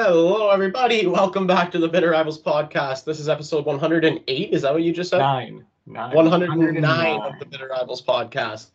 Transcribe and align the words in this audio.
Hello, 0.00 0.50
everybody. 0.50 1.08
Welcome 1.08 1.44
back 1.48 1.72
to 1.72 1.78
the 1.80 1.88
Bitter 1.88 2.10
Rivals 2.10 2.40
podcast. 2.40 3.02
This 3.02 3.18
is 3.18 3.28
episode 3.28 3.64
108. 3.64 4.52
Is 4.52 4.62
that 4.62 4.72
what 4.72 4.84
you 4.84 4.92
just 4.92 5.10
said? 5.10 5.18
Nine. 5.18 5.64
Nine. 5.86 6.14
109 6.14 7.20
of 7.20 7.32
the 7.40 7.44
Bitter 7.44 7.66
Rivals 7.66 8.00
podcast. 8.00 8.70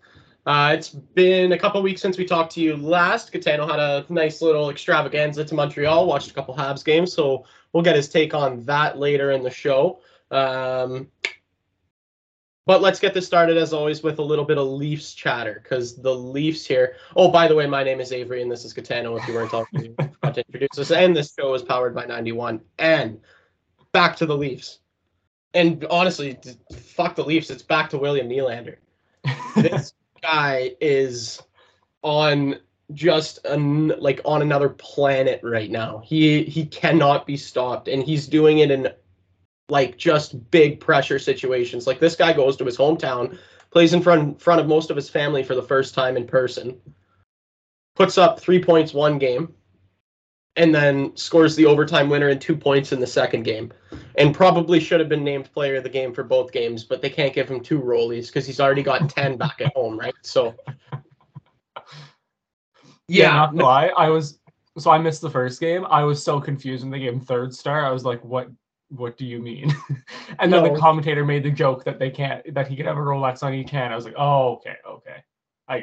Uh, 0.46 0.75
it's 0.77 0.89
been 0.89 1.54
a 1.54 1.57
couple 1.57 1.81
weeks 1.81 2.02
since 2.02 2.17
we 2.17 2.25
talked 2.25 2.52
to 2.55 2.62
you 2.62 2.75
last. 2.75 3.31
Gitano 3.31 3.66
had 3.66 3.80
a 3.80 4.05
nice 4.09 4.41
little 4.41 4.70
extravaganza 4.70 5.45
to 5.45 5.55
Montreal, 5.55 6.07
watched 6.07 6.30
a 6.30 6.34
couple 6.34 6.54
Habs 6.54 6.84
games, 6.84 7.13
so 7.13 7.45
we'll 7.71 7.84
get 7.84 7.95
his 7.95 8.09
take 8.09 8.34
on 8.34 8.62
that 8.66 8.99
later 8.99 9.31
in 9.31 9.44
the 9.44 9.49
show. 9.49 10.02
Um, 10.30 11.08
but 12.66 12.81
let's 12.81 12.99
get 12.99 13.13
this 13.13 13.26
started 13.26 13.55
as 13.55 13.71
always 13.71 14.03
with 14.03 14.20
a 14.20 14.23
little 14.23 14.44
bit 14.44 14.58
of 14.58 14.67
Leafs 14.67 15.13
chatter 15.13 15.62
because 15.63 15.95
the 16.02 16.13
Leafs 16.13 16.66
here. 16.66 16.95
Oh, 17.16 17.30
by 17.30 17.48
the 17.48 17.55
way, 17.55 17.66
my 17.66 17.84
name 17.84 18.02
is 18.02 18.12
Avery 18.12 18.41
and 18.41 18.52
this 18.52 18.66
is 18.66 18.73
Gitano. 18.73 19.17
If 19.17 19.26
you 19.26 19.34
weren't 19.34 19.52
talking, 19.52 19.95
Forgot 20.23 20.36
to 20.36 20.45
introduce 20.48 20.80
us. 20.80 20.91
And 20.91 21.13
this 21.13 21.34
show 21.38 21.54
is 21.54 21.63
powered 21.63 21.94
by 21.94 22.05
91. 22.05 22.62
And 22.80 23.20
back 23.91 24.16
to 24.18 24.26
the 24.26 24.38
Leafs. 24.38 24.80
And 25.54 25.86
honestly, 25.90 26.38
fuck 26.77 27.16
the 27.16 27.26
Leafs. 27.26 27.50
It's 27.50 27.62
back 27.62 27.90
to 27.90 27.98
William 27.98 28.30
Nylander. 28.30 28.78
This 29.55 29.94
guy 30.22 30.72
is 30.81 31.41
on 32.02 32.55
just 32.94 33.45
an, 33.45 33.90
like 34.00 34.22
on 34.26 34.41
another 34.41 34.70
planet 34.70 35.41
right 35.44 35.70
now. 35.70 36.02
He 36.04 36.44
he 36.45 36.66
cannot 36.66 37.28
be 37.28 37.38
stopped, 37.38 37.88
and 37.88 38.02
he's 38.02 38.28
doing 38.28 38.59
it 38.59 38.72
in 38.72 38.90
like 39.70 39.95
just 39.95 40.50
big 40.50 40.80
pressure 40.80 41.20
situations. 41.20 41.86
Like 41.86 42.00
this 42.00 42.16
guy 42.16 42.34
goes 42.34 42.58
to 42.58 42.66
his 42.66 42.78
hometown, 42.78 43.38
plays 43.70 43.94
in 43.94 44.02
front 44.02 44.42
front 44.42 44.59
of 44.59 44.67
most 44.67 44.90
of 44.90 44.95
his 44.95 45.08
family 45.08 45.44
for 45.44 45.53
the 45.53 45.62
first 45.62 45.94
time 45.94 46.17
in 46.17 46.26
person, 46.26 46.81
puts 47.95 48.17
up 48.17 48.40
three 48.40 48.62
points 48.62 48.92
one 48.92 49.19
game, 49.19 49.53
and 50.56 50.73
then 50.73 51.16
scores 51.16 51.56
the 51.56 51.66
overtime 51.66 52.09
winner 52.09 52.30
and 52.30 52.40
two 52.40 52.56
points 52.56 52.92
in 52.92 53.00
the 53.00 53.08
second 53.08 53.44
game. 53.44 53.72
And 54.18 54.36
probably 54.36 54.80
should 54.80 55.00
have 55.00 55.09
been 55.09 55.23
named 55.23 55.52
player 55.52 55.76
of 55.78 55.84
the 55.84 55.90
game 55.90 56.14
for 56.14 56.23
both 56.23 56.52
games, 56.52 56.84
but 56.84 57.02
they 57.02 57.09
can't 57.09 57.34
give 57.34 57.50
him 57.50 57.59
two 57.59 57.80
rollies 57.80 58.28
because 58.28 58.46
he's 58.46 58.59
already 58.59 58.84
got 58.84 59.09
ten 59.09 59.38
back 59.38 59.62
at 59.62 59.74
home, 59.74 59.98
right? 60.00 60.14
So 60.22 60.56
yeah, 63.08 63.26
yeah 63.26 63.31
not 63.31 63.56
lie. 63.56 63.88
I 63.98 64.09
was 64.09 64.40
so 64.78 64.92
I 64.92 64.98
missed 64.98 65.22
the 65.22 65.30
first 65.30 65.59
game. 65.59 65.86
I 65.90 66.04
was 66.04 66.24
so 66.24 66.40
confused 66.40 66.84
when 66.84 66.92
they 66.92 67.00
gave 67.00 67.14
him 67.14 67.20
third 67.20 67.54
star. 67.54 67.86
I 67.86 67.92
was 67.92 68.06
like, 68.06 68.24
what 68.24 68.50
what 68.90 69.18
do 69.18 69.26
you 69.26 69.40
mean? 69.40 69.76
and 70.40 70.54
then 70.54 70.64
no. 70.64 70.74
the 70.74 70.80
commentator 70.80 71.26
made 71.26 71.44
the 71.44 71.52
joke 71.52 71.84
that 71.86 71.98
they 71.98 72.12
can't 72.12 72.54
that 72.54 72.68
he 72.68 72.76
could 72.76 72.86
have 72.86 72.98
a 72.98 73.02
Rolex 73.02 73.42
on 73.42 73.54
each 73.54 73.72
hand. 73.72 73.92
I 73.92 73.96
was 73.96 74.06
like, 74.06 74.16
oh, 74.18 74.54
okay, 74.54 74.76
okay. 74.88 75.24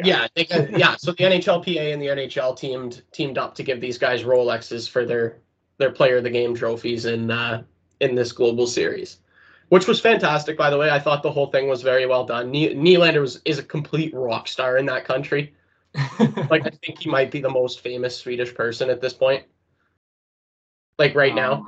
Yeah, 0.04 0.26
they, 0.34 0.46
yeah. 0.76 0.96
So 0.96 1.12
the 1.12 1.24
NHLPA 1.24 1.92
and 1.92 2.02
the 2.02 2.06
NHL 2.06 2.56
teamed 2.56 3.02
teamed 3.12 3.38
up 3.38 3.54
to 3.54 3.62
give 3.62 3.80
these 3.80 3.98
guys 3.98 4.22
Rolexes 4.22 4.88
for 4.88 5.06
their 5.06 5.38
their 5.78 5.90
Player 5.90 6.18
of 6.18 6.24
the 6.24 6.30
Game 6.30 6.54
trophies 6.54 7.06
in 7.06 7.30
uh, 7.30 7.62
in 8.00 8.14
this 8.14 8.32
global 8.32 8.66
series, 8.66 9.18
which 9.70 9.86
was 9.86 10.00
fantastic. 10.00 10.58
By 10.58 10.70
the 10.70 10.78
way, 10.78 10.90
I 10.90 10.98
thought 10.98 11.22
the 11.22 11.32
whole 11.32 11.46
thing 11.46 11.68
was 11.68 11.82
very 11.82 12.06
well 12.06 12.24
done. 12.24 12.50
Ne- 12.50 12.74
Nylander 12.74 13.20
was 13.20 13.40
is 13.44 13.58
a 13.58 13.64
complete 13.64 14.12
rock 14.14 14.48
star 14.48 14.76
in 14.76 14.86
that 14.86 15.04
country. 15.04 15.54
like 16.50 16.66
I 16.66 16.70
think 16.84 17.00
he 17.00 17.10
might 17.10 17.30
be 17.30 17.40
the 17.40 17.50
most 17.50 17.80
famous 17.80 18.16
Swedish 18.16 18.54
person 18.54 18.90
at 18.90 19.00
this 19.00 19.14
point. 19.14 19.44
Like 20.98 21.14
right 21.14 21.32
um, 21.32 21.36
now 21.36 21.66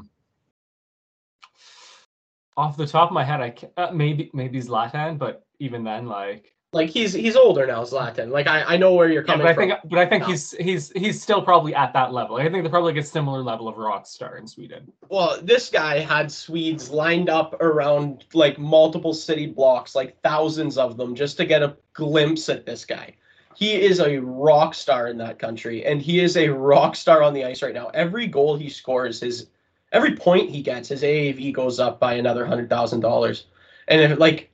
off 2.56 2.76
the 2.76 2.86
top 2.86 3.10
of 3.10 3.14
my 3.14 3.24
head, 3.24 3.40
I 3.40 3.82
uh, 3.82 3.92
maybe 3.92 4.30
maybe 4.32 4.60
Zlatan, 4.60 5.18
but 5.18 5.46
even 5.58 5.84
then, 5.84 6.06
like 6.06 6.54
like 6.72 6.88
he's 6.88 7.12
he's 7.12 7.36
older 7.36 7.66
now, 7.66 7.82
Zlatan. 7.82 8.30
Like 8.30 8.46
I, 8.46 8.62
I 8.62 8.76
know 8.78 8.94
where 8.94 9.10
you're 9.10 9.22
coming 9.22 9.46
yeah, 9.46 9.52
but 9.52 9.62
I 9.62 9.66
think, 9.66 9.90
But 9.90 9.98
I 9.98 10.06
think 10.06 10.24
he's 10.24 10.52
he's 10.52 10.90
he's 10.92 11.22
still 11.22 11.42
probably 11.42 11.74
at 11.74 11.92
that 11.92 12.12
level. 12.12 12.36
I 12.36 12.42
think 12.42 12.64
they're 12.64 12.70
probably 12.70 12.94
like 12.94 13.02
a 13.02 13.06
similar 13.06 13.42
level 13.42 13.68
of 13.68 13.76
rock 13.76 14.06
star 14.06 14.38
in 14.38 14.46
Sweden. 14.46 14.90
Well, 15.10 15.38
this 15.42 15.68
guy 15.68 15.98
had 15.98 16.32
Swedes 16.32 16.88
lined 16.88 17.28
up 17.28 17.60
around 17.60 18.24
like 18.32 18.58
multiple 18.58 19.12
city 19.12 19.46
blocks, 19.46 19.94
like 19.94 20.18
thousands 20.22 20.78
of 20.78 20.96
them, 20.96 21.14
just 21.14 21.36
to 21.36 21.44
get 21.44 21.62
a 21.62 21.76
glimpse 21.92 22.48
at 22.48 22.64
this 22.64 22.86
guy. 22.86 23.14
He 23.54 23.74
is 23.74 24.00
a 24.00 24.16
rock 24.18 24.72
star 24.74 25.08
in 25.08 25.18
that 25.18 25.38
country, 25.38 25.84
and 25.84 26.00
he 26.00 26.20
is 26.20 26.38
a 26.38 26.48
rock 26.48 26.96
star 26.96 27.22
on 27.22 27.34
the 27.34 27.44
ice 27.44 27.62
right 27.62 27.74
now. 27.74 27.88
Every 27.88 28.26
goal 28.26 28.56
he 28.56 28.70
scores 28.70 29.20
his 29.20 29.48
every 29.92 30.16
point 30.16 30.48
he 30.48 30.62
gets, 30.62 30.88
his 30.88 31.02
AAV 31.02 31.52
goes 31.52 31.78
up 31.78 32.00
by 32.00 32.14
another 32.14 32.46
hundred 32.46 32.70
thousand 32.70 33.00
dollars. 33.00 33.44
And 33.88 34.00
if 34.00 34.18
like 34.18 34.51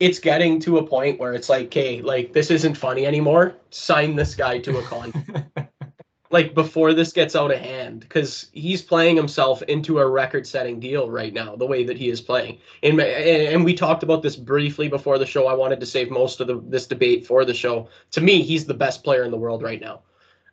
it's 0.00 0.18
getting 0.18 0.60
to 0.60 0.78
a 0.78 0.86
point 0.86 1.20
where 1.20 1.34
it's 1.34 1.48
like, 1.48 1.66
okay, 1.66 2.02
like 2.02 2.32
this 2.32 2.50
isn't 2.50 2.74
funny 2.74 3.06
anymore. 3.06 3.56
Sign 3.70 4.16
this 4.16 4.34
guy 4.34 4.58
to 4.58 4.78
a 4.78 4.82
con. 4.82 5.12
like 6.30 6.52
before 6.54 6.92
this 6.92 7.12
gets 7.12 7.36
out 7.36 7.52
of 7.52 7.60
hand, 7.60 8.00
because 8.00 8.50
he's 8.52 8.82
playing 8.82 9.16
himself 9.16 9.62
into 9.62 10.00
a 10.00 10.08
record-setting 10.08 10.80
deal 10.80 11.08
right 11.08 11.32
now. 11.32 11.54
The 11.54 11.66
way 11.66 11.84
that 11.84 11.96
he 11.96 12.08
is 12.08 12.20
playing, 12.20 12.58
and 12.82 13.00
and 13.00 13.64
we 13.64 13.74
talked 13.74 14.02
about 14.02 14.22
this 14.22 14.36
briefly 14.36 14.88
before 14.88 15.18
the 15.18 15.26
show. 15.26 15.46
I 15.46 15.54
wanted 15.54 15.80
to 15.80 15.86
save 15.86 16.10
most 16.10 16.40
of 16.40 16.48
the, 16.48 16.60
this 16.66 16.86
debate 16.86 17.26
for 17.26 17.44
the 17.44 17.54
show. 17.54 17.88
To 18.12 18.20
me, 18.20 18.42
he's 18.42 18.64
the 18.64 18.74
best 18.74 19.04
player 19.04 19.22
in 19.22 19.30
the 19.30 19.36
world 19.36 19.62
right 19.62 19.80
now. 19.80 20.00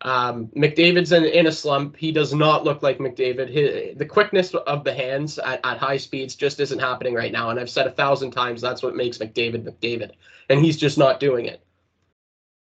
Um, 0.03 0.47
McDavid's 0.47 1.11
in, 1.11 1.25
in 1.25 1.47
a 1.47 1.51
slump. 1.51 1.95
He 1.95 2.11
does 2.11 2.33
not 2.33 2.63
look 2.63 2.81
like 2.81 2.97
McDavid. 2.97 3.49
His, 3.49 3.97
the 3.97 4.05
quickness 4.05 4.53
of 4.53 4.83
the 4.83 4.93
hands 4.93 5.37
at, 5.37 5.59
at 5.63 5.77
high 5.77 5.97
speeds 5.97 6.35
just 6.35 6.59
isn't 6.59 6.79
happening 6.79 7.13
right 7.13 7.31
now. 7.31 7.49
And 7.49 7.59
I've 7.59 7.69
said 7.69 7.87
a 7.87 7.91
thousand 7.91 8.31
times 8.31 8.61
that's 8.61 8.81
what 8.81 8.95
makes 8.95 9.19
McDavid 9.19 9.63
McDavid. 9.63 10.11
And 10.49 10.63
he's 10.63 10.77
just 10.77 10.97
not 10.97 11.19
doing 11.19 11.45
it. 11.45 11.63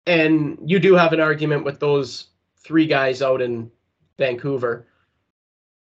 And 0.05 0.57
you 0.65 0.79
do 0.79 0.95
have 0.95 1.13
an 1.13 1.21
argument 1.21 1.63
with 1.63 1.79
those 1.79 2.27
three 2.57 2.85
guys 2.85 3.21
out 3.21 3.41
in 3.41 3.71
Vancouver. 4.17 4.87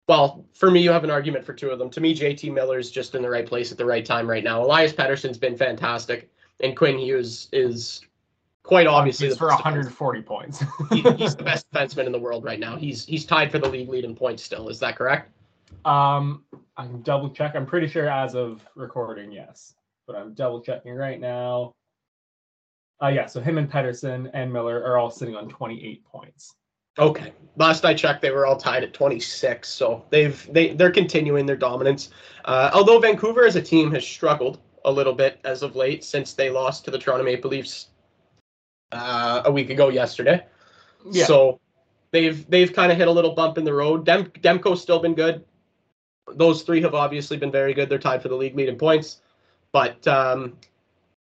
Well, 0.07 0.45
for 0.53 0.69
me, 0.71 0.81
you 0.81 0.91
have 0.91 1.03
an 1.03 1.11
argument 1.11 1.45
for 1.45 1.53
two 1.53 1.69
of 1.69 1.79
them. 1.79 1.89
To 1.91 2.01
me, 2.01 2.15
JT 2.15 2.53
Miller's 2.53 2.91
just 2.91 3.15
in 3.15 3.21
the 3.21 3.29
right 3.29 3.45
place 3.45 3.71
at 3.71 3.77
the 3.77 3.85
right 3.85 4.05
time 4.05 4.29
right 4.29 4.43
now. 4.43 4.63
Elias 4.63 4.93
Pettersson's 4.93 5.37
been 5.37 5.57
fantastic, 5.57 6.31
and 6.61 6.75
Quinn 6.75 6.97
Hughes 6.97 7.49
is 7.51 8.01
quite 8.67 8.85
obviously 8.85 9.29
for 9.31 9.47
140 9.47 10.21
points. 10.23 10.61
he, 10.91 11.01
he's 11.13 11.35
the 11.37 11.43
best 11.43 11.71
defenseman 11.71 12.05
in 12.05 12.11
the 12.11 12.19
world 12.19 12.43
right 12.43 12.59
now. 12.59 12.75
He's 12.75 13.05
he's 13.05 13.25
tied 13.25 13.49
for 13.49 13.59
the 13.59 13.67
league 13.67 13.89
lead 13.89 14.03
in 14.03 14.13
points 14.13 14.43
still. 14.43 14.67
Is 14.67 14.77
that 14.79 14.97
correct? 14.97 15.31
Um, 15.85 16.43
I 16.75 16.83
am 16.83 17.01
double 17.01 17.29
check. 17.29 17.55
I'm 17.55 17.65
pretty 17.65 17.87
sure 17.87 18.09
as 18.09 18.35
of 18.35 18.61
recording, 18.75 19.31
yes, 19.31 19.73
but 20.05 20.17
I'm 20.17 20.33
double 20.33 20.61
checking 20.61 20.93
right 20.93 21.19
now. 21.19 21.73
Uh, 23.01 23.07
yeah, 23.07 23.25
so 23.25 23.39
him 23.39 23.57
and 23.57 23.71
Pettersson 23.71 24.29
and 24.33 24.51
Miller 24.51 24.83
are 24.83 24.97
all 24.97 25.11
sitting 25.11 25.35
on 25.35 25.47
28 25.47 26.03
points. 26.03 26.55
Okay. 26.99 27.31
Last 27.55 27.85
I 27.85 27.93
checked, 27.93 28.21
they 28.21 28.31
were 28.31 28.45
all 28.47 28.57
tied 28.57 28.83
at 28.83 28.93
26. 28.93 29.69
So 29.69 30.03
they've 30.09 30.47
they 30.51 30.73
they're 30.73 30.91
continuing 30.91 31.45
their 31.45 31.55
dominance. 31.55 32.09
Uh, 32.43 32.69
although 32.73 32.99
Vancouver 32.99 33.45
as 33.45 33.55
a 33.55 33.61
team 33.61 33.91
has 33.91 34.05
struggled 34.05 34.59
a 34.83 34.91
little 34.91 35.13
bit 35.13 35.39
as 35.45 35.63
of 35.63 35.75
late 35.75 36.03
since 36.03 36.33
they 36.33 36.49
lost 36.49 36.83
to 36.85 36.91
the 36.91 36.97
Toronto 36.97 37.23
Maple 37.23 37.51
Leafs 37.51 37.87
uh, 38.91 39.41
a 39.45 39.51
week 39.51 39.69
ago 39.69 39.89
yesterday. 39.89 40.45
Yeah. 41.09 41.25
So 41.25 41.59
they've 42.11 42.49
they've 42.49 42.71
kind 42.71 42.91
of 42.91 42.97
hit 42.97 43.07
a 43.07 43.11
little 43.11 43.33
bump 43.33 43.57
in 43.57 43.63
the 43.63 43.73
road. 43.73 44.05
Dem, 44.05 44.25
Demko's 44.25 44.81
still 44.81 44.99
been 44.99 45.13
good. 45.13 45.43
Those 46.33 46.63
three 46.63 46.81
have 46.81 46.93
obviously 46.93 47.37
been 47.37 47.51
very 47.51 47.73
good. 47.73 47.89
They're 47.89 47.99
tied 47.99 48.21
for 48.21 48.27
the 48.27 48.35
league 48.35 48.55
lead 48.55 48.69
in 48.69 48.77
points, 48.77 49.21
but 49.71 50.05
um, 50.07 50.57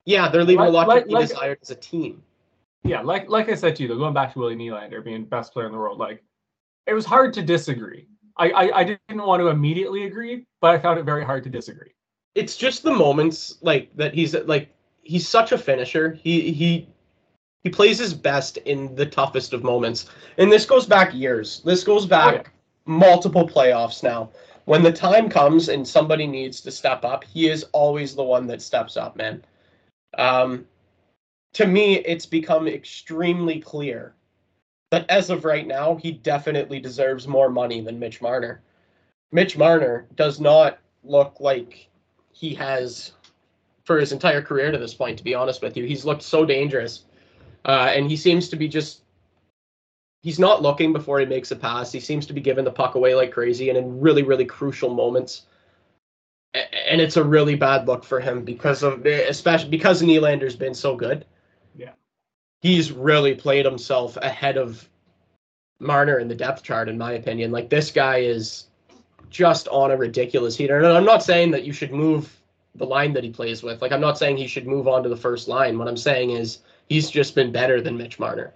yeah, 0.05 0.29
they're 0.29 0.43
leaving 0.43 0.59
like, 0.59 0.69
a 0.69 0.71
lot 0.71 0.87
like, 0.87 1.03
to 1.03 1.07
be 1.07 1.13
like, 1.13 1.29
desired 1.29 1.59
as 1.61 1.69
a 1.69 1.75
team. 1.75 2.23
Yeah, 2.83 3.01
like 3.01 3.29
like 3.29 3.47
I 3.49 3.55
said 3.55 3.75
to 3.77 3.83
you, 3.83 3.87
though, 3.89 3.97
going 3.97 4.13
back 4.13 4.33
to 4.33 4.39
Willie 4.39 4.55
Nylander 4.55 5.03
being 5.03 5.23
best 5.23 5.53
player 5.53 5.67
in 5.67 5.71
the 5.71 5.77
world, 5.77 5.99
like 5.99 6.23
it 6.87 6.93
was 6.93 7.05
hard 7.05 7.33
to 7.33 7.41
disagree. 7.41 8.07
I, 8.37 8.49
I, 8.49 8.79
I 8.79 8.83
didn't 8.83 9.25
want 9.25 9.41
to 9.41 9.47
immediately 9.47 10.05
agree, 10.05 10.45
but 10.61 10.71
I 10.71 10.79
found 10.79 10.99
it 10.99 11.03
very 11.03 11.23
hard 11.23 11.43
to 11.43 11.49
disagree. 11.49 11.91
It's 12.33 12.57
just 12.57 12.81
the 12.81 12.91
moments 12.91 13.57
like 13.61 13.95
that 13.97 14.13
he's 14.13 14.33
like 14.33 14.73
he's 15.03 15.27
such 15.27 15.51
a 15.51 15.57
finisher. 15.57 16.13
He 16.13 16.51
he 16.51 16.87
he 17.63 17.69
plays 17.69 17.99
his 17.99 18.13
best 18.13 18.57
in 18.57 18.95
the 18.95 19.05
toughest 19.05 19.53
of 19.53 19.63
moments. 19.63 20.09
And 20.37 20.51
this 20.51 20.65
goes 20.65 20.85
back 20.85 21.13
years. 21.13 21.61
This 21.63 21.83
goes 21.83 22.05
back 22.05 22.33
oh, 22.33 22.37
yeah. 22.37 22.49
multiple 22.85 23.47
playoffs 23.47 24.03
now. 24.03 24.29
When 24.65 24.83
the 24.83 24.91
time 24.91 25.29
comes 25.29 25.69
and 25.69 25.87
somebody 25.87 26.27
needs 26.27 26.61
to 26.61 26.71
step 26.71 27.03
up, 27.03 27.23
he 27.23 27.49
is 27.49 27.65
always 27.71 28.15
the 28.15 28.23
one 28.23 28.47
that 28.47 28.61
steps 28.61 28.97
up, 28.97 29.15
man. 29.15 29.43
Um, 30.17 30.65
to 31.53 31.67
me, 31.67 31.95
it's 31.97 32.25
become 32.25 32.67
extremely 32.67 33.59
clear 33.59 34.13
that 34.91 35.09
as 35.09 35.29
of 35.29 35.45
right 35.45 35.65
now, 35.65 35.95
he 35.95 36.11
definitely 36.11 36.79
deserves 36.79 37.27
more 37.27 37.49
money 37.49 37.81
than 37.81 37.99
Mitch 37.99 38.21
Marner. 38.21 38.61
Mitch 39.31 39.57
Marner 39.57 40.07
does 40.15 40.39
not 40.39 40.79
look 41.03 41.37
like 41.39 41.87
he 42.31 42.53
has 42.55 43.13
for 43.83 43.99
his 43.99 44.11
entire 44.11 44.41
career 44.41 44.71
to 44.71 44.77
this 44.77 44.93
point, 44.93 45.17
to 45.17 45.23
be 45.23 45.33
honest 45.33 45.61
with 45.61 45.75
you. 45.75 45.85
He's 45.85 46.05
looked 46.05 46.21
so 46.21 46.45
dangerous 46.45 47.05
uh, 47.65 47.91
and 47.93 48.09
he 48.09 48.17
seems 48.17 48.49
to 48.49 48.55
be 48.55 48.67
just 48.67 49.01
he's 50.21 50.39
not 50.39 50.61
looking 50.61 50.93
before 50.93 51.19
he 51.19 51.25
makes 51.25 51.51
a 51.51 51.55
pass. 51.55 51.91
He 51.91 51.99
seems 51.99 52.25
to 52.27 52.33
be 52.33 52.41
giving 52.41 52.65
the 52.65 52.71
puck 52.71 52.95
away 52.95 53.15
like 53.15 53.31
crazy 53.31 53.69
and 53.69 53.77
in 53.77 53.99
really, 53.99 54.23
really 54.23 54.45
crucial 54.45 54.93
moments. 54.93 55.43
And 56.53 56.99
it's 56.99 57.17
a 57.17 57.23
really 57.23 57.55
bad 57.55 57.87
look 57.87 58.03
for 58.03 58.19
him 58.19 58.43
because 58.43 58.83
of 58.83 59.05
especially 59.05 59.69
because 59.69 60.01
Nylander's 60.01 60.55
been 60.55 60.73
so 60.73 60.95
good. 60.95 61.25
Yeah. 61.75 61.91
He's 62.61 62.91
really 62.91 63.35
played 63.35 63.65
himself 63.65 64.17
ahead 64.17 64.57
of 64.57 64.87
Marner 65.79 66.19
in 66.19 66.27
the 66.27 66.35
depth 66.35 66.61
chart, 66.61 66.89
in 66.89 66.97
my 66.97 67.13
opinion. 67.13 67.51
Like 67.51 67.69
this 67.69 67.89
guy 67.89 68.17
is 68.17 68.67
just 69.29 69.67
on 69.69 69.91
a 69.91 69.97
ridiculous 69.97 70.57
heater. 70.57 70.77
And 70.77 70.87
I'm 70.87 71.05
not 71.05 71.23
saying 71.23 71.51
that 71.51 71.63
you 71.63 71.71
should 71.71 71.93
move 71.93 72.37
the 72.75 72.85
line 72.85 73.13
that 73.13 73.23
he 73.23 73.31
plays 73.31 73.63
with. 73.63 73.81
Like 73.81 73.93
I'm 73.93 74.01
not 74.01 74.17
saying 74.17 74.37
he 74.37 74.47
should 74.47 74.67
move 74.67 74.87
on 74.89 75.03
to 75.03 75.09
the 75.09 75.15
first 75.15 75.47
line. 75.47 75.77
What 75.77 75.87
I'm 75.87 75.97
saying 75.97 76.31
is 76.31 76.59
he's 76.91 77.09
just 77.09 77.35
been 77.35 77.53
better 77.53 77.79
than 77.79 77.97
Mitch 77.97 78.19
Marner, 78.19 78.53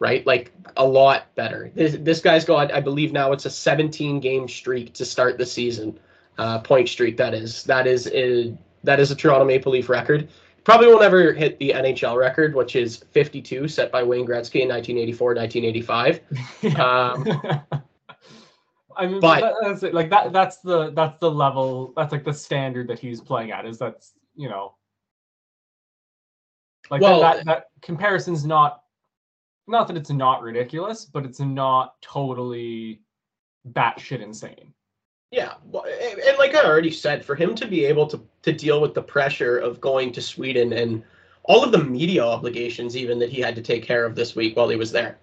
right? 0.00 0.26
Like 0.26 0.50
a 0.76 0.84
lot 0.84 1.32
better. 1.36 1.70
This, 1.76 1.96
this 2.00 2.20
guy's 2.20 2.44
got, 2.44 2.72
I 2.74 2.80
believe 2.80 3.12
now 3.12 3.30
it's 3.30 3.44
a 3.44 3.50
17 3.50 4.18
game 4.18 4.48
streak 4.48 4.92
to 4.94 5.04
start 5.04 5.38
the 5.38 5.46
season, 5.46 5.96
uh, 6.36 6.58
point 6.58 6.88
streak. 6.88 7.16
That 7.16 7.32
is 7.32 7.62
that 7.62 7.86
is 7.86 8.08
a, 8.08 8.52
that 8.82 8.98
is 8.98 9.12
a 9.12 9.14
Toronto 9.14 9.44
Maple 9.44 9.70
Leaf 9.70 9.88
record. 9.88 10.28
Probably 10.64 10.88
won't 10.88 11.04
ever 11.04 11.32
hit 11.32 11.60
the 11.60 11.70
NHL 11.76 12.16
record, 12.16 12.56
which 12.56 12.74
is 12.74 13.04
52, 13.12 13.68
set 13.68 13.92
by 13.92 14.02
Wayne 14.02 14.26
Gretzky 14.26 14.62
in 14.62 14.68
1984, 14.68 15.34
1985. 15.34 16.20
Um, 16.80 17.24
I 18.98 19.06
mean, 19.06 19.20
but 19.20 19.54
that's 19.62 19.84
it. 19.84 19.94
Like 19.94 20.10
that. 20.10 20.32
That's 20.32 20.56
the 20.58 20.90
that's 20.90 21.20
the 21.20 21.30
level. 21.30 21.92
That's 21.96 22.10
like 22.12 22.24
the 22.24 22.32
standard 22.32 22.88
that 22.88 22.98
he's 22.98 23.20
playing 23.20 23.52
at. 23.52 23.66
Is 23.66 23.78
that's 23.78 24.14
you 24.34 24.48
know, 24.48 24.74
like 26.90 27.00
well, 27.00 27.20
that, 27.20 27.36
that 27.36 27.46
that 27.46 27.64
comparison's 27.82 28.44
not. 28.44 28.82
Not 29.68 29.88
that 29.88 29.96
it's 29.96 30.10
not 30.10 30.42
ridiculous, 30.42 31.04
but 31.04 31.24
it's 31.24 31.40
not 31.40 32.00
totally 32.00 33.00
batshit 33.72 34.22
insane. 34.22 34.72
Yeah, 35.32 35.54
and 35.64 36.38
like 36.38 36.54
I 36.54 36.64
already 36.64 36.92
said, 36.92 37.24
for 37.24 37.34
him 37.34 37.56
to 37.56 37.66
be 37.66 37.84
able 37.84 38.06
to 38.06 38.20
to 38.42 38.52
deal 38.52 38.80
with 38.80 38.94
the 38.94 39.02
pressure 39.02 39.58
of 39.58 39.80
going 39.80 40.12
to 40.12 40.22
Sweden 40.22 40.72
and 40.72 41.02
all 41.42 41.64
of 41.64 41.72
the 41.72 41.82
media 41.82 42.24
obligations, 42.24 42.96
even 42.96 43.18
that 43.18 43.30
he 43.30 43.40
had 43.40 43.56
to 43.56 43.62
take 43.62 43.82
care 43.82 44.04
of 44.04 44.14
this 44.14 44.36
week 44.36 44.56
while 44.56 44.68
he 44.68 44.76
was 44.76 44.92
there, 44.92 45.18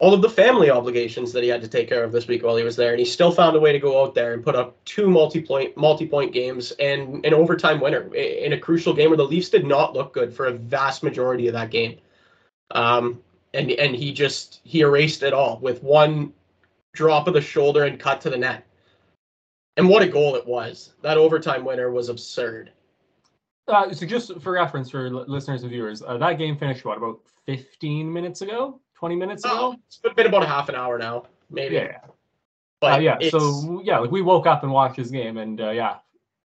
all 0.00 0.12
of 0.12 0.22
the 0.22 0.28
family 0.28 0.70
obligations 0.70 1.32
that 1.32 1.42
he 1.42 1.48
had 1.48 1.62
to 1.62 1.68
take 1.68 1.88
care 1.88 2.02
of 2.02 2.12
this 2.12 2.26
week 2.26 2.42
while 2.42 2.56
he 2.56 2.64
was 2.64 2.76
there, 2.76 2.90
and 2.90 2.98
he 2.98 3.04
still 3.04 3.30
found 3.30 3.56
a 3.56 3.60
way 3.60 3.72
to 3.72 3.78
go 3.78 4.02
out 4.02 4.14
there 4.14 4.34
and 4.34 4.42
put 4.42 4.56
up 4.56 4.82
two 4.84 5.08
multi-point 5.08 5.76
multi-point 5.76 6.32
games 6.32 6.72
and 6.72 7.24
an 7.24 7.32
overtime 7.32 7.80
winner 7.80 8.12
in 8.14 8.52
a 8.52 8.58
crucial 8.58 8.92
game 8.92 9.10
where 9.10 9.16
the 9.16 9.24
Leafs 9.24 9.48
did 9.48 9.66
not 9.66 9.94
look 9.94 10.12
good 10.12 10.34
for 10.34 10.46
a 10.46 10.52
vast 10.52 11.02
majority 11.02 11.46
of 11.46 11.54
that 11.54 11.70
game. 11.70 11.98
Um, 12.72 13.22
and 13.52 13.70
and 13.70 13.94
he 13.94 14.12
just 14.12 14.60
he 14.64 14.80
erased 14.80 15.22
it 15.22 15.32
all 15.32 15.58
with 15.60 15.82
one 15.82 16.32
drop 16.92 17.28
of 17.28 17.34
the 17.34 17.40
shoulder 17.40 17.84
and 17.84 17.98
cut 17.98 18.20
to 18.22 18.30
the 18.30 18.36
net. 18.36 18.66
And 19.76 19.88
what 19.88 20.02
a 20.02 20.08
goal 20.08 20.36
it 20.36 20.46
was. 20.46 20.94
That 21.02 21.18
overtime 21.18 21.64
winner 21.64 21.90
was 21.90 22.08
absurd. 22.08 22.70
Uh, 23.66 23.92
so 23.92 24.06
just 24.06 24.40
for 24.40 24.52
reference 24.52 24.90
for 24.90 25.10
listeners 25.10 25.62
and 25.62 25.70
viewers, 25.70 26.02
uh, 26.02 26.18
that 26.18 26.38
game 26.38 26.56
finished 26.56 26.84
what 26.84 26.98
about 26.98 27.20
15 27.46 28.12
minutes 28.12 28.42
ago, 28.42 28.80
20 29.04 29.16
minutes 29.16 29.44
ago? 29.44 29.52
Oh, 29.54 29.76
it's 29.86 29.98
been 30.16 30.26
about 30.26 30.44
a 30.44 30.46
half 30.46 30.70
an 30.70 30.76
hour 30.76 30.96
now, 30.96 31.24
maybe. 31.50 31.74
Yeah. 31.74 31.98
But 32.80 32.94
uh, 32.94 32.98
yeah, 33.00 33.18
so 33.28 33.82
yeah, 33.84 33.98
like 33.98 34.10
we 34.10 34.22
woke 34.22 34.46
up 34.46 34.62
and 34.62 34.72
watched 34.72 34.96
his 34.96 35.10
game, 35.10 35.36
and 35.36 35.60
uh, 35.60 35.72
yeah, 35.72 35.96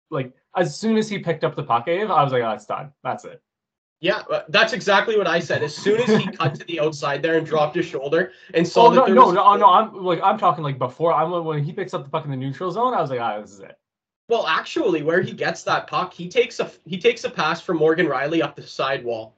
like 0.09 0.33
as 0.55 0.75
soon 0.75 0.97
as 0.97 1.07
he 1.07 1.19
picked 1.19 1.43
up 1.43 1.55
the 1.55 1.61
puck, 1.61 1.83
I 1.87 2.03
was 2.03 2.31
like, 2.31 2.41
oh, 2.41 2.49
it's 2.49 2.65
done. 2.65 2.91
That's 3.03 3.25
it. 3.25 3.43
Yeah, 3.99 4.23
uh, 4.31 4.41
that's 4.49 4.73
exactly 4.73 5.19
what 5.19 5.27
I 5.27 5.39
said. 5.39 5.61
As 5.61 5.75
soon 5.75 6.01
as 6.01 6.07
he 6.17 6.31
cut 6.31 6.55
to 6.55 6.65
the 6.65 6.79
outside 6.79 7.21
there 7.21 7.37
and 7.37 7.45
dropped 7.45 7.75
his 7.75 7.85
shoulder 7.85 8.31
and 8.55 8.67
saw 8.67 8.87
oh, 8.87 8.89
that 8.89 9.09
no, 9.09 9.31
no, 9.31 9.31
no, 9.33 9.55
no, 9.55 9.67
I'm 9.67 9.93
like 10.03 10.19
I'm 10.23 10.39
talking 10.39 10.63
like 10.63 10.79
before. 10.79 11.13
I'm 11.13 11.29
when 11.45 11.63
he 11.63 11.71
picks 11.71 11.93
up 11.93 12.05
the 12.05 12.09
puck 12.09 12.25
in 12.25 12.31
the 12.31 12.37
neutral 12.37 12.71
zone. 12.71 12.95
I 12.95 13.01
was 13.01 13.11
like, 13.11 13.19
ah, 13.19 13.39
this 13.39 13.51
is 13.51 13.59
it. 13.59 13.77
Well, 14.29 14.47
actually, 14.47 15.03
where 15.03 15.21
he 15.21 15.31
gets 15.31 15.61
that 15.63 15.85
puck, 15.85 16.11
he 16.11 16.27
takes 16.27 16.59
a 16.59 16.71
he 16.87 16.97
takes 16.97 17.23
a 17.23 17.29
pass 17.29 17.61
from 17.61 17.77
Morgan 17.77 18.07
Rielly 18.07 18.41
up 18.41 18.55
the 18.55 18.63
sidewall. 18.63 19.35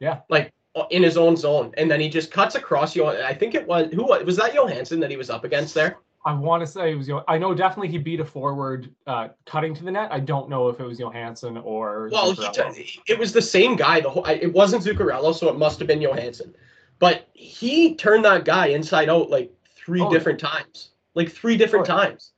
Yeah, 0.00 0.20
like 0.30 0.54
in 0.90 1.02
his 1.02 1.16
own 1.16 1.36
zone, 1.36 1.72
and 1.76 1.90
then 1.90 2.00
he 2.00 2.08
just 2.08 2.30
cuts 2.30 2.54
across 2.54 2.94
you. 2.94 3.06
I 3.06 3.34
think 3.34 3.54
it 3.54 3.66
was 3.66 3.92
who 3.92 4.04
was 4.04 4.36
that 4.36 4.54
Johansson 4.54 5.00
that 5.00 5.10
he 5.10 5.16
was 5.16 5.30
up 5.30 5.44
against 5.44 5.74
there. 5.74 5.98
I 6.26 6.32
want 6.34 6.60
to 6.60 6.66
say 6.66 6.90
it 6.90 6.96
was. 6.96 7.08
I 7.28 7.38
know 7.38 7.54
definitely 7.54 7.88
he 7.88 7.98
beat 7.98 8.18
a 8.18 8.24
forward 8.24 8.92
uh, 9.06 9.28
cutting 9.44 9.74
to 9.74 9.84
the 9.84 9.92
net. 9.92 10.08
I 10.10 10.18
don't 10.18 10.48
know 10.48 10.68
if 10.68 10.80
it 10.80 10.84
was 10.84 10.98
Johansson 10.98 11.56
or. 11.58 12.08
Well, 12.10 12.32
he, 12.74 13.00
it 13.06 13.16
was 13.16 13.32
the 13.32 13.40
same 13.40 13.76
guy. 13.76 14.00
The 14.00 14.10
whole 14.10 14.26
it 14.26 14.52
wasn't 14.52 14.82
Zuccarello, 14.82 15.32
so 15.32 15.48
it 15.48 15.56
must 15.56 15.78
have 15.78 15.86
been 15.86 16.00
Johansson. 16.00 16.52
But 16.98 17.28
he 17.32 17.94
turned 17.94 18.24
that 18.24 18.44
guy 18.44 18.68
inside 18.68 19.08
out 19.08 19.30
like 19.30 19.52
three 19.76 20.00
oh, 20.00 20.10
different 20.10 20.42
yeah. 20.42 20.48
times, 20.48 20.90
like 21.14 21.30
three 21.30 21.56
different 21.56 21.88
oh, 21.88 21.96
times, 21.96 22.32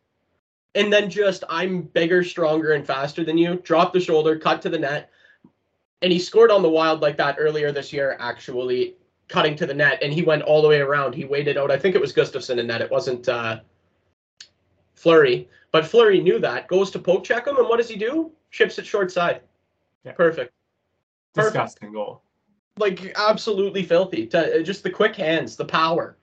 and 0.75 0.93
then 0.93 1.09
just 1.09 1.45
I'm 1.49 1.81
bigger, 1.81 2.23
stronger, 2.23 2.73
and 2.73 2.87
faster 2.87 3.25
than 3.25 3.39
you. 3.39 3.57
Drop 3.65 3.95
the 3.95 4.01
shoulder, 4.01 4.39
cut 4.39 4.61
to 4.63 4.69
the 4.69 4.79
net, 4.79 5.11
and 6.03 6.13
he 6.13 6.19
scored 6.19 6.51
on 6.51 6.63
the 6.63 6.69
Wild 6.69 7.01
like 7.01 7.17
that 7.17 7.37
earlier 7.39 7.73
this 7.73 7.93
year. 7.93 8.17
Actually, 8.21 8.95
cutting 9.29 9.57
to 9.57 9.67
the 9.67 9.75
net, 9.75 9.99
and 10.03 10.13
he 10.13 10.23
went 10.23 10.43
all 10.43 10.63
the 10.63 10.69
way 10.69 10.81
around. 10.81 11.15
He 11.15 11.25
waited 11.25 11.57
out. 11.57 11.71
I 11.71 11.79
think 11.79 11.95
it 11.95 12.01
was 12.01 12.13
Gustavsson 12.13 12.59
in 12.59 12.67
net. 12.67 12.81
It 12.81 12.91
wasn't. 12.91 13.29
Uh, 13.29 13.61
Fleury. 14.99 15.49
But 15.71 15.87
Fleury 15.87 16.21
knew 16.21 16.39
that, 16.41 16.67
goes 16.67 16.91
to 16.91 16.99
poke 16.99 17.25
check 17.25 17.47
him, 17.47 17.57
and 17.57 17.69
what 17.69 17.77
does 17.77 17.89
he 17.89 17.97
do? 17.97 18.33
Chips 18.51 18.79
it 18.79 18.87
short 18.87 19.13
side. 19.13 19.43
Yeah. 20.05 20.13
Perfect. 20.13 20.53
Disgusting 21.35 21.89
Perfect. 21.89 21.95
goal. 21.95 22.23
Like 22.79 23.13
absolutely 23.17 23.83
filthy. 23.83 24.27
To, 24.29 24.61
uh, 24.61 24.63
just 24.63 24.83
the 24.83 24.91
quick 24.91 25.15
hands, 25.15 25.57
the 25.57 25.65
power. 25.65 26.17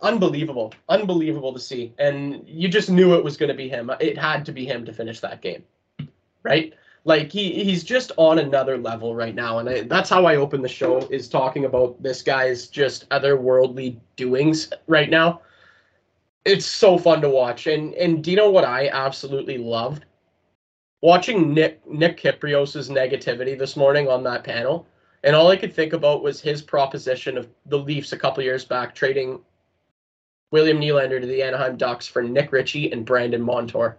Unbelievable. 0.00 0.72
Unbelievable 0.88 1.52
to 1.52 1.60
see. 1.60 1.94
And 1.98 2.44
you 2.46 2.68
just 2.68 2.90
knew 2.90 3.14
it 3.14 3.24
was 3.24 3.36
going 3.36 3.48
to 3.48 3.54
be 3.54 3.68
him. 3.68 3.90
It 4.00 4.18
had 4.18 4.44
to 4.46 4.52
be 4.52 4.66
him 4.66 4.84
to 4.84 4.92
finish 4.92 5.20
that 5.20 5.40
game. 5.40 5.64
Right? 6.42 6.74
Like 7.04 7.32
he 7.32 7.64
he's 7.64 7.82
just 7.82 8.12
on 8.16 8.38
another 8.38 8.78
level 8.78 9.14
right 9.14 9.34
now, 9.34 9.58
and 9.58 9.68
I, 9.68 9.80
that's 9.82 10.08
how 10.08 10.24
I 10.24 10.36
open 10.36 10.62
the 10.62 10.68
show 10.68 10.98
is 11.08 11.28
talking 11.28 11.64
about 11.64 12.00
this 12.02 12.22
guy's 12.22 12.68
just 12.68 13.08
otherworldly 13.08 13.98
doings 14.16 14.72
right 14.86 15.10
now 15.10 15.40
it's 16.44 16.66
so 16.66 16.98
fun 16.98 17.20
to 17.22 17.28
watch. 17.28 17.66
And 17.66 17.94
and 17.94 18.22
do 18.22 18.30
you 18.30 18.36
know 18.36 18.50
what 18.50 18.64
I 18.64 18.88
absolutely 18.88 19.58
loved? 19.58 20.04
Watching 21.00 21.54
Nick 21.54 21.86
Nick 21.88 22.20
Kypreos's 22.20 22.88
negativity 22.88 23.58
this 23.58 23.76
morning 23.76 24.08
on 24.08 24.22
that 24.24 24.44
panel. 24.44 24.86
And 25.24 25.36
all 25.36 25.48
I 25.48 25.56
could 25.56 25.72
think 25.72 25.92
about 25.92 26.22
was 26.22 26.40
his 26.40 26.62
proposition 26.62 27.38
of 27.38 27.48
the 27.66 27.78
Leafs 27.78 28.12
a 28.12 28.18
couple 28.18 28.42
years 28.42 28.64
back 28.64 28.92
trading 28.92 29.40
William 30.50 30.80
Nylander 30.80 31.20
to 31.20 31.26
the 31.26 31.42
Anaheim 31.42 31.76
Ducks 31.76 32.08
for 32.08 32.22
Nick 32.22 32.50
Ritchie 32.50 32.90
and 32.90 33.06
Brandon 33.06 33.40
Montour. 33.40 33.98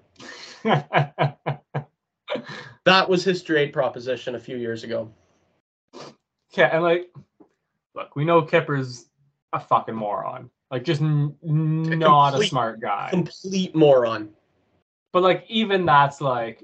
that 2.85 3.09
was 3.09 3.24
his 3.24 3.44
trade 3.44 3.74
proposition 3.74 4.35
a 4.35 4.39
few 4.39 4.57
years 4.57 4.83
ago. 4.83 5.12
Yeah, 6.56 6.69
and 6.71 6.83
like, 6.83 7.12
look, 7.96 8.15
we 8.15 8.25
know 8.25 8.41
Kipper's 8.41 9.10
a 9.53 9.60
fucking 9.60 9.96
moron. 9.96 10.50
Like 10.72 10.84
just 10.84 11.01
n- 11.01 11.36
not 11.43 12.31
complete, 12.31 12.48
a 12.48 12.50
smart 12.50 12.79
guy. 12.81 13.08
Complete 13.10 13.75
moron. 13.75 14.29
But 15.12 15.24
like 15.24 15.46
even 15.48 15.86
that's 15.86 16.19
like 16.22 16.63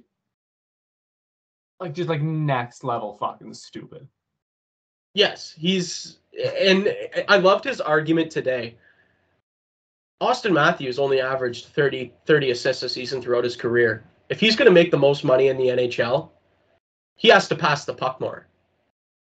like 1.80 1.94
just 1.94 2.10
like 2.10 2.22
next 2.22 2.84
level 2.84 3.18
fucking 3.18 3.54
stupid. 3.54 4.08
Yes, 5.14 5.54
he's 5.58 6.20
and 6.60 6.94
I 7.28 7.38
loved 7.38 7.64
his 7.64 7.82
argument 7.82 8.32
today. 8.32 8.78
Auston 10.22 10.52
Matthews 10.52 11.00
only 11.00 11.22
averaged 11.22 11.68
30 11.68 12.12
30 12.26 12.52
assists 12.52 12.84
a 12.84 12.90
season 12.90 13.22
throughout 13.22 13.44
his 13.44 13.56
career. 13.56 14.04
If 14.30 14.40
he's 14.40 14.56
going 14.56 14.68
to 14.68 14.72
make 14.72 14.92
the 14.92 14.98
most 14.98 15.24
money 15.24 15.48
in 15.48 15.58
the 15.58 15.68
NHL, 15.68 16.30
he 17.16 17.28
has 17.30 17.48
to 17.50 17.56
pass 17.56 17.86
the 17.86 17.94
puck 17.94 18.22
more. 18.22 18.48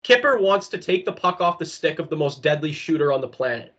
Kipper 0.04 0.38
wants 0.38 0.68
to 0.70 0.78
take 0.78 1.06
the 1.06 1.12
puck 1.12 1.42
off 1.42 1.58
the 1.58 1.66
stick 1.66 2.00
of 2.00 2.10
the 2.10 2.16
most 2.16 2.44
deadly 2.44 2.72
shooter 2.72 3.12
on 3.12 3.22
the 3.22 3.28
planet. 3.28 3.74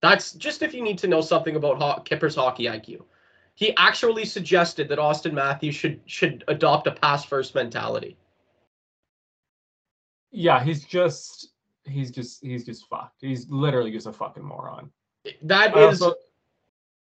That's 0.00 0.32
just 0.32 0.62
if 0.62 0.72
you 0.72 0.82
need 0.82 0.98
to 0.98 1.08
know 1.08 1.20
something 1.20 1.56
about 1.56 2.04
Kipper's 2.04 2.36
hockey 2.36 2.64
IQ. 2.64 3.02
He 3.54 3.76
actually 3.76 4.24
suggested 4.24 4.88
that 4.88 5.00
Auston 5.00 5.32
Matthews 5.32 5.74
should 5.74 6.00
should 6.06 6.44
adopt 6.46 6.86
a 6.86 6.92
pass 6.92 7.24
first 7.24 7.56
mentality. 7.56 8.16
Yeah, 10.30 10.62
he's 10.62 10.84
just 10.84 11.48
he's 11.84 12.12
just 12.12 12.44
he's 12.44 12.64
just 12.64 12.86
fucked. 12.88 13.20
He's 13.20 13.48
literally 13.48 13.90
just 13.90 14.06
a 14.06 14.12
fucking 14.12 14.44
moron. 14.44 14.90
That 15.42 15.76
uh, 15.76 15.88
is 15.88 16.02
also, 16.02 16.16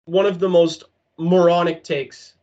one 0.06 0.26
of 0.26 0.40
the 0.40 0.50
most 0.50 0.86
moronic 1.20 1.84
takes 1.84 2.34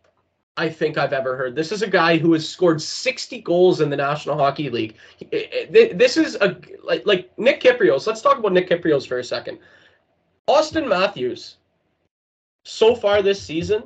I 0.58 0.68
think 0.70 0.96
I've 0.96 1.12
ever 1.12 1.36
heard. 1.36 1.54
This 1.54 1.70
is 1.70 1.82
a 1.82 1.86
guy 1.86 2.16
who 2.16 2.32
has 2.32 2.48
scored 2.48 2.80
60 2.80 3.42
goals 3.42 3.82
in 3.82 3.90
the 3.90 3.96
National 3.96 4.38
Hockey 4.38 4.70
League. 4.70 4.96
This 5.30 6.16
is 6.16 6.36
a 6.36 6.56
like 6.82 7.06
like 7.06 7.30
Nick 7.38 7.60
Kypreos. 7.60 8.06
Let's 8.06 8.22
talk 8.22 8.38
about 8.38 8.52
Nick 8.52 8.68
Kypreos 8.70 9.06
for 9.06 9.18
a 9.18 9.24
second. 9.24 9.58
Auston 10.48 10.88
Matthews, 10.88 11.56
so 12.64 12.94
far 12.94 13.20
this 13.20 13.42
season, 13.42 13.84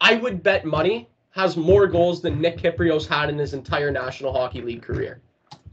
I 0.00 0.16
would 0.16 0.42
bet 0.42 0.64
money 0.64 1.08
has 1.30 1.56
more 1.56 1.86
goals 1.86 2.20
than 2.20 2.40
Nick 2.40 2.58
Kypreos 2.58 3.06
had 3.06 3.30
in 3.30 3.38
his 3.38 3.54
entire 3.54 3.90
National 3.90 4.32
Hockey 4.32 4.60
League 4.60 4.82
career. 4.82 5.20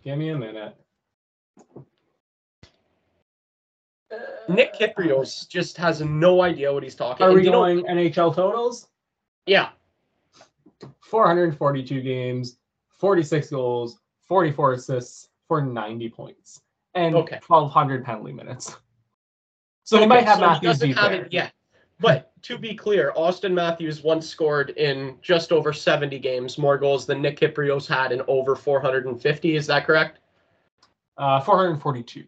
Give 0.03 0.17
me 0.17 0.29
a 0.29 0.37
minute. 0.37 0.75
Nick 4.47 4.73
Kypreos 4.75 5.47
just 5.47 5.77
has 5.77 6.01
no 6.01 6.41
idea 6.41 6.71
what 6.71 6.83
he's 6.83 6.95
talking. 6.95 7.25
Are 7.25 7.33
we 7.33 7.43
going 7.43 7.77
know, 7.77 7.83
NHL 7.83 8.35
totals? 8.35 8.87
Yeah. 9.49 9.69
442 10.99 12.01
games, 12.01 12.57
46 12.89 13.49
goals, 13.49 13.99
44 14.21 14.73
assists 14.73 15.29
for 15.47 15.61
90 15.61 16.09
points, 16.09 16.61
and 16.93 17.15
okay. 17.15 17.39
1,200 17.47 18.05
penalty 18.05 18.31
minutes. 18.31 18.77
So 19.83 19.97
okay, 19.97 20.03
he 20.03 20.07
might 20.07 20.25
have 20.25 20.37
so 20.37 20.41
Matthews 20.41 20.81
he 20.81 20.93
doesn't 20.93 21.03
have 21.03 21.13
it 21.13 21.33
yet. 21.33 21.51
But 21.99 22.31
to 22.43 22.57
be 22.57 22.75
clear, 22.75 23.11
Auston 23.17 23.53
Matthews 23.53 24.03
once 24.03 24.27
scored 24.27 24.69
in 24.71 25.17
just 25.21 25.51
over 25.51 25.73
70 25.73 26.19
games 26.19 26.57
more 26.57 26.77
goals 26.77 27.05
than 27.05 27.21
Nick 27.21 27.39
Kypreos 27.39 27.87
had 27.87 28.11
in 28.11 28.21
over 28.27 28.55
450. 28.55 29.55
Is 29.55 29.67
that 29.67 29.85
correct? 29.85 30.19
Uh, 31.17 31.41
442. 31.41 32.23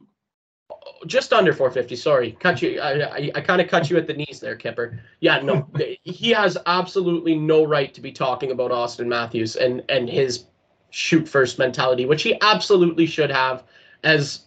Just 1.08 1.34
under 1.34 1.51
450. 1.51 1.96
Sorry, 1.96 2.31
cut 2.39 2.62
you. 2.62 2.79
I, 2.79 3.15
I, 3.17 3.31
I 3.36 3.41
kind 3.41 3.60
of 3.62 3.67
cut 3.67 3.89
you 3.89 3.98
at 3.98 4.05
the 4.08 4.13
knees 4.13 4.39
there, 4.39 4.55
Kipper. 4.55 5.00
Yeah, 5.20 5.41
no, 5.41 5.67
he 6.03 6.29
has 6.31 6.58
absolutely 6.65 7.36
no 7.36 7.63
right 7.63 7.93
to 7.93 8.01
be 8.01 8.12
talking 8.12 8.51
about 8.51 8.72
Auston 8.72 9.08
Matthews 9.08 9.55
and 9.55 9.84
and 9.89 10.08
his 10.10 10.46
shoot 10.91 11.27
first 11.27 11.58
mentality, 11.58 12.05
which 12.05 12.22
he 12.22 12.38
absolutely 12.41 13.05
should 13.05 13.31
have 13.31 13.63
as 14.03 14.41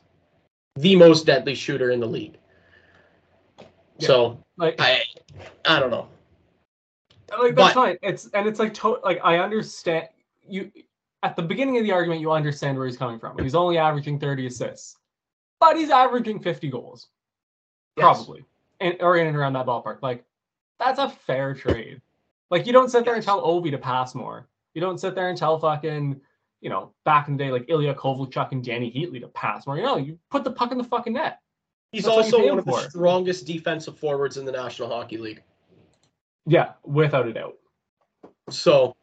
the 0.77 0.95
most 0.97 1.27
deadly 1.27 1.55
shooter 1.55 1.91
in 1.91 2.01
the 2.01 2.07
league. 2.07 2.37
Yeah. 3.99 4.07
So 4.07 4.45
Like, 4.57 4.77
I 4.81 5.03
I 5.65 5.81
don't 5.81 5.91
know. 5.91 6.09
like 7.31 7.55
but- 7.55 7.57
that's 7.57 7.75
fine. 7.75 7.97
It's 8.03 8.29
and 8.35 8.47
it's 8.47 8.59
like 8.59 8.75
to, 8.75 8.99
like 9.03 9.21
I 9.25 9.39
understand 9.39 10.09
you 10.49 10.71
at 11.23 11.37
the 11.37 11.43
beginning 11.43 11.79
of 11.79 11.85
the 11.85 11.93
argument. 11.93 12.21
You 12.21 12.31
understand 12.33 12.77
where 12.77 12.87
he's 12.87 12.97
coming 12.97 13.19
from. 13.19 13.39
He's 13.39 13.55
only 13.55 13.79
averaging 13.79 14.19
30 14.21 14.47
assists, 14.47 14.97
but 15.65 15.77
he's 15.77 15.91
averaging 15.91 16.41
50 16.41 16.69
goals, 16.71 17.09
Yes. 17.97 18.05
probably, 18.05 18.45
and 18.81 18.97
or 19.01 19.17
in 19.17 19.27
and 19.27 19.37
around 19.37 19.55
that 19.55 19.67
ballpark. 19.67 19.99
Like 20.03 20.25
that's 20.79 20.99
a 20.99 21.09
fair 21.09 21.55
trade. 21.55 22.01
Like 22.51 22.67
you 22.67 22.73
don't 22.73 22.91
sit 22.91 23.05
there 23.05 23.15
and 23.15 23.23
tell 23.23 23.41
Ovi 23.43 23.71
to 23.71 23.79
pass 23.79 24.15
more. 24.15 24.47
You 24.75 24.81
don't 24.81 24.99
sit 24.99 25.15
there 25.15 25.29
and 25.29 25.39
tell 25.39 25.59
fucking 25.59 26.21
you 26.61 26.71
know 26.71 26.93
back 27.05 27.29
in 27.29 27.37
the 27.37 27.45
day 27.45 27.51
like 27.51 27.65
Ilya 27.69 27.95
Kovalchuk 27.95 28.53
and 28.53 28.63
Dany 28.65 28.95
Heatley 28.95 29.21
to 29.21 29.29
pass 29.29 29.67
more. 29.67 29.77
You 29.77 29.83
know, 29.85 29.97
you 29.97 30.19
put 30.31 30.45
the 30.45 30.51
puck 30.51 30.71
in 30.73 30.79
the 30.79 30.85
fucking 30.85 31.15
net. 31.15 31.41
He's 31.93 32.05
That's 32.05 32.17
also 32.17 32.47
one 32.49 32.59
of 32.59 32.65
the 32.65 32.89
strongest 32.91 33.47
defensive 33.47 33.99
forwards 33.99 34.37
in 34.37 34.45
the 34.45 34.53
National 34.53 34.89
Hockey 34.89 35.17
League. 35.17 35.43
Yeah, 36.45 36.73
without 36.85 37.27
a 37.29 37.33
doubt. 37.33 37.55
So 38.51 38.97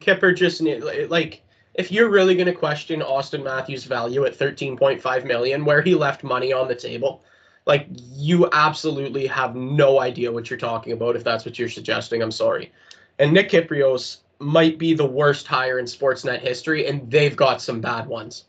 Kipper 0.00 0.32
just 0.32 0.60
like 0.62 1.44
if 1.74 1.90
you're 1.90 2.10
really 2.10 2.34
going 2.34 2.46
to 2.46 2.52
question 2.52 3.00
Auston 3.00 3.42
Matthews' 3.42 3.84
value 3.84 4.24
at 4.24 4.36
13.5 4.36 5.24
million, 5.24 5.64
where 5.64 5.82
he 5.82 5.94
left 5.94 6.22
money 6.22 6.52
on 6.52 6.68
the 6.68 6.74
table, 6.74 7.22
like 7.66 7.86
you 7.90 8.48
absolutely 8.52 9.26
have 9.26 9.54
no 9.56 10.00
idea 10.00 10.30
what 10.30 10.50
you're 10.50 10.58
talking 10.58 10.92
about 10.92 11.16
if 11.16 11.24
that's 11.24 11.44
what 11.44 11.58
you're 11.58 11.68
suggesting. 11.68 12.22
I'm 12.22 12.32
sorry. 12.32 12.72
And 13.18 13.32
Nick 13.32 13.50
Kypreos 13.50 14.18
might 14.38 14.78
be 14.78 14.94
the 14.94 15.06
worst 15.06 15.46
hire 15.46 15.78
in 15.78 15.86
Sportsnet 15.86 16.40
history, 16.40 16.86
and 16.86 17.10
they've 17.10 17.36
got 17.36 17.62
some 17.62 17.80
bad 17.80 18.06
ones. 18.06 18.44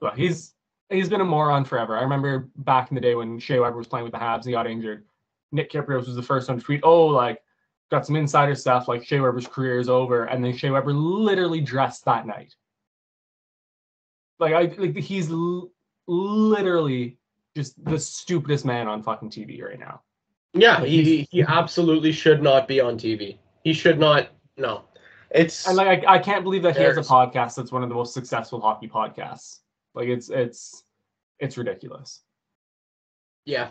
well, 0.00 0.14
he's 0.14 0.54
he's 0.88 1.08
been 1.08 1.20
a 1.20 1.24
moron 1.24 1.64
forever. 1.64 1.98
I 1.98 2.02
remember 2.02 2.48
back 2.56 2.90
in 2.90 2.94
the 2.94 3.00
day 3.00 3.14
when 3.14 3.38
Shea 3.38 3.58
Weber 3.58 3.76
was 3.76 3.88
playing 3.88 4.04
with 4.04 4.12
the 4.12 4.18
Habs 4.18 4.36
and 4.36 4.46
he 4.46 4.52
got 4.52 4.66
injured. 4.66 5.04
Nick 5.52 5.70
Kypreos 5.70 6.06
was 6.06 6.16
the 6.16 6.22
first 6.22 6.48
one 6.48 6.58
to 6.58 6.64
tweet, 6.64 6.80
"Oh, 6.84 7.06
like 7.06 7.42
got 7.90 8.06
some 8.06 8.16
insider 8.16 8.54
stuff, 8.54 8.88
like 8.88 9.04
Shea 9.04 9.20
Weber's 9.20 9.46
career 9.46 9.78
is 9.78 9.88
over," 9.88 10.24
and 10.24 10.44
then 10.44 10.56
Shea 10.56 10.70
Weber 10.70 10.92
literally 10.92 11.60
dressed 11.60 12.04
that 12.04 12.26
night. 12.26 12.54
Like 14.38 14.52
I 14.54 14.74
like 14.76 14.96
he's 14.96 15.30
l- 15.30 15.70
literally 16.06 17.18
just 17.56 17.82
the 17.84 17.98
stupidest 17.98 18.64
man 18.64 18.86
on 18.86 19.02
fucking 19.02 19.30
TV 19.30 19.62
right 19.62 19.78
now. 19.78 20.02
Yeah, 20.52 20.78
Like, 20.78 20.88
he 20.88 21.26
he 21.30 21.42
absolutely 21.42 22.12
should 22.12 22.42
not 22.42 22.68
be 22.68 22.80
on 22.80 22.98
TV. 22.98 23.38
He 23.64 23.72
should 23.72 23.98
not. 23.98 24.28
No, 24.56 24.84
it's 25.30 25.66
And 25.66 25.76
like 25.76 26.04
I, 26.06 26.14
I 26.14 26.18
can't 26.18 26.44
believe 26.44 26.62
that 26.62 26.76
he 26.76 26.82
has 26.82 26.96
a 26.96 27.02
podcast 27.02 27.56
that's 27.56 27.72
one 27.72 27.82
of 27.82 27.88
the 27.88 27.94
most 27.94 28.14
successful 28.14 28.60
hockey 28.60 28.88
podcasts. 28.88 29.60
Like 29.94 30.08
it's 30.08 30.30
it's 30.30 30.84
it's 31.38 31.56
ridiculous. 31.58 32.22
Yeah. 33.44 33.68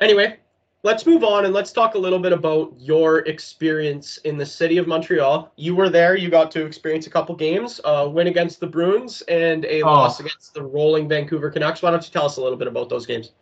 Anyway, 0.00 0.38
let's 0.84 1.06
move 1.06 1.24
on 1.24 1.46
and 1.46 1.54
let's 1.54 1.72
talk 1.72 1.94
a 1.94 1.98
little 1.98 2.18
bit 2.18 2.32
about 2.32 2.72
your 2.78 3.20
experience 3.20 4.18
in 4.18 4.36
the 4.36 4.46
city 4.46 4.76
of 4.76 4.86
Montreal. 4.86 5.50
You 5.56 5.74
were 5.74 5.88
there. 5.88 6.14
You 6.14 6.28
got 6.28 6.50
to 6.52 6.64
experience 6.66 7.06
a 7.06 7.10
couple 7.10 7.34
games, 7.34 7.80
a 7.84 8.08
win 8.08 8.28
against 8.28 8.60
the 8.60 8.66
Bruins 8.66 9.22
and 9.22 9.64
a 9.64 9.82
Oh. 9.82 9.86
loss 9.86 10.20
against 10.20 10.54
the 10.54 10.62
rolling 10.62 11.08
Vancouver 11.08 11.50
Canucks. 11.50 11.82
Why 11.82 11.90
don't 11.90 12.04
you 12.04 12.12
tell 12.12 12.26
us 12.26 12.36
a 12.36 12.42
little 12.42 12.58
bit 12.58 12.68
about 12.68 12.88
those 12.90 13.06
games? 13.06 13.32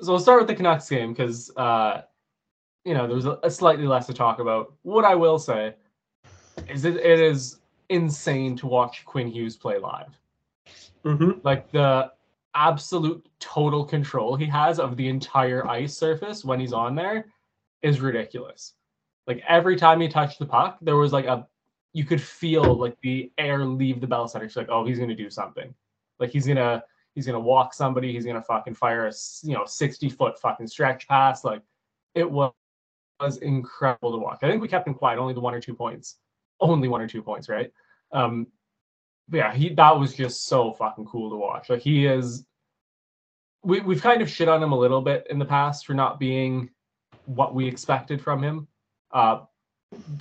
So 0.00 0.12
we'll 0.12 0.20
start 0.20 0.40
with 0.40 0.48
the 0.48 0.54
Canucks 0.54 0.88
game 0.90 1.14
because 1.14 1.56
uh, 1.56 2.02
you 2.84 2.92
know 2.92 3.06
there's 3.06 3.24
a, 3.24 3.38
a 3.44 3.50
slightly 3.50 3.86
less 3.86 4.06
to 4.08 4.12
talk 4.12 4.40
about. 4.40 4.74
What 4.82 5.04
I 5.04 5.14
will 5.14 5.38
say 5.38 5.74
is 6.68 6.84
it, 6.84 6.96
it 6.96 7.20
is 7.20 7.60
insane 7.88 8.56
to 8.56 8.66
watch 8.66 9.04
Quinn 9.04 9.28
Hughes 9.28 9.56
play 9.56 9.78
live. 9.78 10.18
Mm-hmm. 11.04 11.38
Like 11.44 11.70
the 11.70 12.12
absolute 12.56 13.28
total 13.38 13.84
control 13.84 14.34
he 14.34 14.46
has 14.46 14.80
of 14.80 14.96
the 14.96 15.08
entire 15.08 15.66
ice 15.66 15.96
surface 15.96 16.44
when 16.44 16.58
he's 16.58 16.72
on 16.72 16.94
there 16.94 17.26
is 17.82 18.00
ridiculous. 18.00 18.74
Like 19.26 19.42
every 19.48 19.76
time 19.76 20.00
he 20.00 20.08
touched 20.08 20.38
the 20.38 20.46
puck, 20.46 20.78
there 20.80 20.96
was 20.96 21.12
like 21.12 21.26
a 21.26 21.46
you 21.92 22.04
could 22.04 22.20
feel 22.20 22.74
like 22.74 22.96
the 23.00 23.32
air 23.38 23.64
leave 23.64 24.00
the 24.00 24.06
bell 24.06 24.28
center. 24.28 24.44
It's 24.44 24.56
like, 24.56 24.68
oh, 24.68 24.84
he's 24.84 24.98
gonna 24.98 25.14
do 25.14 25.30
something. 25.30 25.74
Like 26.18 26.30
he's 26.30 26.46
gonna 26.46 26.82
he's 27.14 27.26
gonna 27.26 27.40
walk 27.40 27.74
somebody. 27.74 28.12
He's 28.12 28.24
gonna 28.24 28.42
fucking 28.42 28.74
fire 28.74 29.06
a 29.06 29.12
you 29.42 29.54
know 29.54 29.64
sixty 29.66 30.08
foot 30.08 30.38
fucking 30.38 30.66
stretch 30.66 31.08
pass. 31.08 31.44
Like 31.44 31.62
it 32.14 32.30
was 32.30 32.52
was 33.20 33.38
incredible 33.38 34.12
to 34.12 34.18
watch. 34.18 34.38
I 34.42 34.50
think 34.50 34.60
we 34.60 34.68
kept 34.68 34.86
him 34.86 34.94
quiet, 34.94 35.18
only 35.18 35.34
the 35.34 35.40
one 35.40 35.54
or 35.54 35.60
two 35.60 35.74
points, 35.74 36.18
only 36.60 36.88
one 36.88 37.00
or 37.00 37.08
two 37.08 37.22
points, 37.22 37.48
right? 37.48 37.72
Um, 38.12 38.46
yeah, 39.30 39.52
he 39.54 39.70
that 39.70 39.98
was 39.98 40.14
just 40.14 40.46
so 40.46 40.72
fucking 40.72 41.06
cool 41.06 41.30
to 41.30 41.36
watch. 41.36 41.68
Like 41.70 41.82
he 41.82 42.06
is. 42.06 42.44
We 43.62 43.80
we've 43.80 44.02
kind 44.02 44.22
of 44.22 44.30
shit 44.30 44.48
on 44.48 44.62
him 44.62 44.72
a 44.72 44.78
little 44.78 45.02
bit 45.02 45.26
in 45.30 45.38
the 45.38 45.44
past 45.44 45.86
for 45.86 45.94
not 45.94 46.20
being 46.20 46.70
what 47.26 47.54
we 47.54 47.66
expected 47.66 48.20
from 48.22 48.42
him. 48.42 48.68
Uh, 49.12 49.40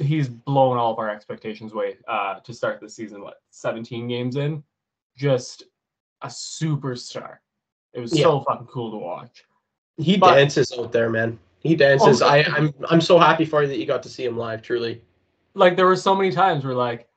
he's 0.02 0.28
blown 0.28 0.78
all 0.78 0.92
of 0.94 1.00
our 1.00 1.10
expectations 1.10 1.74
away 1.74 1.98
uh, 2.08 2.40
to 2.40 2.54
start 2.54 2.80
the 2.80 2.90
season. 2.90 3.22
What 3.22 3.36
17 3.52 4.08
games 4.08 4.36
in, 4.36 4.64
just 5.18 5.64
a 6.22 6.28
superstar. 6.28 7.38
It 7.94 8.00
was 8.00 8.12
so 8.20 8.42
fucking 8.42 8.68
cool 8.68 8.92
to 8.92 8.98
watch. 8.98 9.44
He 9.98 10.18
But- 10.18 10.36
dances 10.36 10.74
out 10.78 10.92
there, 10.92 11.10
man. 11.10 11.40
He 11.60 11.76
dances. 11.76 12.22
Oh, 12.22 12.28
I, 12.28 12.44
I'm 12.56 12.74
I'm 12.92 13.02
so 13.02 13.18
happy 13.18 13.44
for 13.46 13.64
you 13.64 13.68
that 13.70 13.78
you 13.80 13.86
got 13.88 14.04
to 14.04 14.10
see 14.10 14.24
him 14.26 14.38
live. 14.38 14.62
Truly. 14.62 15.02
like 15.56 15.76
there 15.76 15.88
were 15.88 15.96
so 15.96 16.14
many 16.16 16.32
times 16.32 16.64
where 16.64 16.76
like 16.76 17.08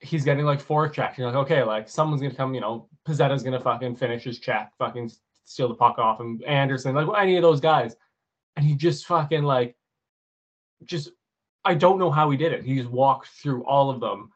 he's 0.00 0.24
getting 0.24 0.44
like 0.44 0.60
four 0.60 0.88
checks. 0.88 1.18
You're 1.18 1.26
like, 1.28 1.36
okay, 1.36 1.62
like 1.62 1.88
someone's 1.88 2.22
gonna 2.22 2.34
come, 2.34 2.54
you 2.54 2.60
know, 2.60 2.88
Pezzetta's 3.06 3.42
gonna 3.42 3.60
fucking 3.60 3.96
finish 3.96 4.24
his 4.24 4.38
check, 4.38 4.72
fucking 4.78 5.10
steal 5.44 5.68
the 5.68 5.74
puck 5.74 5.98
off 5.98 6.20
him, 6.20 6.40
Anderson, 6.46 6.94
like 6.94 7.08
any 7.20 7.36
of 7.36 7.42
those 7.42 7.60
guys. 7.60 7.96
And 8.56 8.64
he 8.64 8.74
just 8.74 9.06
fucking 9.06 9.42
like 9.42 9.76
just 10.84 11.10
I 11.64 11.74
don't 11.74 11.98
know 11.98 12.10
how 12.10 12.30
he 12.30 12.36
did 12.36 12.52
it. 12.52 12.64
He 12.64 12.76
just 12.76 12.90
walked 12.90 13.28
through 13.28 13.64
all 13.64 13.90
of 13.90 14.00
them 14.00 14.30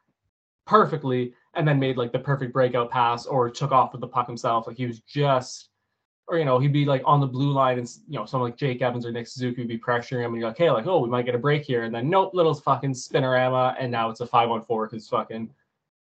perfectly 0.66 1.34
and 1.54 1.66
then 1.66 1.78
made 1.78 1.96
like 1.96 2.12
the 2.12 2.18
perfect 2.18 2.52
breakout 2.52 2.90
pass 2.90 3.26
or 3.26 3.50
took 3.50 3.72
off 3.72 3.92
with 3.92 4.00
the 4.00 4.08
puck 4.08 4.26
himself. 4.26 4.66
Like 4.66 4.76
he 4.76 4.86
was 4.86 5.00
just 5.00 5.68
or 6.28 6.38
you 6.38 6.44
know, 6.44 6.58
he'd 6.58 6.72
be 6.72 6.84
like 6.84 7.02
on 7.04 7.20
the 7.20 7.26
blue 7.26 7.52
line 7.52 7.78
and 7.78 7.88
you 8.08 8.18
know, 8.18 8.24
someone 8.24 8.50
like 8.50 8.58
Jake 8.58 8.80
Evans 8.80 9.04
or 9.04 9.12
Nick 9.12 9.26
Suzuki 9.26 9.60
would 9.62 9.68
be 9.68 9.78
pressuring 9.78 10.24
him 10.24 10.32
and 10.32 10.40
you're 10.40 10.48
like, 10.48 10.58
hey, 10.58 10.70
like, 10.70 10.86
oh, 10.86 11.00
we 11.00 11.08
might 11.08 11.26
get 11.26 11.34
a 11.34 11.38
break 11.38 11.64
here. 11.64 11.82
And 11.82 11.94
then 11.94 12.08
nope, 12.08 12.32
little 12.34 12.54
fucking 12.54 12.92
spinorama, 12.94 13.74
and 13.78 13.90
now 13.90 14.08
it's 14.10 14.20
a 14.20 14.26
five 14.26 14.50
on 14.50 14.62
four 14.62 14.86
because 14.86 15.08
fucking 15.08 15.50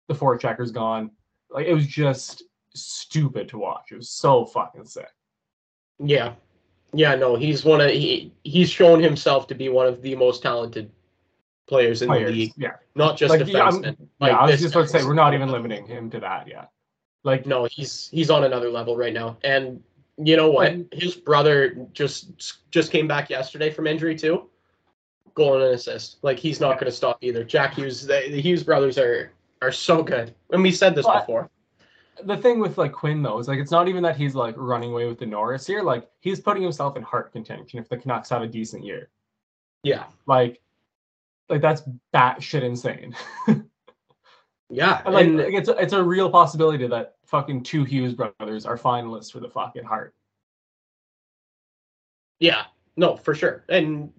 the 0.08 0.14
four 0.14 0.36
checker's 0.38 0.70
gone. 0.70 1.10
Like 1.50 1.66
it 1.66 1.74
was 1.74 1.86
just 1.86 2.44
stupid 2.74 3.48
to 3.50 3.58
watch. 3.58 3.92
It 3.92 3.96
was 3.96 4.08
so 4.10 4.46
fucking 4.46 4.86
sick. 4.86 5.08
Yeah. 5.98 6.34
Yeah. 6.92 7.14
No, 7.14 7.36
he's 7.36 7.64
one 7.64 7.80
of 7.80 7.90
he 7.90 8.32
he's 8.44 8.70
shown 8.70 9.00
himself 9.02 9.46
to 9.48 9.54
be 9.54 9.68
one 9.68 9.86
of 9.86 10.02
the 10.02 10.14
most 10.16 10.42
talented 10.42 10.90
players 11.68 12.02
in 12.02 12.08
the 12.08 12.14
league. 12.30 12.52
Yeah. 12.56 12.72
Not 12.94 13.16
just 13.16 13.30
Like, 13.36 13.46
yeah, 13.48 13.64
I'm- 13.64 13.82
Like, 14.20 14.32
yeah, 14.32 14.38
I 14.38 14.50
was 14.50 14.60
just 14.60 14.74
about 14.74 14.82
to 14.82 14.88
say 14.88 15.04
we're 15.04 15.14
not 15.14 15.34
even 15.34 15.50
limiting 15.50 15.86
him 15.86 16.10
to 16.10 16.20
that 16.20 16.46
yet. 16.48 16.70
Like 17.24 17.44
No, 17.46 17.64
he's 17.64 18.08
he's 18.12 18.30
on 18.30 18.44
another 18.44 18.70
level 18.70 18.96
right 18.96 19.12
now. 19.12 19.36
And 19.42 19.82
you 20.18 20.36
know 20.36 20.50
what? 20.50 20.74
His 20.92 21.14
brother 21.14 21.76
just 21.92 22.62
just 22.70 22.90
came 22.90 23.06
back 23.06 23.30
yesterday 23.30 23.70
from 23.70 23.86
injury 23.86 24.16
too. 24.16 24.48
Goal 25.34 25.54
and 25.54 25.64
an 25.64 25.74
assist. 25.74 26.18
Like 26.22 26.38
he's 26.38 26.60
not 26.60 26.74
going 26.74 26.86
to 26.90 26.96
stop 26.96 27.18
either. 27.20 27.44
Jack 27.44 27.74
Hughes, 27.74 28.06
the, 28.06 28.28
the 28.30 28.40
Hughes 28.40 28.62
brothers 28.62 28.98
are 28.98 29.32
are 29.62 29.72
so 29.72 30.02
good. 30.02 30.34
And 30.50 30.62
we 30.62 30.70
said 30.70 30.94
this 30.94 31.06
But- 31.06 31.20
before. 31.26 31.50
the 32.24 32.36
thing 32.36 32.60
with 32.60 32.78
like 32.78 32.92
Quinn 32.92 33.22
though 33.22 33.38
is 33.38 33.46
like 33.48 33.58
it's 33.58 33.70
not 33.70 33.88
even 33.88 34.02
that 34.04 34.16
he's 34.16 34.34
like 34.34 34.54
running 34.56 34.92
away 34.92 35.06
with 35.06 35.18
the 35.18 35.26
Norris 35.26 35.66
here. 35.66 35.82
Like 35.82 36.08
he's 36.20 36.40
putting 36.40 36.62
himself 36.62 36.96
in 36.96 37.02
Hart 37.02 37.32
contention 37.32 37.78
if 37.78 37.88
the 37.88 37.98
Canucks 37.98 38.30
have 38.30 38.42
a 38.42 38.46
decent 38.46 38.84
year. 38.84 39.10
Yeah. 39.82 40.04
Like 40.26 40.60
like 41.50 41.60
that's 41.60 41.82
batshit 42.14 42.62
insane. 42.62 43.14
Yeah. 44.68 45.02
And, 45.04 45.14
like, 45.14 45.26
and 45.26 45.36
like, 45.38 45.54
it's 45.54 45.68
a, 45.68 45.76
it's 45.76 45.92
a 45.92 46.02
real 46.02 46.30
possibility 46.30 46.86
that 46.88 47.15
fucking 47.26 47.62
two 47.62 47.84
Hughes 47.84 48.14
brothers 48.14 48.66
are 48.66 48.78
finalists 48.78 49.30
for 49.32 49.40
the 49.40 49.48
fucking 49.48 49.84
Hart. 49.84 50.14
Yeah, 52.38 52.64
no, 52.96 53.16
for 53.16 53.34
sure. 53.34 53.64
And 53.68 54.12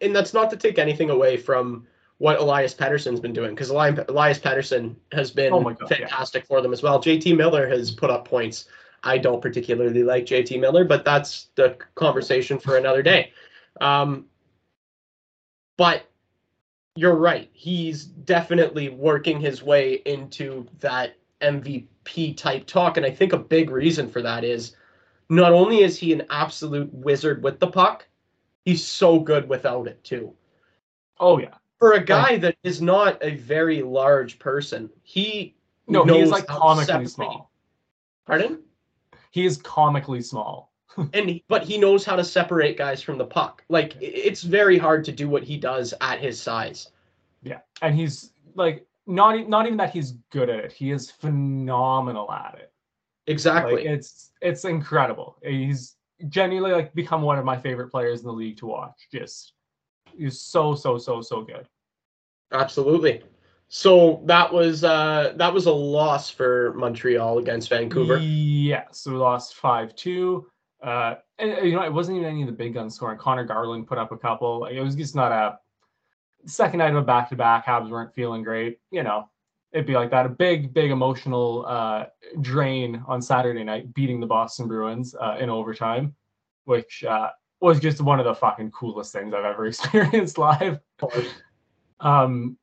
and 0.00 0.14
that's 0.14 0.34
not 0.34 0.50
to 0.50 0.56
take 0.56 0.78
anything 0.78 1.10
away 1.10 1.36
from 1.36 1.86
what 2.18 2.38
Elias 2.38 2.74
Pettersson's 2.74 3.20
been 3.20 3.32
doing 3.32 3.50
because 3.50 3.70
Elias, 3.70 4.38
Pettersson 4.38 4.94
has 5.12 5.30
been 5.30 5.52
Oh 5.52 5.62
God, 5.62 5.76
yeah. 5.80 5.98
fantastic 5.98 6.46
for 6.46 6.60
them 6.60 6.72
as 6.72 6.82
well. 6.82 7.00
JT 7.00 7.36
Miller 7.36 7.68
has 7.68 7.90
put 7.90 8.10
up 8.10 8.26
points 8.26 8.68
I 9.02 9.18
don't 9.18 9.42
particularly 9.42 10.02
like 10.02 10.24
JT 10.24 10.58
Miller, 10.60 10.84
but 10.84 11.04
that's 11.04 11.48
the 11.56 11.76
conversation 11.94 12.58
for 12.58 12.76
another 12.78 13.02
day. 13.02 13.32
Um, 13.80 14.26
but 15.76 16.08
you're 16.96 17.16
right. 17.16 17.50
He's 17.52 18.04
definitely 18.04 18.88
working 18.88 19.40
his 19.40 19.62
way 19.62 19.94
into 20.06 20.66
that 20.80 21.16
MVP 21.42 21.86
type 22.04 22.66
talk. 22.66 22.96
And 22.96 23.06
I 23.06 23.10
think 23.10 23.32
a 23.32 23.38
big 23.38 23.70
reason 23.70 24.08
for 24.08 24.22
that 24.22 24.44
is 24.44 24.76
not 25.28 25.52
only 25.52 25.82
is 25.82 25.98
he 25.98 26.12
an 26.12 26.22
absolute 26.30 26.92
wizard 26.92 27.42
with 27.42 27.58
the 27.58 27.66
puck, 27.66 28.06
he's 28.64 28.84
so 28.84 29.18
good 29.18 29.48
without 29.48 29.86
it 29.86 30.02
too. 30.04 30.34
Oh 31.18 31.38
yeah. 31.38 31.54
For 31.78 31.92
a 31.92 32.04
guy 32.04 32.38
that 32.38 32.56
is 32.62 32.80
not 32.80 33.22
a 33.22 33.36
very 33.36 33.82
large 33.82 34.38
person, 34.38 34.90
he 35.02 35.54
no, 35.86 36.04
he's 36.04 36.30
like 36.30 36.46
comically 36.46 37.06
small. 37.06 37.50
Pardon? 38.26 38.60
He 39.30 39.44
is 39.44 39.58
comically 39.58 40.22
small. 40.22 40.72
and 41.12 41.28
he, 41.28 41.44
but 41.48 41.64
he 41.64 41.78
knows 41.78 42.04
how 42.04 42.16
to 42.16 42.24
separate 42.24 42.76
guys 42.76 43.02
from 43.02 43.18
the 43.18 43.24
puck. 43.24 43.64
Like 43.68 43.96
it's 44.00 44.42
very 44.42 44.78
hard 44.78 45.04
to 45.04 45.12
do 45.12 45.28
what 45.28 45.42
he 45.42 45.56
does 45.56 45.92
at 46.00 46.20
his 46.20 46.40
size. 46.40 46.90
Yeah, 47.42 47.60
and 47.82 47.94
he's 47.94 48.30
like 48.54 48.86
not 49.06 49.48
not 49.48 49.66
even 49.66 49.78
that 49.78 49.90
he's 49.90 50.12
good 50.30 50.48
at 50.48 50.60
it. 50.60 50.72
He 50.72 50.90
is 50.90 51.10
phenomenal 51.10 52.30
at 52.30 52.56
it. 52.58 52.72
Exactly. 53.26 53.76
Like, 53.76 53.84
it's 53.84 54.32
it's 54.40 54.64
incredible. 54.64 55.38
He's 55.42 55.96
genuinely 56.28 56.72
like 56.72 56.94
become 56.94 57.22
one 57.22 57.38
of 57.38 57.44
my 57.44 57.56
favorite 57.56 57.90
players 57.90 58.20
in 58.20 58.26
the 58.26 58.32
league 58.32 58.56
to 58.58 58.66
watch. 58.66 59.08
Just 59.12 59.52
he's 60.16 60.40
so 60.40 60.74
so 60.74 60.98
so 60.98 61.20
so 61.20 61.42
good. 61.42 61.68
Absolutely. 62.52 63.22
So 63.68 64.22
that 64.26 64.52
was 64.52 64.84
uh 64.84 65.32
that 65.36 65.52
was 65.52 65.66
a 65.66 65.72
loss 65.72 66.30
for 66.30 66.74
Montreal 66.74 67.38
against 67.38 67.68
Vancouver. 67.68 68.18
Yeah, 68.18 68.84
so 68.92 69.12
we 69.12 69.16
lost 69.18 69.56
five 69.56 69.94
two. 69.96 70.46
Uh, 70.82 71.14
and, 71.38 71.66
you 71.66 71.74
know, 71.74 71.82
it 71.82 71.92
wasn't 71.92 72.14
even 72.18 72.28
any 72.28 72.42
of 72.42 72.46
the 72.46 72.52
big 72.52 72.74
guns 72.74 72.94
scoring. 72.94 73.16
Conor 73.16 73.44
Garland 73.44 73.86
put 73.86 73.96
up 73.96 74.12
a 74.12 74.18
couple. 74.18 74.60
Like, 74.60 74.74
it 74.74 74.82
was 74.82 74.94
just 74.94 75.14
not 75.14 75.32
a 75.32 75.58
second 76.46 76.78
night 76.78 76.90
of 76.90 76.96
a 76.96 77.02
back 77.02 77.28
to 77.30 77.36
back. 77.36 77.66
Habs 77.66 77.90
weren't 77.90 78.14
feeling 78.14 78.42
great. 78.42 78.78
You 78.90 79.02
know, 79.02 79.28
it'd 79.72 79.86
be 79.86 79.94
like 79.94 80.10
that. 80.10 80.26
A 80.26 80.30
big, 80.30 80.72
big 80.72 80.90
emotional 80.90 81.64
uh, 81.66 82.06
drain 82.40 83.02
on 83.06 83.20
Saturday 83.20 83.64
night, 83.64 83.92
beating 83.94 84.20
the 84.20 84.26
Boston 84.26 84.68
Bruins 84.68 85.14
uh, 85.20 85.36
in 85.40 85.50
overtime, 85.50 86.14
which 86.64 87.04
uh, 87.04 87.30
was 87.60 87.80
just 87.80 88.00
one 88.00 88.18
of 88.18 88.24
the 88.24 88.34
fucking 88.34 88.70
coolest 88.70 89.12
things 89.12 89.34
I've 89.34 89.44
ever 89.44 89.66
experienced 89.66 90.38
live. 90.38 90.80
Um, 92.00 92.56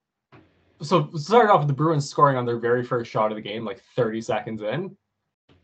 so 0.81 1.09
started 1.15 1.51
off 1.51 1.59
with 1.59 1.67
the 1.67 1.73
Bruins 1.73 2.09
scoring 2.09 2.37
on 2.37 2.45
their 2.45 2.57
very 2.57 2.83
first 2.83 3.11
shot 3.11 3.31
of 3.31 3.35
the 3.35 3.41
game, 3.41 3.63
like 3.65 3.81
30 3.95 4.21
seconds 4.21 4.61
in, 4.61 4.95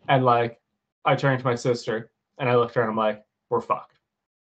and 0.08 0.26
like 0.26 0.60
I 1.06 1.16
turned 1.16 1.40
to 1.40 1.46
my 1.46 1.56
sister 1.56 2.12
and 2.38 2.50
I 2.50 2.56
looked 2.56 2.78
around. 2.78 2.90
I'm 2.90 2.96
like, 2.96 3.24
we're 3.50 3.62
fucked. 3.62 3.98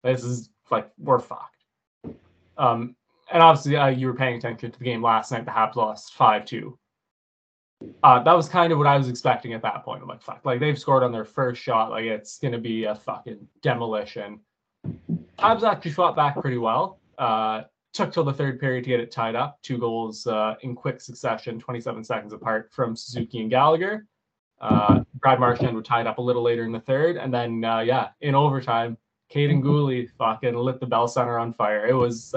This 0.02 0.24
is 0.24 0.50
like 0.70 0.90
we're 0.98 1.18
fucked. 1.18 1.64
Um, 2.56 2.96
and 3.32 3.42
obviously 3.42 3.76
uh, 3.76 3.88
you 3.88 4.06
were 4.06 4.14
paying 4.14 4.36
attention 4.36 4.70
to 4.70 4.78
the 4.78 4.84
game 4.84 5.02
last 5.02 5.32
night. 5.32 5.44
The 5.44 5.50
Habs 5.50 5.76
lost 5.76 6.14
five 6.14 6.44
two. 6.44 6.78
Uh, 8.02 8.22
that 8.22 8.32
was 8.32 8.48
kind 8.48 8.72
of 8.72 8.78
what 8.78 8.88
I 8.88 8.96
was 8.96 9.08
expecting 9.08 9.52
at 9.52 9.62
that 9.62 9.84
point. 9.84 10.02
I'm 10.02 10.08
like, 10.08 10.22
fuck, 10.22 10.40
like 10.44 10.60
they've 10.60 10.78
scored 10.78 11.04
on 11.04 11.12
their 11.12 11.24
first 11.24 11.62
shot. 11.62 11.90
Like 11.90 12.04
it's 12.04 12.38
gonna 12.38 12.58
be 12.58 12.84
a 12.84 12.94
fucking 12.94 13.46
demolition. 13.62 14.40
Habs 15.38 15.62
actually 15.62 15.92
fought 15.92 16.16
back 16.16 16.40
pretty 16.40 16.58
well. 16.58 17.00
Uh, 17.18 17.62
took 17.92 18.12
till 18.12 18.24
the 18.24 18.32
third 18.32 18.60
period 18.60 18.84
to 18.84 18.90
get 18.90 19.00
it 19.00 19.10
tied 19.10 19.34
up. 19.34 19.58
Two 19.62 19.78
goals 19.78 20.26
uh, 20.26 20.54
in 20.62 20.74
quick 20.74 21.00
succession, 21.00 21.58
27 21.58 22.04
seconds 22.04 22.32
apart 22.32 22.70
from 22.72 22.94
Suzuki 22.96 23.40
and 23.40 23.50
Gallagher. 23.50 24.06
Uh, 24.60 25.02
Brad 25.14 25.38
Marchand 25.38 25.74
would 25.76 25.84
tie 25.84 26.00
it 26.00 26.06
up 26.06 26.18
a 26.18 26.22
little 26.22 26.42
later 26.42 26.64
in 26.64 26.72
the 26.72 26.80
third, 26.80 27.16
and 27.16 27.32
then 27.32 27.64
uh, 27.64 27.80
yeah, 27.80 28.08
in 28.20 28.34
overtime, 28.34 28.96
Kaiden 29.32 29.62
Guhle 29.62 30.08
fucking 30.18 30.54
lit 30.54 30.80
the 30.80 30.86
Bell 30.86 31.06
Center 31.06 31.38
on 31.38 31.52
fire. 31.52 31.86
It 31.86 31.94
was. 31.94 32.34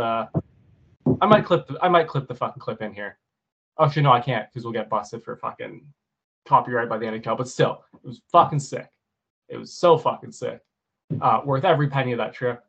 I 1.22 1.28
might 1.28 1.46
clip. 1.46 1.68
The, 1.68 1.78
I 1.82 1.88
might 1.88 2.08
clip 2.08 2.28
the 2.28 2.36
fucking 2.36 2.60
clip 2.60 2.82
in 2.82 2.94
here. 2.94 3.18
Actually, 3.80 4.02
no, 4.04 4.12
I 4.12 4.20
can't 4.20 4.48
because 4.50 4.64
we'll 4.64 4.74
get 4.74 4.90
busted 4.90 5.24
for 5.24 5.36
fucking 5.38 5.86
copyright 6.48 6.90
by 6.90 6.98
the 6.98 7.06
NHL. 7.06 7.38
But 7.38 7.48
still, 7.48 7.84
it 7.94 8.08
was 8.08 8.22
fucking 8.32 8.60
sick. 8.60 8.90
It 9.48 9.58
was 9.58 9.74
so 9.74 9.98
fucking 9.98 10.32
sick. 10.32 10.62
Uh, 11.22 11.42
worth 11.44 11.66
every 11.66 11.88
penny 11.88 12.12
of 12.14 12.18
that 12.18 12.34
trip. 12.34 12.64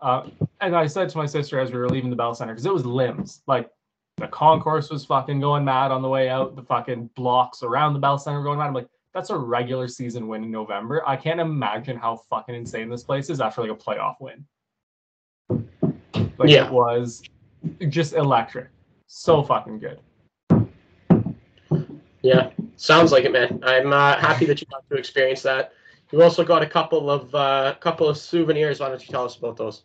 Uh, 0.00 0.28
and 0.60 0.74
I 0.74 0.86
said 0.86 1.08
to 1.10 1.18
my 1.18 1.26
sister 1.26 1.60
as 1.60 1.70
we 1.70 1.78
were 1.78 1.88
leaving 1.88 2.10
the 2.10 2.16
Bell 2.16 2.34
Center 2.34 2.52
because 2.52 2.66
it 2.66 2.72
was 2.72 2.86
limbs. 2.86 3.42
Like 3.46 3.70
the 4.16 4.28
concourse 4.28 4.90
was 4.90 5.04
fucking 5.04 5.40
going 5.40 5.64
mad 5.64 5.90
on 5.90 6.02
the 6.02 6.08
way 6.08 6.28
out. 6.28 6.56
The 6.56 6.62
fucking 6.62 7.10
blocks 7.14 7.62
around 7.62 7.92
the 7.92 7.98
Bell 7.98 8.18
Center 8.18 8.38
were 8.38 8.44
going 8.44 8.58
mad. 8.58 8.68
I'm 8.68 8.74
like, 8.74 8.88
that's 9.14 9.30
a 9.30 9.36
regular 9.36 9.88
season 9.88 10.26
win 10.26 10.44
in 10.44 10.50
November. 10.50 11.02
I 11.06 11.16
can't 11.16 11.40
imagine 11.40 11.96
how 11.96 12.16
fucking 12.30 12.54
insane 12.54 12.88
this 12.88 13.04
place 13.04 13.30
is 13.30 13.40
after 13.40 13.62
like 13.62 13.70
a 13.70 13.74
playoff 13.74 14.16
win. 14.20 14.44
Like 16.38 16.48
yeah. 16.48 16.66
it 16.66 16.72
was 16.72 17.22
just 17.88 18.14
electric. 18.14 18.68
So 19.06 19.42
fucking 19.42 19.78
good. 19.78 20.00
Yeah, 22.22 22.50
sounds 22.76 23.12
like 23.12 23.24
it, 23.24 23.32
man. 23.32 23.60
I'm 23.64 23.92
uh, 23.92 24.16
happy 24.16 24.46
that 24.46 24.60
you 24.60 24.66
got 24.68 24.88
to 24.88 24.96
experience 24.96 25.42
that. 25.42 25.72
You 26.12 26.22
also 26.22 26.44
got 26.44 26.62
a 26.62 26.66
couple 26.66 27.10
of 27.10 27.34
uh, 27.34 27.74
couple 27.80 28.08
of 28.08 28.16
souvenirs. 28.16 28.80
Why 28.80 28.88
don't 28.88 29.00
you 29.04 29.10
tell 29.10 29.24
us 29.24 29.36
about 29.36 29.56
those? 29.56 29.82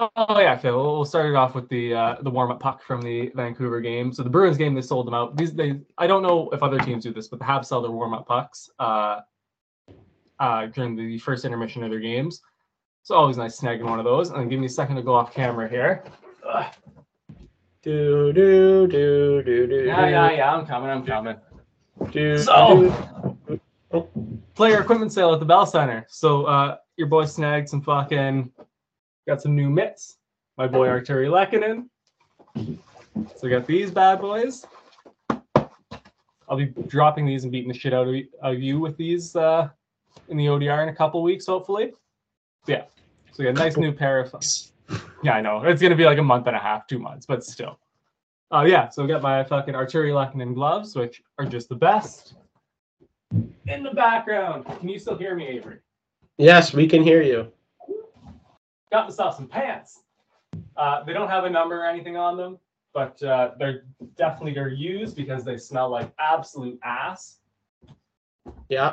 Oh 0.00 0.40
yeah, 0.40 0.54
okay. 0.54 0.70
We'll, 0.70 0.96
we'll 0.96 1.04
start 1.04 1.26
it 1.26 1.36
off 1.36 1.54
with 1.54 1.68
the 1.68 1.94
uh, 1.94 2.16
the 2.22 2.30
warm 2.30 2.50
up 2.50 2.60
puck 2.60 2.82
from 2.82 3.02
the 3.02 3.30
Vancouver 3.34 3.80
game. 3.80 4.12
So 4.12 4.22
the 4.22 4.30
Bruins 4.30 4.56
game, 4.56 4.74
they 4.74 4.80
sold 4.80 5.06
them 5.06 5.14
out. 5.14 5.36
These 5.36 5.52
they 5.52 5.80
I 5.98 6.06
don't 6.06 6.22
know 6.22 6.48
if 6.50 6.62
other 6.62 6.78
teams 6.78 7.04
do 7.04 7.12
this, 7.12 7.28
but 7.28 7.38
the 7.38 7.44
Habs 7.44 7.66
sell 7.66 7.82
their 7.82 7.90
warm 7.90 8.14
up 8.14 8.26
pucks 8.26 8.70
uh, 8.78 9.20
uh, 10.40 10.66
during 10.66 10.96
the 10.96 11.18
first 11.18 11.44
intermission 11.44 11.84
of 11.84 11.90
their 11.90 12.00
games. 12.00 12.42
It's 13.02 13.10
always 13.10 13.36
nice 13.36 13.60
snagging 13.60 13.84
one 13.84 13.98
of 13.98 14.04
those. 14.04 14.30
And 14.30 14.48
give 14.48 14.60
me 14.60 14.66
a 14.66 14.70
second 14.70 14.96
to 14.96 15.02
go 15.02 15.14
off 15.14 15.34
camera 15.34 15.68
here. 15.68 16.04
Do 17.82 18.32
do 18.32 18.86
do 18.86 19.42
do 19.42 19.66
do. 19.66 19.84
Yeah 19.86 20.08
yeah 20.08 20.30
yeah. 20.32 20.54
I'm 20.54 20.66
coming. 20.66 20.90
I'm 20.90 21.04
coming. 21.04 21.36
Do, 22.10 22.38
so 22.38 23.20
do. 23.90 24.08
player 24.54 24.80
equipment 24.80 25.12
sale 25.12 25.32
at 25.32 25.40
the 25.40 25.46
Bell 25.46 25.66
Center. 25.66 26.06
So 26.08 26.44
uh, 26.44 26.76
your 26.96 27.08
boy 27.08 27.24
snagged 27.24 27.68
some 27.68 27.82
fucking 27.82 28.52
Got 29.26 29.40
some 29.40 29.54
new 29.54 29.70
mitts. 29.70 30.18
My 30.58 30.66
boy 30.66 30.88
Artturi 30.88 31.28
Lehkonen. 31.28 31.88
So 33.36 33.46
I 33.46 33.50
got 33.50 33.66
these 33.66 33.90
bad 33.90 34.20
boys. 34.20 34.66
I'll 36.48 36.56
be 36.56 36.66
dropping 36.66 37.24
these 37.24 37.44
and 37.44 37.52
beating 37.52 37.68
the 37.68 37.78
shit 37.78 37.94
out 37.94 38.08
of, 38.08 38.14
of 38.42 38.60
you 38.60 38.80
with 38.80 38.96
these 38.96 39.36
uh, 39.36 39.68
in 40.28 40.36
the 40.36 40.46
ODR 40.46 40.82
in 40.82 40.88
a 40.88 40.94
couple 40.94 41.22
weeks, 41.22 41.46
hopefully. 41.46 41.92
yeah. 42.66 42.82
So 43.30 43.36
we 43.38 43.44
got 43.44 43.50
a 43.50 43.64
nice 43.64 43.76
new 43.76 43.92
pair 43.92 44.20
of. 44.20 44.34
Yeah, 45.22 45.34
I 45.34 45.40
know. 45.40 45.62
It's 45.62 45.80
gonna 45.80 45.96
be 45.96 46.04
like 46.04 46.18
a 46.18 46.22
month 46.22 46.46
and 46.46 46.56
a 46.56 46.58
half, 46.58 46.86
two 46.86 46.98
months, 46.98 47.26
but 47.26 47.44
still. 47.44 47.78
Uh, 48.50 48.64
yeah, 48.66 48.88
so 48.88 49.04
I 49.04 49.06
got 49.06 49.22
my 49.22 49.42
fucking 49.44 49.74
Artturi 49.74 50.12
Lehkonen 50.12 50.54
gloves, 50.54 50.94
which 50.94 51.22
are 51.38 51.46
just 51.46 51.68
the 51.68 51.76
best. 51.76 52.34
In 53.66 53.82
the 53.82 53.92
background, 53.92 54.66
can 54.66 54.88
you 54.88 54.98
still 54.98 55.16
hear 55.16 55.34
me, 55.34 55.46
Avery? 55.46 55.78
Yes, 56.36 56.74
we 56.74 56.86
can 56.86 57.02
hear 57.02 57.22
you 57.22 57.50
got 58.92 59.08
myself 59.08 59.36
some 59.36 59.48
pants. 59.48 60.02
Uh, 60.76 61.02
they 61.02 61.12
don't 61.12 61.28
have 61.28 61.44
a 61.44 61.50
number 61.50 61.82
or 61.82 61.86
anything 61.86 62.16
on 62.16 62.36
them, 62.36 62.58
but 62.92 63.20
uh, 63.22 63.52
they're 63.58 63.84
definitely 64.16 64.56
are 64.58 64.68
used 64.68 65.16
because 65.16 65.44
they 65.44 65.56
smell 65.56 65.88
like 65.88 66.12
absolute 66.18 66.78
ass. 66.84 67.38
Yeah. 68.68 68.92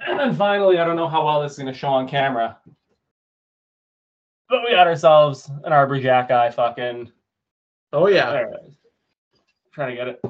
And 0.00 0.18
then 0.18 0.34
finally, 0.34 0.78
I 0.78 0.84
don't 0.84 0.96
know 0.96 1.08
how 1.08 1.24
well 1.26 1.42
this 1.42 1.52
is 1.52 1.58
going 1.58 1.72
to 1.72 1.78
show 1.78 1.88
on 1.88 2.08
camera, 2.08 2.58
but 4.56 4.64
we 4.64 4.74
got 4.74 4.86
ourselves 4.86 5.50
an 5.64 5.72
Arber 5.72 6.00
Xhekaj 6.00 6.54
fucking. 6.54 7.10
Oh 7.92 8.08
yeah. 8.08 8.44
Is. 8.64 8.76
Trying 9.72 9.90
to 9.90 9.96
get 9.96 10.08
it. 10.08 10.20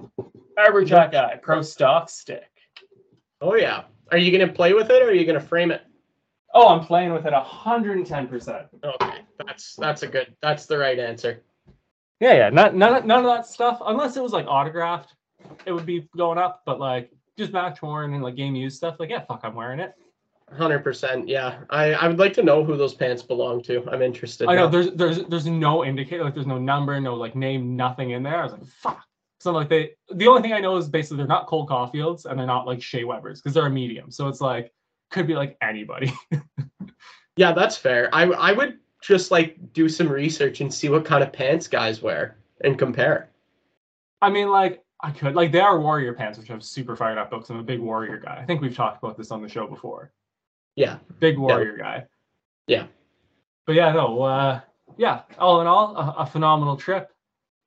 Arber 0.59 0.85
Xhekaj 0.85 1.43
Pro 1.43 1.63
Stock 1.63 2.11
Stick. 2.11 2.51
Oh 3.41 3.55
yeah. 3.55 3.85
Are 4.11 4.19
you 4.19 4.37
going 4.37 4.47
to 4.47 4.53
play 4.53 4.73
with 4.73 4.91
it 4.91 5.03
or 5.03 5.09
are 5.09 5.13
you 5.13 5.25
going 5.25 5.39
to 5.39 5.47
frame 5.47 5.71
it? 5.71 5.83
Oh, 6.55 6.69
I'm 6.69 6.85
playing 6.85 7.13
with 7.13 7.27
it 7.27 7.33
110%. 7.33 8.67
Okay, 8.83 9.19
that's 9.45 9.77
that's 9.77 10.03
a 10.03 10.07
good. 10.07 10.35
That's 10.41 10.67
the 10.67 10.79
right 10.79 10.99
answer. 10.99 11.43
Yeah, 12.21 12.35
yeah. 12.35 12.51
Not 12.51 12.75
none 12.75 13.07
none 13.07 13.21
of 13.21 13.27
that 13.27 13.47
stuff 13.47 13.81
unless 13.85 14.17
it 14.17 14.23
was 14.23 14.33
like 14.33 14.47
autographed, 14.47 15.15
it 15.67 15.73
would 15.73 15.87
be 15.87 16.09
going 16.17 16.39
up. 16.39 16.63
But 16.65 16.81
like 16.81 17.13
just 17.39 17.53
match 17.53 17.83
worn 17.83 18.15
and 18.15 18.23
like 18.23 18.37
game 18.37 18.57
used 18.57 18.77
stuff, 18.77 18.97
like 18.99 19.11
yeah, 19.11 19.25
fuck, 19.25 19.41
I'm 19.45 19.55
wearing 19.55 19.81
it. 19.81 19.95
Hundred 20.53 20.85
percent, 20.85 21.29
yeah. 21.29 21.59
I, 21.71 21.95
I 21.95 22.07
would 22.07 22.21
like 22.21 22.33
to 22.35 22.43
know 22.43 22.63
who 22.63 22.77
those 22.77 22.95
pants 22.95 23.21
belong 23.21 23.63
to. 23.65 23.85
I'm 23.91 24.01
interested. 24.01 24.49
I 24.49 24.55
know 24.55 24.65
now. 24.65 24.69
there's 24.69 24.93
there's 24.93 25.25
there's 25.25 25.47
no 25.47 25.85
indicator, 25.85 26.23
like 26.23 26.35
there's 26.35 26.47
no 26.47 26.59
number, 26.59 27.01
no 27.01 27.15
like 27.15 27.35
name, 27.35 27.75
nothing 27.75 28.11
in 28.11 28.23
there. 28.23 28.39
I 28.39 28.45
was 28.45 28.53
like, 28.53 28.67
fuck. 28.67 29.05
So 29.41 29.51
like 29.53 29.69
they, 29.69 29.93
the 30.15 30.29
only 30.29 30.43
thing 30.43 30.53
I 30.53 30.61
know 30.61 30.77
is 30.77 30.89
basically 30.89 31.19
they're 31.19 31.27
not 31.27 31.47
Cole 31.47 31.67
Caufields 31.67 32.27
and 32.27 32.39
they're 32.39 32.47
not 32.47 32.67
like 32.67 32.81
Shea 32.81 33.05
Webers 33.05 33.41
because 33.41 33.55
they're 33.55 33.67
a 33.67 33.71
medium. 33.71 34.11
So 34.11 34.29
it's 34.29 34.41
like 34.41 34.73
could 35.11 35.27
be 35.27 35.35
like 35.35 35.57
anybody. 35.61 36.13
yeah, 37.37 37.53
that's 37.53 37.77
fair. 37.77 38.09
I 38.15 38.25
I 38.27 38.53
would 38.53 38.79
just 39.03 39.33
like 39.33 39.57
do 39.73 39.89
some 39.89 40.09
research 40.09 40.61
and 40.61 40.73
see 40.73 40.89
what 40.89 41.05
kind 41.05 41.25
of 41.25 41.33
pants 41.33 41.67
guys 41.67 42.03
wear 42.03 42.39
and 42.63 42.79
compare. 42.79 43.31
I 44.23 44.31
mean, 44.31 44.49
like 44.49 44.85
I 45.01 45.11
could 45.11 45.35
like 45.35 45.53
they 45.53 45.61
are 45.61 45.81
warrior 45.81 46.15
pants, 46.15 46.39
which 46.39 46.51
I'm 46.51 46.61
super 46.61 46.97
fired 46.97 47.19
up 47.19 47.31
because 47.31 47.51
I'm 47.51 47.59
a 47.59 47.65
big 47.65 47.81
warrior 47.81 48.19
guy. 48.19 48.39
I 48.41 48.45
think 48.45 48.61
we've 48.61 48.77
talked 48.77 49.03
about 49.03 49.17
this 49.17 49.31
on 49.31 49.43
the 49.43 49.49
show 49.49 49.67
before. 49.67 50.13
Yeah, 50.77 50.99
big 51.19 51.39
warrior 51.39 51.77
yeah. 51.77 51.83
guy. 51.83 52.05
Yeah, 52.67 52.87
but 53.67 53.75
yeah, 53.75 53.93
no, 53.93 54.23
uh, 54.23 54.61
yeah. 54.97 55.23
All 55.39 55.61
in 55.61 55.67
all, 55.67 55.97
a, 55.97 56.15
a 56.19 56.27
phenomenal 56.27 56.77
trip. 56.77 57.13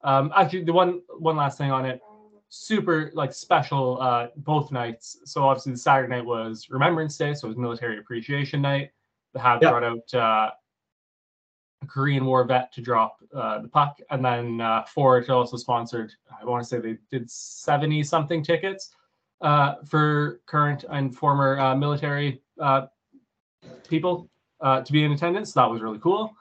Um, 0.03 0.31
actually, 0.35 0.63
the 0.63 0.73
one 0.73 1.01
one 1.17 1.35
last 1.35 1.57
thing 1.57 1.71
on 1.71 1.85
it, 1.85 1.99
super 2.49 3.11
like 3.13 3.33
special 3.33 4.01
uh, 4.01 4.27
both 4.37 4.71
nights. 4.71 5.17
So 5.25 5.43
obviously 5.43 5.73
the 5.73 5.77
Saturday 5.77 6.09
night 6.09 6.25
was 6.25 6.67
Remembrance 6.69 7.17
Day, 7.17 7.33
so 7.33 7.47
it 7.47 7.49
was 7.49 7.57
Military 7.57 7.97
Appreciation 7.97 8.61
Night. 8.61 8.91
The 9.33 9.39
Habs 9.39 9.61
yep. 9.61 9.71
brought 9.71 9.83
out 9.83 10.13
uh, 10.13 10.51
a 11.81 11.85
Korean 11.85 12.25
War 12.25 12.43
vet 12.43 12.71
to 12.73 12.81
drop 12.81 13.17
uh, 13.33 13.59
the 13.59 13.67
puck, 13.67 13.99
and 14.09 14.23
then 14.23 14.61
uh, 14.61 14.83
Ford 14.83 15.29
also 15.29 15.57
sponsored. 15.57 16.13
I 16.39 16.45
want 16.45 16.63
to 16.63 16.67
say 16.67 16.79
they 16.79 16.97
did 17.11 17.29
seventy 17.29 18.03
something 18.03 18.43
tickets 18.43 18.91
uh, 19.41 19.75
for 19.85 20.41
current 20.45 20.85
and 20.89 21.15
former 21.15 21.59
uh, 21.59 21.75
military 21.75 22.41
uh, 22.59 22.87
people 23.87 24.29
uh, 24.61 24.81
to 24.81 24.91
be 24.91 25.03
in 25.03 25.11
attendance. 25.11 25.53
That 25.53 25.69
was 25.69 25.81
really 25.81 25.99
cool. 25.99 26.33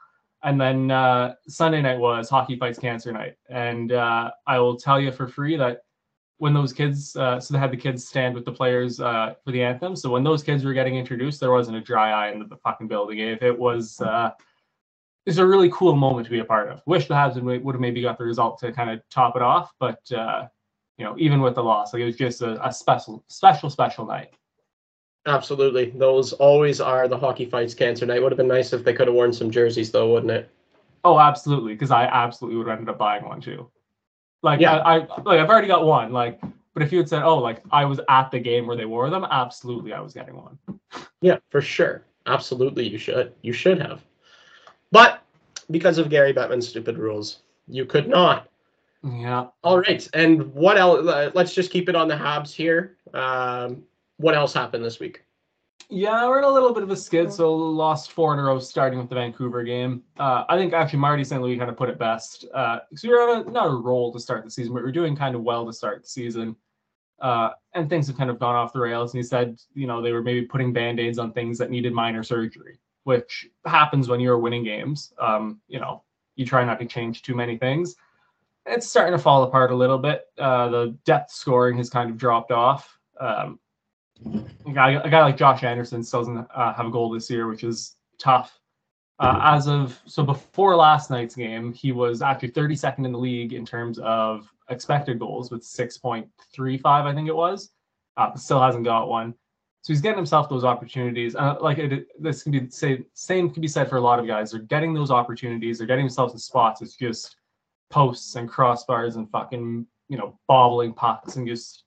And 0.42 0.60
then 0.60 0.90
uh, 0.90 1.34
Sunday 1.48 1.82
night 1.82 1.98
was 1.98 2.28
Hockey 2.28 2.56
Fights 2.56 2.78
Cancer 2.78 3.12
Night, 3.12 3.34
and 3.48 3.92
uh, 3.92 4.30
I 4.46 4.58
will 4.60 4.76
tell 4.76 5.00
you 5.00 5.10
for 5.10 5.26
free 5.26 5.56
that 5.56 5.82
when 6.36 6.54
those 6.54 6.72
kids, 6.72 7.16
uh, 7.16 7.40
so 7.40 7.52
they 7.52 7.58
had 7.58 7.72
the 7.72 7.76
kids 7.76 8.06
stand 8.06 8.36
with 8.36 8.44
the 8.44 8.52
players 8.52 9.00
uh, 9.00 9.34
for 9.44 9.50
the 9.50 9.60
anthem. 9.60 9.96
So 9.96 10.10
when 10.10 10.22
those 10.22 10.44
kids 10.44 10.64
were 10.64 10.72
getting 10.72 10.94
introduced, 10.94 11.40
there 11.40 11.50
wasn't 11.50 11.78
a 11.78 11.80
dry 11.80 12.12
eye 12.12 12.30
in 12.30 12.48
the, 12.48 12.56
fucking 12.58 12.86
building. 12.86 13.18
If 13.18 13.42
it 13.42 13.58
was, 13.58 14.00
uh, 14.00 14.30
it's 15.26 15.38
a 15.38 15.46
really 15.46 15.68
cool 15.72 15.96
moment 15.96 16.26
to 16.26 16.30
be 16.30 16.38
a 16.38 16.44
part 16.44 16.70
of. 16.70 16.80
Wish 16.86 17.08
the 17.08 17.14
Habs 17.14 17.42
would 17.42 17.74
have 17.74 17.80
maybe 17.80 18.00
got 18.00 18.16
the 18.16 18.24
result 18.24 18.60
to 18.60 18.70
kind 18.70 18.90
of 18.90 19.02
top 19.10 19.34
it 19.34 19.42
off, 19.42 19.72
but 19.80 20.00
you 20.98 21.04
know, 21.04 21.14
even 21.16 21.40
with 21.40 21.54
the 21.54 21.62
loss, 21.62 21.92
like 21.92 22.02
it 22.02 22.06
was 22.06 22.16
just 22.16 22.42
a, 22.42 22.64
a 22.66 22.72
special, 22.72 23.24
special, 23.28 23.70
special 23.70 24.04
night. 24.04 24.30
Absolutely, 25.28 25.90
those 25.90 26.32
always 26.32 26.80
are 26.80 27.06
the 27.06 27.18
hockey 27.18 27.44
fights 27.44 27.74
cancer 27.74 28.06
night. 28.06 28.22
Would 28.22 28.32
have 28.32 28.38
been 28.38 28.48
nice 28.48 28.72
if 28.72 28.82
they 28.82 28.94
could 28.94 29.08
have 29.08 29.14
worn 29.14 29.32
some 29.32 29.50
jerseys, 29.50 29.92
though, 29.92 30.10
wouldn't 30.10 30.32
it? 30.32 30.50
Oh, 31.04 31.20
absolutely, 31.20 31.74
because 31.74 31.90
I 31.90 32.04
absolutely 32.04 32.56
would 32.56 32.66
have 32.66 32.78
ended 32.78 32.92
up 32.92 32.98
buying 32.98 33.24
one 33.24 33.40
too. 33.40 33.70
Like 34.42 34.60
yeah. 34.60 34.76
I, 34.76 35.00
I 35.00 35.22
like 35.22 35.40
I've 35.40 35.48
already 35.48 35.68
got 35.68 35.84
one. 35.84 36.12
Like, 36.12 36.40
but 36.72 36.82
if 36.82 36.92
you 36.92 36.98
had 36.98 37.08
said, 37.08 37.22
oh, 37.22 37.38
like 37.38 37.62
I 37.70 37.84
was 37.84 38.00
at 38.08 38.30
the 38.30 38.38
game 38.38 38.66
where 38.66 38.76
they 38.76 38.84
wore 38.84 39.10
them, 39.10 39.26
absolutely 39.30 39.92
I 39.92 40.00
was 40.00 40.14
getting 40.14 40.36
one. 40.36 40.58
Yeah, 41.20 41.38
for 41.50 41.60
sure. 41.60 42.04
Absolutely 42.26 42.88
you 42.88 42.96
should. 42.96 43.34
You 43.42 43.52
should 43.52 43.82
have. 43.82 44.04
But 44.92 45.20
because 45.68 45.98
of 45.98 46.10
Gary 46.10 46.32
Bettman's 46.32 46.68
stupid 46.68 46.96
rules, 46.96 47.40
you 47.66 47.84
could 47.84 48.06
not. 48.06 48.48
Yeah. 49.02 49.46
All 49.64 49.80
right. 49.80 50.08
And 50.14 50.54
what 50.54 50.78
else? 50.78 51.08
Uh, 51.08 51.32
let's 51.34 51.54
just 51.54 51.72
keep 51.72 51.88
it 51.88 51.96
on 51.96 52.06
the 52.06 52.14
Habs 52.14 52.52
here. 52.52 52.98
Um, 53.12 53.82
what 54.18 54.34
else 54.34 54.52
happened 54.52 54.84
this 54.84 55.00
week? 55.00 55.24
Yeah, 55.90 56.26
we're 56.28 56.38
in 56.38 56.44
a 56.44 56.50
little 56.50 56.74
bit 56.74 56.82
of 56.82 56.90
a 56.90 56.96
skid, 56.96 57.32
so 57.32 57.54
lost 57.54 58.12
four 58.12 58.34
in 58.34 58.38
a 58.38 58.42
row 58.42 58.58
starting 58.58 58.98
with 58.98 59.08
the 59.08 59.14
Vancouver 59.14 59.62
game. 59.62 60.02
Uh, 60.18 60.44
I 60.46 60.58
think 60.58 60.74
actually 60.74 60.98
Marty 60.98 61.24
St. 61.24 61.40
Louis 61.40 61.56
kind 61.56 61.70
of 61.70 61.78
put 61.78 61.88
it 61.88 61.98
best. 61.98 62.44
Uh, 62.52 62.80
we 63.02 63.08
were 63.08 63.22
on 63.22 63.46
a, 63.46 63.50
not 63.50 63.68
a 63.68 63.74
roll 63.74 64.12
to 64.12 64.20
start 64.20 64.44
the 64.44 64.50
season, 64.50 64.74
but 64.74 64.82
we 64.82 64.88
are 64.88 64.92
doing 64.92 65.16
kind 65.16 65.34
of 65.34 65.42
well 65.42 65.64
to 65.64 65.72
start 65.72 66.02
the 66.02 66.08
season. 66.08 66.54
Uh, 67.20 67.50
and 67.74 67.88
things 67.88 68.06
have 68.06 68.18
kind 68.18 68.28
of 68.28 68.38
gone 68.38 68.54
off 68.54 68.72
the 68.72 68.78
rails. 68.78 69.14
And 69.14 69.18
he 69.18 69.26
said, 69.26 69.58
you 69.74 69.86
know, 69.86 70.02
they 70.02 70.12
were 70.12 70.22
maybe 70.22 70.42
putting 70.42 70.74
band 70.74 71.00
aids 71.00 71.18
on 71.18 71.32
things 71.32 71.56
that 71.58 71.70
needed 71.70 71.92
minor 71.94 72.22
surgery, 72.22 72.78
which 73.04 73.48
happens 73.64 74.08
when 74.08 74.20
you're 74.20 74.38
winning 74.38 74.64
games. 74.64 75.14
Um, 75.18 75.60
you 75.68 75.80
know, 75.80 76.02
you 76.36 76.44
try 76.44 76.64
not 76.64 76.78
to 76.80 76.86
change 76.86 77.22
too 77.22 77.34
many 77.34 77.56
things. 77.56 77.96
It's 78.66 78.86
starting 78.86 79.16
to 79.16 79.22
fall 79.22 79.42
apart 79.44 79.70
a 79.70 79.76
little 79.76 79.98
bit. 79.98 80.26
Uh, 80.36 80.68
the 80.68 80.98
depth 81.06 81.30
scoring 81.32 81.78
has 81.78 81.88
kind 81.88 82.10
of 82.10 82.18
dropped 82.18 82.52
off. 82.52 82.98
Um, 83.18 83.58
a 84.24 84.72
guy, 84.72 84.92
a 84.92 85.10
guy 85.10 85.22
like 85.22 85.36
Josh 85.36 85.62
Anderson 85.62 86.02
still 86.02 86.20
doesn't 86.20 86.46
uh, 86.54 86.74
have 86.74 86.86
a 86.86 86.90
goal 86.90 87.10
this 87.10 87.30
year, 87.30 87.48
which 87.48 87.64
is 87.64 87.96
tough. 88.18 88.58
Uh, 89.20 89.40
as 89.42 89.66
of 89.66 90.00
so 90.06 90.22
before 90.22 90.76
last 90.76 91.10
night's 91.10 91.34
game, 91.34 91.72
he 91.72 91.90
was 91.90 92.22
actually 92.22 92.50
32nd 92.50 93.04
in 93.04 93.12
the 93.12 93.18
league 93.18 93.52
in 93.52 93.66
terms 93.66 93.98
of 93.98 94.48
expected 94.70 95.18
goals 95.18 95.50
with 95.50 95.62
6.35, 95.62 96.84
I 96.84 97.14
think 97.14 97.28
it 97.28 97.34
was. 97.34 97.70
Uh, 98.16 98.34
still 98.34 98.60
hasn't 98.60 98.84
got 98.84 99.08
one, 99.08 99.34
so 99.82 99.92
he's 99.92 100.00
getting 100.00 100.18
himself 100.18 100.48
those 100.48 100.64
opportunities. 100.64 101.36
Uh, 101.36 101.56
like 101.60 101.78
it, 101.78 102.08
this 102.20 102.42
can 102.42 102.52
be 102.52 102.68
say 102.68 103.04
same 103.14 103.48
can 103.48 103.60
be 103.60 103.68
said 103.68 103.88
for 103.88 103.96
a 103.96 104.00
lot 104.00 104.18
of 104.18 104.26
guys. 104.26 104.50
They're 104.50 104.60
getting 104.60 104.92
those 104.92 105.10
opportunities. 105.10 105.78
They're 105.78 105.86
getting 105.86 106.04
themselves 106.04 106.32
in 106.32 106.38
spots. 106.38 106.82
It's 106.82 106.96
just 106.96 107.36
posts 107.90 108.34
and 108.34 108.50
crossbars 108.50 109.16
and 109.16 109.30
fucking 109.30 109.86
you 110.08 110.18
know 110.18 110.38
bobbling 110.48 110.94
pucks 110.94 111.36
and 111.36 111.46
just 111.46 111.84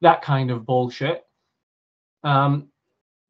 that 0.00 0.22
kind 0.22 0.50
of 0.50 0.64
bullshit. 0.64 1.24
Um, 2.24 2.68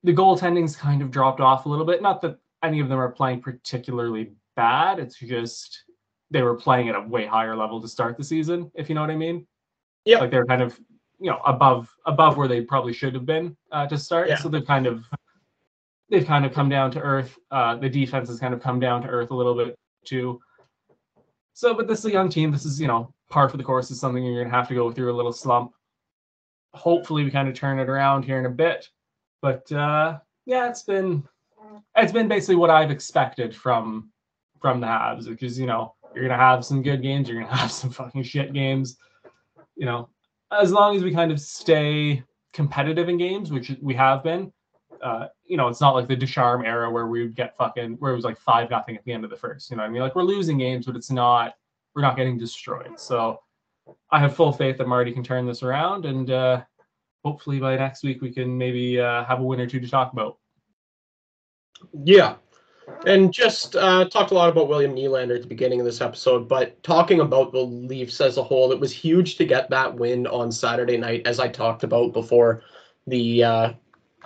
the 0.04 0.12
goaltending's 0.12 0.76
kind 0.76 1.02
of 1.02 1.10
dropped 1.10 1.40
off 1.40 1.66
a 1.66 1.68
little 1.68 1.84
bit. 1.84 2.00
Not 2.00 2.22
that 2.22 2.38
any 2.62 2.80
of 2.80 2.88
them 2.88 2.98
are 2.98 3.10
playing 3.10 3.42
particularly 3.42 4.32
bad. 4.56 4.98
It's 4.98 5.18
just 5.18 5.84
they 6.30 6.42
were 6.42 6.54
playing 6.54 6.88
at 6.88 6.94
a 6.94 7.00
way 7.00 7.26
higher 7.26 7.56
level 7.56 7.80
to 7.80 7.88
start 7.88 8.16
the 8.16 8.24
season, 8.24 8.70
if 8.74 8.88
you 8.88 8.94
know 8.94 9.00
what 9.00 9.10
I 9.10 9.16
mean. 9.16 9.46
Yeah. 10.04 10.18
Like 10.18 10.30
they're 10.30 10.46
kind 10.46 10.62
of, 10.62 10.78
you 11.18 11.30
know, 11.30 11.40
above 11.44 11.90
above 12.06 12.36
where 12.36 12.48
they 12.48 12.60
probably 12.60 12.92
should 12.92 13.14
have 13.14 13.26
been 13.26 13.56
uh, 13.72 13.86
to 13.86 13.98
start. 13.98 14.28
Yeah. 14.28 14.36
So 14.36 14.48
they've 14.48 14.66
kind 14.66 14.86
of 14.86 15.04
they've 16.10 16.26
kind 16.26 16.44
of 16.44 16.52
come 16.52 16.68
down 16.68 16.90
to 16.92 17.00
earth. 17.00 17.38
Uh, 17.50 17.76
the 17.76 17.88
defense 17.88 18.28
has 18.28 18.38
kind 18.38 18.54
of 18.54 18.60
come 18.60 18.78
down 18.78 19.02
to 19.02 19.08
earth 19.08 19.30
a 19.30 19.34
little 19.34 19.54
bit 19.54 19.78
too. 20.04 20.40
So, 21.54 21.72
but 21.72 21.86
this 21.86 22.00
is 22.00 22.06
a 22.06 22.10
young 22.10 22.28
team. 22.28 22.50
This 22.50 22.66
is, 22.66 22.80
you 22.80 22.88
know, 22.88 23.14
par 23.30 23.48
for 23.48 23.56
the 23.56 23.62
course 23.62 23.90
is 23.90 24.00
something 24.00 24.24
you're 24.24 24.42
gonna 24.42 24.54
have 24.54 24.68
to 24.68 24.74
go 24.74 24.90
through 24.90 25.12
a 25.12 25.16
little 25.16 25.32
slump 25.32 25.72
hopefully 26.74 27.24
we 27.24 27.30
kind 27.30 27.48
of 27.48 27.54
turn 27.54 27.78
it 27.78 27.88
around 27.88 28.24
here 28.24 28.38
in 28.38 28.46
a 28.46 28.50
bit. 28.50 28.88
But 29.40 29.70
uh, 29.72 30.18
yeah, 30.46 30.68
it's 30.68 30.82
been 30.82 31.22
it's 31.96 32.12
been 32.12 32.28
basically 32.28 32.56
what 32.56 32.70
I've 32.70 32.90
expected 32.90 33.54
from 33.54 34.10
from 34.60 34.80
the 34.80 34.86
Habs, 34.86 35.26
because 35.26 35.58
you 35.58 35.66
know 35.66 35.94
you're 36.14 36.24
gonna 36.28 36.36
have 36.36 36.64
some 36.64 36.82
good 36.82 37.02
games, 37.02 37.28
you're 37.28 37.40
gonna 37.40 37.56
have 37.56 37.72
some 37.72 37.90
fucking 37.90 38.22
shit 38.22 38.52
games. 38.52 38.96
You 39.76 39.86
know, 39.86 40.08
as 40.52 40.72
long 40.72 40.96
as 40.96 41.02
we 41.02 41.12
kind 41.12 41.32
of 41.32 41.40
stay 41.40 42.22
competitive 42.52 43.08
in 43.08 43.18
games, 43.18 43.52
which 43.52 43.72
we 43.82 43.94
have 43.94 44.22
been. 44.22 44.52
Uh, 45.02 45.26
you 45.44 45.58
know, 45.58 45.68
it's 45.68 45.82
not 45.82 45.94
like 45.94 46.08
the 46.08 46.16
Ducharme 46.16 46.64
era 46.64 46.90
where 46.90 47.06
we 47.08 47.20
would 47.20 47.34
get 47.34 47.54
fucking 47.58 47.96
where 47.98 48.12
it 48.12 48.16
was 48.16 48.24
like 48.24 48.38
five 48.38 48.70
nothing 48.70 48.96
at 48.96 49.04
the 49.04 49.12
end 49.12 49.22
of 49.22 49.28
the 49.28 49.36
first. 49.36 49.70
You 49.70 49.76
know 49.76 49.82
I 49.82 49.88
mean? 49.88 50.00
Like 50.00 50.14
we're 50.14 50.22
losing 50.22 50.56
games, 50.56 50.86
but 50.86 50.96
it's 50.96 51.10
not 51.10 51.54
we're 51.94 52.00
not 52.00 52.16
getting 52.16 52.38
destroyed. 52.38 52.98
So 52.98 53.40
I 54.10 54.18
have 54.18 54.36
full 54.36 54.52
faith 54.52 54.78
that 54.78 54.88
Marty 54.88 55.12
can 55.12 55.22
turn 55.22 55.46
this 55.46 55.62
around, 55.62 56.06
and 56.06 56.30
uh, 56.30 56.62
hopefully 57.24 57.58
by 57.58 57.76
next 57.76 58.02
week 58.02 58.22
we 58.22 58.32
can 58.32 58.56
maybe 58.56 59.00
uh, 59.00 59.24
have 59.24 59.40
a 59.40 59.42
win 59.42 59.60
or 59.60 59.66
two 59.66 59.80
to 59.80 59.88
talk 59.88 60.12
about. 60.12 60.38
Yeah, 62.04 62.36
and 63.06 63.32
just 63.32 63.76
uh, 63.76 64.08
talked 64.08 64.30
a 64.30 64.34
lot 64.34 64.48
about 64.48 64.68
William 64.68 64.94
Nylander 64.94 65.36
at 65.36 65.42
the 65.42 65.48
beginning 65.48 65.80
of 65.80 65.86
this 65.86 66.00
episode, 66.00 66.48
but 66.48 66.82
talking 66.82 67.20
about 67.20 67.52
the 67.52 67.60
Leafs 67.60 68.20
as 68.20 68.36
a 68.36 68.42
whole, 68.42 68.72
it 68.72 68.80
was 68.80 68.92
huge 68.92 69.36
to 69.36 69.44
get 69.44 69.70
that 69.70 69.94
win 69.94 70.26
on 70.26 70.50
Saturday 70.50 70.96
night, 70.96 71.26
as 71.26 71.40
I 71.40 71.48
talked 71.48 71.84
about 71.84 72.12
before 72.12 72.62
the. 73.06 73.44
Uh, 73.44 73.72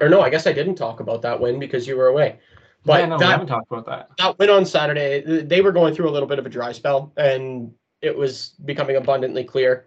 or 0.01 0.09
no, 0.09 0.21
I 0.21 0.31
guess 0.31 0.47
I 0.47 0.53
didn't 0.53 0.77
talk 0.77 1.01
about 1.01 1.23
that 1.23 1.41
win 1.41 1.59
because 1.59 1.87
you 1.87 1.97
were 1.97 2.07
away. 2.07 2.39
But 2.85 3.01
yeah, 3.01 3.07
no, 3.07 3.19
that, 3.19 3.27
we 3.27 3.31
haven't 3.33 3.47
talked 3.49 3.73
about 3.73 3.87
that. 3.87 4.11
That 4.19 4.39
win 4.39 4.51
on 4.51 4.65
Saturday, 4.65 5.43
they 5.43 5.61
were 5.61 5.73
going 5.73 5.95
through 5.95 6.09
a 6.09 6.13
little 6.13 6.29
bit 6.29 6.39
of 6.39 6.47
a 6.47 6.49
dry 6.49 6.71
spell, 6.73 7.13
and 7.17 7.73
it 8.03 8.17
was 8.17 8.55
becoming 8.65 8.97
abundantly 8.97 9.45
clear. 9.45 9.87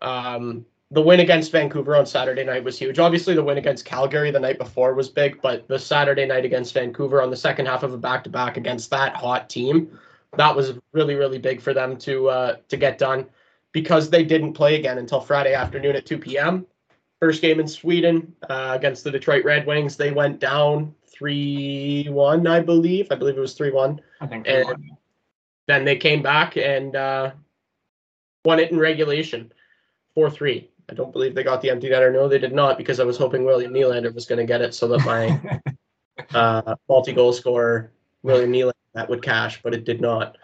Um, 0.00 0.64
the 0.90 1.00
win 1.00 1.20
against 1.20 1.52
Vancouver 1.52 1.94
on 1.94 2.04
Saturday 2.04 2.44
night 2.44 2.64
was 2.64 2.78
huge. 2.78 2.98
Obviously, 2.98 3.34
the 3.34 3.44
win 3.44 3.58
against 3.58 3.84
Calgary 3.84 4.30
the 4.30 4.40
night 4.40 4.58
before 4.58 4.94
was 4.94 5.08
big, 5.08 5.40
but 5.40 5.68
the 5.68 5.78
Saturday 5.78 6.26
night 6.26 6.44
against 6.44 6.74
Vancouver 6.74 7.22
on 7.22 7.30
the 7.30 7.36
second 7.36 7.66
half 7.66 7.82
of 7.82 7.92
a 7.92 7.98
back 7.98 8.24
to 8.24 8.30
back 8.30 8.56
against 8.56 8.90
that 8.90 9.14
hot 9.14 9.48
team, 9.48 9.96
that 10.36 10.54
was 10.54 10.74
really 10.92 11.14
really 11.14 11.38
big 11.38 11.60
for 11.60 11.72
them 11.72 11.96
to 11.98 12.28
uh, 12.28 12.56
to 12.68 12.76
get 12.76 12.98
done 12.98 13.26
because 13.72 14.10
they 14.10 14.24
didn't 14.24 14.52
play 14.52 14.76
again 14.76 14.98
until 14.98 15.20
Friday 15.20 15.54
afternoon 15.54 15.94
at 15.94 16.06
2 16.06 16.18
p.m. 16.18 16.66
First 17.20 17.40
game 17.40 17.60
in 17.60 17.68
Sweden 17.68 18.34
uh, 18.48 18.72
against 18.76 19.04
the 19.04 19.10
Detroit 19.10 19.44
Red 19.44 19.66
Wings, 19.66 19.96
they 19.96 20.10
went 20.10 20.40
down 20.40 20.92
three 21.06 22.08
one, 22.08 22.46
I 22.46 22.60
believe. 22.60 23.08
I 23.12 23.14
believe 23.14 23.36
it 23.36 23.40
was 23.40 23.54
three 23.54 23.70
one. 23.70 24.00
I 24.20 24.26
think. 24.26 24.48
And 24.48 24.90
then 25.66 25.84
they 25.84 25.96
came 25.96 26.22
back 26.22 26.56
and 26.56 26.96
uh, 26.96 27.30
won 28.44 28.60
it 28.60 28.70
in 28.70 28.78
regulation, 28.78 29.52
four 30.14 30.30
three. 30.30 30.70
I 30.90 30.94
don't 30.94 31.12
believe 31.12 31.34
they 31.34 31.44
got 31.44 31.62
the 31.62 31.70
empty 31.70 31.88
netter. 31.88 32.12
No, 32.12 32.28
they 32.28 32.38
did 32.38 32.52
not 32.52 32.76
because 32.76 32.98
I 32.98 33.04
was 33.04 33.16
hoping 33.16 33.44
William 33.44 33.72
Nylander 33.72 34.12
was 34.12 34.26
going 34.26 34.38
to 34.38 34.44
get 34.44 34.60
it 34.60 34.74
so 34.74 34.88
that 34.88 35.04
my 35.04 35.60
uh, 36.34 36.74
multi-goal 36.88 37.32
scorer 37.32 37.92
William 38.22 38.52
Nylander 38.52 38.72
that 38.94 39.08
would 39.08 39.22
cash, 39.22 39.60
but 39.62 39.74
it 39.74 39.84
did 39.84 40.00
not. 40.00 40.36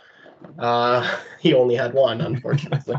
Uh, 0.59 1.16
he 1.40 1.54
only 1.54 1.74
had 1.74 1.92
one, 1.94 2.20
unfortunately. 2.20 2.96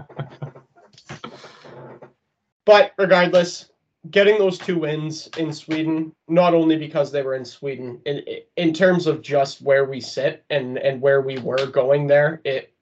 but 2.66 2.92
regardless, 2.98 3.72
getting 4.12 4.38
those 4.38 4.58
two 4.58 4.80
wins 4.80 5.28
in 5.38 5.54
Sweden, 5.54 6.14
not 6.28 6.54
only 6.54 6.78
because 6.78 7.12
they 7.12 7.22
were 7.22 7.36
in 7.36 7.46
Sweden, 7.46 8.02
in 8.06 8.24
in 8.56 8.74
terms 8.74 9.08
of 9.08 9.22
just 9.22 9.62
where 9.62 9.86
we 9.86 10.02
sit 10.02 10.44
and 10.50 10.78
and 10.78 11.02
where 11.02 11.22
we 11.22 11.38
were 11.40 11.66
going 11.66 12.08
there, 12.08 12.42
it 12.44 12.74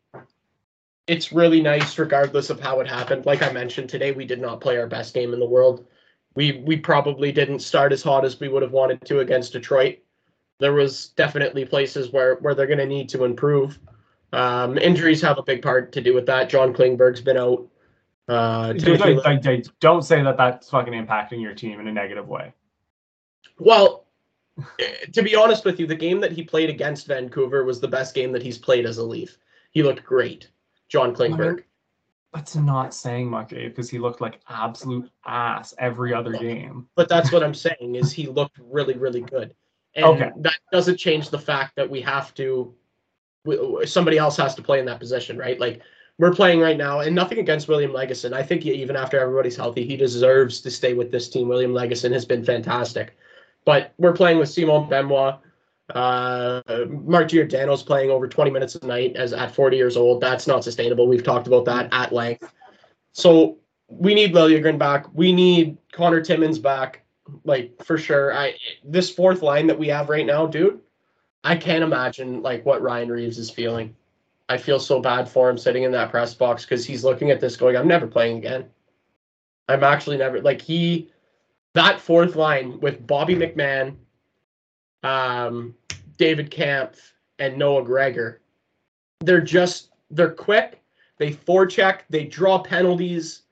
it's 1.08 1.32
really 1.32 1.62
nice 1.62 1.98
regardless 1.98 2.50
of 2.50 2.60
how 2.60 2.80
it 2.80 2.88
happened. 2.88 3.26
Like 3.26 3.44
I 3.44 3.52
mentioned 3.52 3.90
today, 3.90 4.12
we 4.12 4.26
did 4.26 4.42
not 4.42 4.62
play 4.62 4.78
our 4.78 4.88
best 4.88 5.14
game 5.14 5.34
in 5.34 5.40
the 5.40 5.46
world. 5.46 5.86
We 6.36 6.64
we 6.66 6.78
probably 6.78 7.32
didn't 7.32 7.60
start 7.60 7.94
as 7.94 8.04
hot 8.04 8.26
as 8.26 8.40
we 8.40 8.50
would 8.50 8.62
have 8.62 8.72
wanted 8.72 9.06
to 9.06 9.20
against 9.20 9.54
Detroit. 9.54 10.00
There 10.60 10.74
was 10.74 11.10
definitely 11.10 11.66
places 11.66 12.12
where 12.12 12.36
where 12.36 12.56
they're 12.56 12.68
going 12.68 12.80
to 12.80 12.86
need 12.86 13.10
to 13.10 13.24
improve. 13.24 13.80
Um, 14.34 14.78
injuries 14.78 15.22
have 15.22 15.38
a 15.38 15.44
big 15.44 15.62
part 15.62 15.92
to 15.94 16.02
do 16.02 16.14
with 16.14 16.26
that. 16.26 16.50
John 16.50 16.74
Klingberg's 16.74 17.22
been 17.22 17.38
out. 17.38 17.68
Uh, 18.28 18.74
don't 19.80 20.02
say 20.02 20.22
that 20.24 20.36
that's 20.36 20.70
fucking 20.70 20.94
impacting 20.94 21.42
your 21.42 21.54
team 21.54 21.80
in 21.80 21.88
a 21.88 21.92
negative 21.92 22.28
way. 22.28 22.54
Well, 23.60 24.08
eh, 24.80 25.06
to 25.14 25.22
be 25.22 25.36
honest 25.36 25.64
with 25.64 25.80
you, 25.80 25.86
the 25.86 25.96
game 25.96 26.20
that 26.22 26.32
he 26.32 26.44
played 26.44 26.70
against 26.70 27.08
Vancouver 27.08 27.64
was 27.64 27.80
the 27.80 27.88
best 27.88 28.16
game 28.16 28.32
that 28.32 28.42
he's 28.42 28.58
played 28.58 28.86
as 28.86 28.98
a 28.98 29.04
Leaf. 29.04 29.38
He 29.72 29.84
looked 29.84 30.04
great, 30.04 30.50
John 30.90 31.16
Klingberg. 31.16 31.64
That's 32.34 32.56
not 32.56 32.94
saying 32.94 33.30
much, 33.30 33.54
Abe, 33.54 33.70
because 33.70 33.90
he 33.90 33.98
looked 33.98 34.20
like 34.20 34.42
absolute 34.50 35.10
ass 35.26 35.74
every 35.78 36.14
other 36.14 36.34
game. 36.34 36.88
But 36.96 37.08
that's 37.08 37.32
what 37.32 37.44
I'm 37.44 37.54
saying 37.54 37.96
is 37.96 38.12
he 38.12 38.28
looked 38.28 38.60
really, 38.60 38.96
really 38.96 39.22
good. 39.22 39.56
And 39.96 40.06
okay. 40.06 40.32
that 40.38 40.58
doesn't 40.72 40.98
change 40.98 41.30
the 41.30 41.40
fact 41.40 41.78
that 41.78 41.90
we 41.90 42.02
have 42.02 42.34
to 42.36 42.76
somebody 43.86 44.18
else 44.18 44.38
has 44.38 44.56
to 44.56 44.62
play 44.62 44.80
in 44.80 44.86
that 44.86 45.00
position, 45.00 45.38
right? 45.38 45.60
Like 45.60 45.82
we're 46.18 46.34
playing 46.34 46.60
right 46.60 46.78
now, 46.78 47.02
and 47.02 47.14
nothing 47.16 47.40
against 47.40 47.68
William 47.68 47.92
Lagesson. 47.92 48.34
I 48.34 48.42
think 48.44 48.66
even 48.66 48.96
after 48.96 49.20
everybody's 49.20 49.56
healthy, 49.56 49.86
he 49.86 49.98
deserves 49.98 50.62
to 50.62 50.72
stay 50.72 50.94
with 50.94 51.12
this 51.12 51.30
team. 51.30 51.48
William 51.48 51.72
Lagesson 51.72 52.12
has 52.14 52.26
been 52.26 52.44
fantastic, 52.44 53.18
but 53.66 53.94
we're 53.98 54.14
playing 54.14 54.40
with 54.40 54.50
Simon 54.50 54.90
Benoit. 54.90 55.36
Uh, 55.94 56.62
Mark 56.90 57.30
Giordano's 57.30 57.84
playing 57.84 58.10
over 58.10 58.28
20 58.28 58.50
minutes 58.50 58.76
a 58.76 58.86
night 58.86 59.16
as 59.16 59.34
at 59.34 59.54
40 59.54 59.78
years 59.78 59.96
old. 59.96 60.22
That's 60.22 60.48
not 60.48 60.64
sustainable. 60.64 61.08
We've 61.08 61.24
talked 61.24 61.48
about 61.48 61.66
that 61.66 61.90
at 61.92 62.12
length. 62.12 62.52
So 63.12 63.58
we 63.88 64.14
need 64.14 64.34
Liljegren 64.34 64.78
back. 64.78 65.06
We 65.14 65.32
need 65.32 65.78
Conor 65.92 66.22
Timmins 66.22 66.60
back, 66.60 67.04
like 67.44 67.84
for 67.84 67.98
sure. 67.98 68.34
I 68.36 68.56
this 68.84 69.10
fourth 69.10 69.42
line 69.42 69.68
that 69.68 69.78
we 69.78 69.88
have 69.90 70.10
right 70.10 70.26
now, 70.26 70.48
dude. 70.48 70.80
I 71.44 71.56
can't 71.56 71.84
imagine 71.84 72.42
like 72.42 72.66
what 72.66 72.82
Ryan 72.82 73.10
Reaves 73.10 73.38
is 73.38 73.52
feeling. 73.52 73.96
I 74.50 74.58
feel 74.58 74.80
so 74.80 75.00
bad 75.00 75.30
for 75.30 75.50
him 75.50 75.58
sitting 75.58 75.84
in 75.84 75.92
that 75.92 76.12
press 76.12 76.34
box 76.34 76.66
because 76.66 76.86
he's 76.86 77.04
looking 77.04 77.32
at 77.32 77.40
this 77.40 77.56
going, 77.56 77.76
I'm 77.76 77.88
never 77.88 78.08
playing 78.08 78.38
again. 78.38 78.66
I'm 79.68 79.84
actually 79.84 80.18
never 80.18 80.42
like 80.42 80.62
he 80.62 81.12
that 81.74 82.00
fourth 82.00 82.36
line 82.36 82.80
with 82.80 83.06
Bobby 83.06 83.36
McMann, 83.36 83.96
um, 85.06 85.76
David 86.18 86.50
Kampf, 86.50 87.14
and 87.40 87.58
Noah 87.58 87.84
Gregor. 87.84 88.42
They're 89.20 89.42
just 89.42 89.92
they're 90.10 90.32
quick. 90.32 90.82
They 91.18 91.32
forecheck. 91.32 92.02
They 92.10 92.26
draw 92.26 92.60
penalties. 92.60 93.44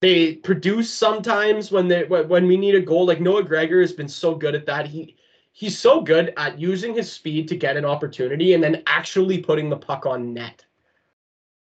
They 0.00 0.34
produce 0.36 0.92
sometimes 0.92 1.70
when 1.70 1.88
they 1.88 2.04
when 2.04 2.46
we 2.46 2.56
need 2.56 2.74
a 2.74 2.80
goal. 2.80 3.06
Like 3.06 3.20
Noah 3.20 3.44
Gregor 3.44 3.80
has 3.80 3.92
been 3.92 4.08
so 4.08 4.34
good 4.34 4.54
at 4.54 4.66
that. 4.66 4.86
He 4.86 5.16
he's 5.52 5.78
so 5.78 6.00
good 6.00 6.32
at 6.36 6.58
using 6.58 6.94
his 6.94 7.10
speed 7.10 7.48
to 7.48 7.56
get 7.56 7.76
an 7.76 7.84
opportunity 7.84 8.54
and 8.54 8.62
then 8.62 8.82
actually 8.86 9.38
putting 9.38 9.70
the 9.70 9.76
puck 9.76 10.06
on 10.06 10.34
net. 10.34 10.64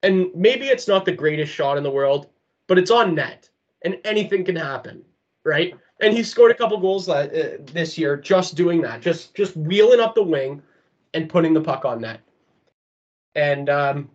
And 0.03 0.29
maybe 0.35 0.67
it's 0.67 0.87
not 0.87 1.05
the 1.05 1.11
greatest 1.11 1.51
shot 1.51 1.77
in 1.77 1.83
the 1.83 1.91
world, 1.91 2.29
but 2.67 2.77
it's 2.77 2.91
on 2.91 3.15
net 3.15 3.49
and 3.83 3.97
anything 4.03 4.43
can 4.43 4.55
happen, 4.55 5.03
right? 5.43 5.75
And 6.01 6.13
he 6.13 6.23
scored 6.23 6.51
a 6.51 6.55
couple 6.55 6.77
goals 6.77 7.07
uh, 7.07 7.57
this 7.71 7.97
year 7.97 8.17
just 8.17 8.55
doing 8.55 8.81
that, 8.81 9.01
just 9.01 9.33
just 9.33 9.55
wheeling 9.55 9.99
up 9.99 10.13
the 10.13 10.23
wing 10.23 10.61
and 11.13 11.29
putting 11.29 11.53
the 11.53 11.61
puck 11.61 11.85
on 11.85 12.01
net. 12.01 12.19
And 13.33 13.69
um, 13.69 14.09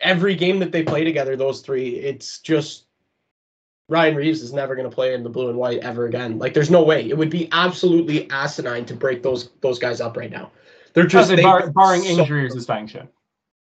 every 0.00 0.34
game 0.34 0.58
that 0.60 0.72
they 0.72 0.82
play 0.82 1.04
together, 1.04 1.36
those 1.36 1.60
three, 1.60 1.96
it's 1.96 2.38
just 2.40 2.86
Ryan 3.88 4.14
Reaves 4.16 4.40
is 4.40 4.52
never 4.52 4.74
going 4.74 4.88
to 4.88 4.94
play 4.94 5.14
in 5.14 5.22
the 5.22 5.28
blue 5.28 5.48
and 5.48 5.58
white 5.58 5.80
ever 5.80 6.06
again. 6.06 6.38
Like, 6.38 6.54
there's 6.54 6.70
no 6.70 6.82
way. 6.82 7.08
It 7.08 7.16
would 7.16 7.30
be 7.30 7.48
absolutely 7.52 8.30
asinine 8.30 8.84
to 8.86 8.94
break 8.94 9.22
those 9.22 9.50
those 9.60 9.78
guys 9.78 10.00
up 10.00 10.16
right 10.16 10.30
now. 10.30 10.50
They're 10.94 11.06
just 11.06 11.30
they, 11.30 11.42
bar, 11.42 11.70
barring 11.70 12.02
so, 12.02 12.08
injury 12.08 12.44
or 12.44 12.50
suspension. 12.50 13.08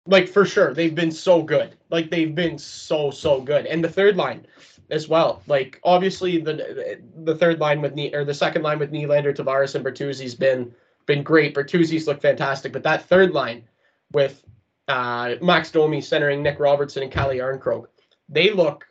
Like 0.05 0.27
for 0.27 0.45
sure, 0.45 0.73
they've 0.73 0.95
been 0.95 1.11
so 1.11 1.41
good. 1.41 1.75
Like 1.89 2.09
they've 2.09 2.33
been 2.33 2.57
so 2.57 3.11
so 3.11 3.41
good, 3.41 3.65
and 3.65 3.83
the 3.83 3.89
third 3.89 4.17
line 4.17 4.45
as 4.89 5.07
well. 5.07 5.41
Like 5.47 5.79
obviously 5.83 6.37
the 6.37 6.99
the 7.23 7.35
third 7.35 7.59
line 7.59 7.81
with 7.81 7.97
or 8.13 8.23
the 8.23 8.33
second 8.33 8.63
line 8.63 8.79
with 8.79 8.91
Nylander, 8.91 9.35
Tavares, 9.35 9.75
and 9.75 9.85
Bertuzzi's 9.85 10.35
been 10.35 10.73
been 11.05 11.23
great. 11.23 11.53
Bertuzzi's 11.53 12.07
looked 12.07 12.21
fantastic, 12.21 12.73
but 12.73 12.83
that 12.83 13.07
third 13.07 13.31
line 13.31 13.63
with 14.11 14.43
uh, 14.87 15.35
Max 15.41 15.71
Domi 15.71 16.01
centering 16.01 16.41
Nick 16.41 16.59
Robertson 16.59 17.03
and 17.03 17.11
Calle 17.11 17.35
Jarnkrok, 17.35 17.87
they 18.29 18.51
look 18.51 18.85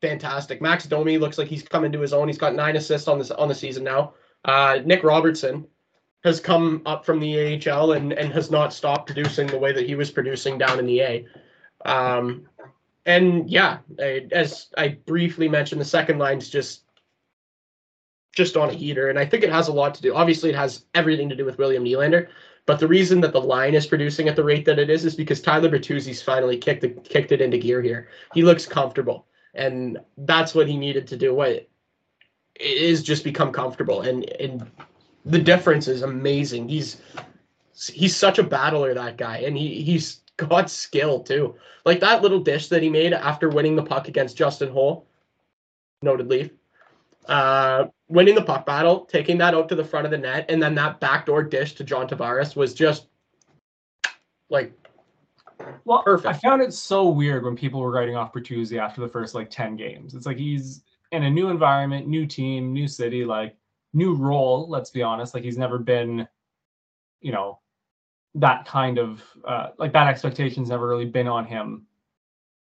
fantastic. 0.00 0.60
Max 0.60 0.86
Domi 0.86 1.18
looks 1.18 1.38
like 1.38 1.48
he's 1.48 1.62
coming 1.62 1.92
to 1.92 2.00
his 2.00 2.12
own. 2.12 2.28
He's 2.28 2.38
got 2.38 2.54
nine 2.54 2.76
assists 2.76 3.08
on 3.08 3.18
this 3.18 3.30
on 3.30 3.48
the 3.48 3.54
season 3.54 3.84
now. 3.84 4.14
Uh, 4.44 4.78
Nick 4.84 5.02
Robertson 5.02 5.66
has 6.24 6.40
come 6.40 6.82
up 6.84 7.04
from 7.04 7.20
the 7.20 7.62
AHL 7.70 7.92
and, 7.92 8.12
and 8.12 8.32
has 8.32 8.50
not 8.50 8.72
stopped 8.72 9.06
producing 9.06 9.46
the 9.46 9.58
way 9.58 9.72
that 9.72 9.86
he 9.86 9.94
was 9.94 10.10
producing 10.10 10.58
down 10.58 10.78
in 10.78 10.86
the 10.86 11.00
A. 11.00 11.26
Um, 11.84 12.48
and 13.06 13.48
yeah, 13.50 13.78
I, 13.98 14.26
as 14.32 14.68
I 14.76 14.98
briefly 15.06 15.48
mentioned, 15.48 15.80
the 15.80 15.86
second 15.86 16.18
line's 16.18 16.48
just 16.48 16.82
just 18.34 18.56
on 18.56 18.70
a 18.70 18.74
heater, 18.74 19.08
and 19.08 19.18
I 19.18 19.26
think 19.26 19.42
it 19.42 19.50
has 19.50 19.68
a 19.68 19.72
lot 19.72 19.94
to 19.94 20.02
do. 20.02 20.14
Obviously, 20.14 20.50
it 20.50 20.56
has 20.56 20.84
everything 20.94 21.28
to 21.28 21.36
do 21.36 21.44
with 21.44 21.58
William 21.58 21.84
Nylander. 21.84 22.28
But 22.66 22.78
the 22.78 22.86
reason 22.86 23.22
that 23.22 23.32
the 23.32 23.40
line 23.40 23.74
is 23.74 23.86
producing 23.86 24.28
at 24.28 24.36
the 24.36 24.44
rate 24.44 24.66
that 24.66 24.78
it 24.78 24.90
is 24.90 25.06
is 25.06 25.16
because 25.16 25.40
Tyler 25.40 25.70
Bertuzzi's 25.70 26.20
finally 26.20 26.58
kicked 26.58 26.82
the, 26.82 26.90
kicked 26.90 27.32
it 27.32 27.40
into 27.40 27.56
gear 27.56 27.80
here. 27.80 28.08
He 28.34 28.42
looks 28.42 28.66
comfortable 28.66 29.26
and 29.58 29.98
that's 30.18 30.54
what 30.54 30.68
he 30.68 30.76
needed 30.76 31.06
to 31.08 31.16
do. 31.16 31.34
What 31.34 31.68
is 32.58 33.02
just 33.02 33.24
become 33.24 33.52
comfortable, 33.52 34.02
and 34.02 34.24
and 34.40 34.70
the 35.24 35.38
difference 35.38 35.88
is 35.88 36.02
amazing. 36.02 36.68
He's 36.68 37.02
he's 37.74 38.16
such 38.16 38.38
a 38.38 38.42
battler, 38.42 38.94
that 38.94 39.16
guy, 39.16 39.38
and 39.38 39.56
he 39.56 39.82
he's 39.82 40.20
got 40.38 40.70
skill 40.70 41.20
too. 41.20 41.54
Like 41.84 42.00
that 42.00 42.22
little 42.22 42.40
dish 42.40 42.68
that 42.68 42.82
he 42.82 42.88
made 42.88 43.12
after 43.12 43.50
winning 43.50 43.76
the 43.76 43.82
puck 43.82 44.08
against 44.08 44.36
Justin 44.36 44.70
Holl, 44.70 45.06
noted 46.00 46.28
Leaf. 46.28 46.50
Uh, 47.26 47.88
winning 48.08 48.34
the 48.34 48.42
puck 48.42 48.64
battle, 48.64 49.04
taking 49.04 49.36
that 49.36 49.54
out 49.54 49.68
to 49.68 49.74
the 49.74 49.84
front 49.84 50.06
of 50.06 50.10
the 50.10 50.16
net, 50.16 50.46
and 50.48 50.62
then 50.62 50.74
that 50.74 50.98
backdoor 50.98 51.42
dish 51.42 51.74
to 51.74 51.84
John 51.84 52.08
Tavares 52.08 52.56
was 52.56 52.72
just 52.72 53.08
like 54.48 54.72
well, 55.84 56.02
Perfect. 56.02 56.34
I 56.34 56.38
found 56.38 56.62
it 56.62 56.72
so 56.72 57.08
weird 57.08 57.44
when 57.44 57.56
people 57.56 57.80
were 57.80 57.90
writing 57.90 58.16
off 58.16 58.32
Bertuzzi 58.32 58.78
after 58.78 59.00
the 59.00 59.08
first 59.08 59.34
like 59.34 59.50
10 59.50 59.76
games. 59.76 60.14
It's 60.14 60.24
like 60.24 60.38
he's 60.38 60.82
in 61.12 61.24
a 61.24 61.30
new 61.30 61.48
environment, 61.48 62.06
new 62.06 62.26
team, 62.26 62.72
new 62.72 62.86
city, 62.86 63.24
like 63.24 63.56
new 63.92 64.14
role, 64.14 64.68
let's 64.68 64.90
be 64.90 65.02
honest. 65.02 65.34
Like 65.34 65.42
he's 65.42 65.58
never 65.58 65.78
been, 65.78 66.28
you 67.20 67.32
know, 67.32 67.58
that 68.34 68.66
kind 68.66 68.98
of 68.98 69.22
uh, 69.44 69.68
like 69.78 69.92
that 69.92 70.08
expectation's 70.08 70.68
never 70.68 70.86
really 70.86 71.06
been 71.06 71.28
on 71.28 71.44
him 71.44 71.86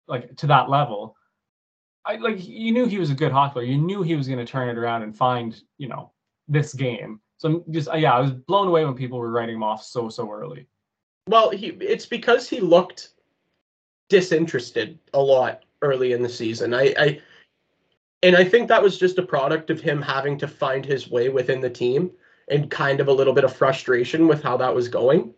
like 0.06 0.36
to 0.36 0.46
that 0.46 0.70
level. 0.70 1.16
I 2.04 2.16
like 2.16 2.46
you 2.46 2.72
knew 2.72 2.86
he 2.86 2.98
was 2.98 3.10
a 3.10 3.14
good 3.14 3.32
hockey 3.32 3.52
player. 3.52 3.66
You 3.66 3.78
knew 3.78 4.02
he 4.02 4.16
was 4.16 4.26
going 4.26 4.44
to 4.44 4.50
turn 4.50 4.68
it 4.68 4.78
around 4.78 5.02
and 5.02 5.16
find, 5.16 5.60
you 5.76 5.88
know, 5.88 6.12
this 6.48 6.72
game. 6.74 7.20
So 7.36 7.48
I'm 7.48 7.72
just 7.72 7.88
yeah, 7.94 8.14
I 8.14 8.20
was 8.20 8.32
blown 8.32 8.68
away 8.68 8.84
when 8.84 8.94
people 8.94 9.18
were 9.18 9.30
writing 9.30 9.56
him 9.56 9.62
off 9.62 9.84
so 9.84 10.08
so 10.08 10.30
early. 10.30 10.66
Well, 11.28 11.50
he 11.50 11.68
it's 11.80 12.06
because 12.06 12.48
he 12.48 12.60
looked 12.60 13.10
disinterested 14.08 14.98
a 15.12 15.20
lot 15.20 15.64
early 15.82 16.12
in 16.12 16.22
the 16.22 16.28
season. 16.28 16.74
I, 16.74 16.94
I 16.98 17.20
and 18.22 18.36
I 18.36 18.44
think 18.44 18.68
that 18.68 18.82
was 18.82 18.98
just 18.98 19.18
a 19.18 19.22
product 19.22 19.70
of 19.70 19.80
him 19.80 20.02
having 20.02 20.38
to 20.38 20.48
find 20.48 20.84
his 20.84 21.10
way 21.10 21.28
within 21.28 21.60
the 21.60 21.70
team 21.70 22.10
and 22.50 22.70
kind 22.70 23.00
of 23.00 23.08
a 23.08 23.12
little 23.12 23.34
bit 23.34 23.44
of 23.44 23.54
frustration 23.54 24.26
with 24.26 24.42
how 24.42 24.56
that 24.56 24.74
was 24.74 24.88
going. 24.88 25.34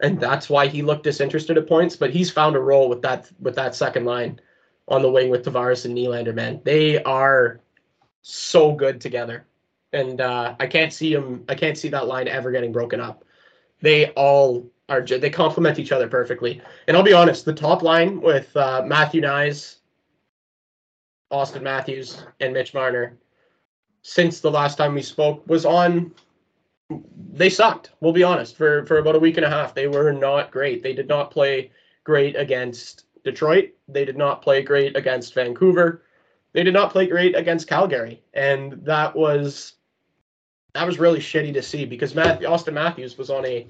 And 0.00 0.20
that's 0.20 0.50
why 0.50 0.66
he 0.66 0.82
looked 0.82 1.04
disinterested 1.04 1.56
at 1.56 1.68
points, 1.68 1.96
but 1.96 2.10
he's 2.10 2.30
found 2.30 2.56
a 2.56 2.60
role 2.60 2.88
with 2.88 3.02
that 3.02 3.30
with 3.40 3.54
that 3.54 3.74
second 3.74 4.04
line 4.04 4.40
on 4.88 5.02
the 5.02 5.10
wing 5.10 5.30
with 5.30 5.44
Tavares 5.44 5.84
and 5.84 5.96
Nylander, 5.96 6.34
man. 6.34 6.60
They 6.64 7.02
are 7.04 7.60
so 8.22 8.72
good 8.72 9.00
together. 9.00 9.46
And 9.92 10.20
uh, 10.20 10.56
I 10.58 10.66
can't 10.66 10.92
see 10.92 11.14
him 11.14 11.44
I 11.48 11.54
can't 11.54 11.78
see 11.78 11.88
that 11.90 12.08
line 12.08 12.26
ever 12.26 12.50
getting 12.50 12.72
broken 12.72 13.00
up. 13.00 13.24
They 13.80 14.10
all 14.10 14.68
are 14.88 15.02
they 15.02 15.30
complement 15.30 15.78
each 15.78 15.92
other 15.92 16.08
perfectly. 16.08 16.60
And 16.88 16.96
I'll 16.96 17.02
be 17.02 17.12
honest, 17.12 17.44
the 17.44 17.52
top 17.52 17.82
line 17.82 18.20
with 18.20 18.54
uh, 18.56 18.82
Matthew 18.84 19.22
Knies, 19.22 19.76
Auston 21.32 21.62
Matthews, 21.62 22.24
and 22.40 22.52
Mitch 22.52 22.74
Marner, 22.74 23.16
since 24.02 24.40
the 24.40 24.50
last 24.50 24.76
time 24.76 24.94
we 24.94 25.02
spoke, 25.02 25.46
was 25.46 25.64
on. 25.64 26.12
They 27.32 27.50
sucked. 27.50 27.92
We'll 28.00 28.12
be 28.12 28.22
honest. 28.22 28.56
For 28.56 28.84
for 28.86 28.98
about 28.98 29.16
a 29.16 29.20
week 29.20 29.36
and 29.36 29.46
a 29.46 29.50
half, 29.50 29.74
they 29.74 29.86
were 29.88 30.12
not 30.12 30.50
great. 30.50 30.82
They 30.82 30.92
did 30.92 31.08
not 31.08 31.30
play 31.30 31.70
great 32.04 32.36
against 32.36 33.06
Detroit. 33.24 33.70
They 33.88 34.04
did 34.04 34.16
not 34.16 34.42
play 34.42 34.62
great 34.62 34.96
against 34.96 35.34
Vancouver. 35.34 36.02
They 36.52 36.62
did 36.62 36.74
not 36.74 36.92
play 36.92 37.06
great 37.06 37.34
against 37.34 37.66
Calgary, 37.66 38.22
and 38.34 38.84
that 38.84 39.14
was 39.16 39.74
that 40.74 40.86
was 40.86 40.98
really 40.98 41.20
shitty 41.20 41.52
to 41.54 41.62
see 41.62 41.84
because 41.84 42.14
Matt, 42.14 42.40
Auston 42.40 42.74
Matthews 42.74 43.16
was 43.16 43.30
on 43.30 43.44
a 43.46 43.66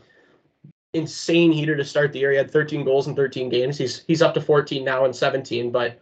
insane 0.95 1.53
heater 1.53 1.77
to 1.77 1.85
start 1.85 2.13
the 2.13 2.19
year. 2.19 2.31
He 2.31 2.37
had 2.37 2.51
13 2.51 2.85
goals 2.85 3.09
in 3.09 3.15
13 3.15 3.49
games. 3.49 3.79
He's 3.79 4.05
he's 4.07 4.23
up 4.23 4.35
to 4.35 4.41
14 4.41 4.85
now 4.85 5.05
and 5.05 5.15
17, 5.15 5.71
but 5.71 6.01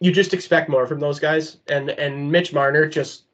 you 0.00 0.12
just 0.12 0.34
expect 0.34 0.68
more 0.68 0.86
from 0.86 1.00
those 1.00 1.18
guys. 1.18 1.58
And 1.68 1.90
and 1.90 2.30
Mitch 2.30 2.52
Marner 2.52 2.86
just 2.86 3.24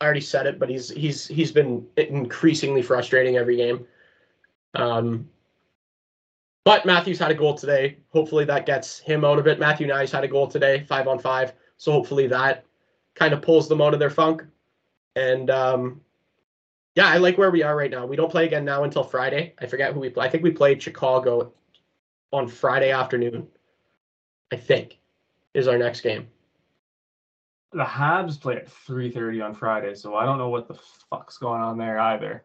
I 0.00 0.04
already 0.04 0.20
said 0.20 0.46
it, 0.46 0.58
but 0.58 0.68
he's 0.68 0.90
he's 0.90 1.26
he's 1.26 1.52
been 1.52 1.86
increasingly 1.96 2.82
frustrating 2.82 3.36
every 3.36 3.56
game. 3.56 3.86
Um, 4.74 5.28
but 6.64 6.86
Matthews 6.86 7.18
had 7.18 7.30
a 7.30 7.34
goal 7.34 7.54
today. 7.54 7.98
Hopefully 8.10 8.44
that 8.44 8.66
gets 8.66 8.98
him 8.98 9.24
out 9.24 9.38
of 9.38 9.46
it. 9.46 9.58
Matthew 9.58 9.86
Knies 9.86 10.10
had 10.10 10.24
a 10.24 10.28
goal 10.28 10.46
today, 10.46 10.84
five 10.88 11.08
on 11.08 11.18
five. 11.18 11.52
So 11.78 11.92
hopefully 11.92 12.26
that 12.28 12.64
kind 13.14 13.34
of 13.34 13.42
pulls 13.42 13.68
them 13.68 13.80
out 13.80 13.94
of 13.94 14.00
their 14.00 14.10
funk. 14.10 14.44
And 15.16 15.50
um, 15.50 16.00
yeah, 16.94 17.08
I 17.08 17.16
like 17.16 17.38
where 17.38 17.50
we 17.50 17.62
are 17.62 17.76
right 17.76 17.90
now. 17.90 18.06
We 18.06 18.16
don't 18.16 18.30
play 18.30 18.46
again 18.46 18.64
now 18.64 18.84
until 18.84 19.02
Friday. 19.02 19.54
I 19.58 19.66
forget 19.66 19.92
who 19.92 20.00
we 20.00 20.10
play. 20.10 20.26
I 20.26 20.30
think 20.30 20.44
we 20.44 20.50
played 20.50 20.82
Chicago 20.82 21.52
on 22.32 22.46
Friday 22.46 22.90
afternoon. 22.90 23.48
I 24.52 24.56
think 24.56 24.98
is 25.54 25.68
our 25.68 25.78
next 25.78 26.02
game. 26.02 26.28
The 27.72 27.84
Habs 27.84 28.40
play 28.40 28.56
at 28.56 28.68
3:30 28.68 29.44
on 29.44 29.54
Friday, 29.54 29.94
so 29.94 30.16
I 30.16 30.24
don't 30.24 30.38
know 30.38 30.48
what 30.48 30.66
the 30.66 30.74
fuck's 31.08 31.38
going 31.38 31.60
on 31.62 31.78
there 31.78 31.98
either. 32.00 32.44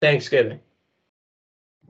Thanksgiving. 0.00 0.60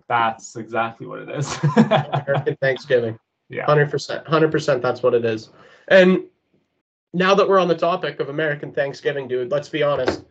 That's 0.08 0.56
exactly 0.56 1.06
what 1.06 1.20
it 1.20 1.28
is. 1.30 1.58
American 1.76 2.56
Thanksgiving. 2.56 3.18
Yeah. 3.48 3.66
100%. 3.66 4.24
100% 4.26 4.82
that's 4.82 5.02
what 5.02 5.14
it 5.14 5.24
is. 5.24 5.50
And 5.88 6.24
now 7.12 7.34
that 7.34 7.48
we're 7.48 7.58
on 7.58 7.68
the 7.68 7.74
topic 7.76 8.20
of 8.20 8.28
American 8.28 8.72
Thanksgiving, 8.72 9.26
dude, 9.28 9.50
let's 9.50 9.68
be 9.68 9.82
honest. 9.82 10.24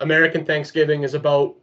American 0.00 0.44
Thanksgiving 0.44 1.02
is 1.02 1.14
about 1.14 1.54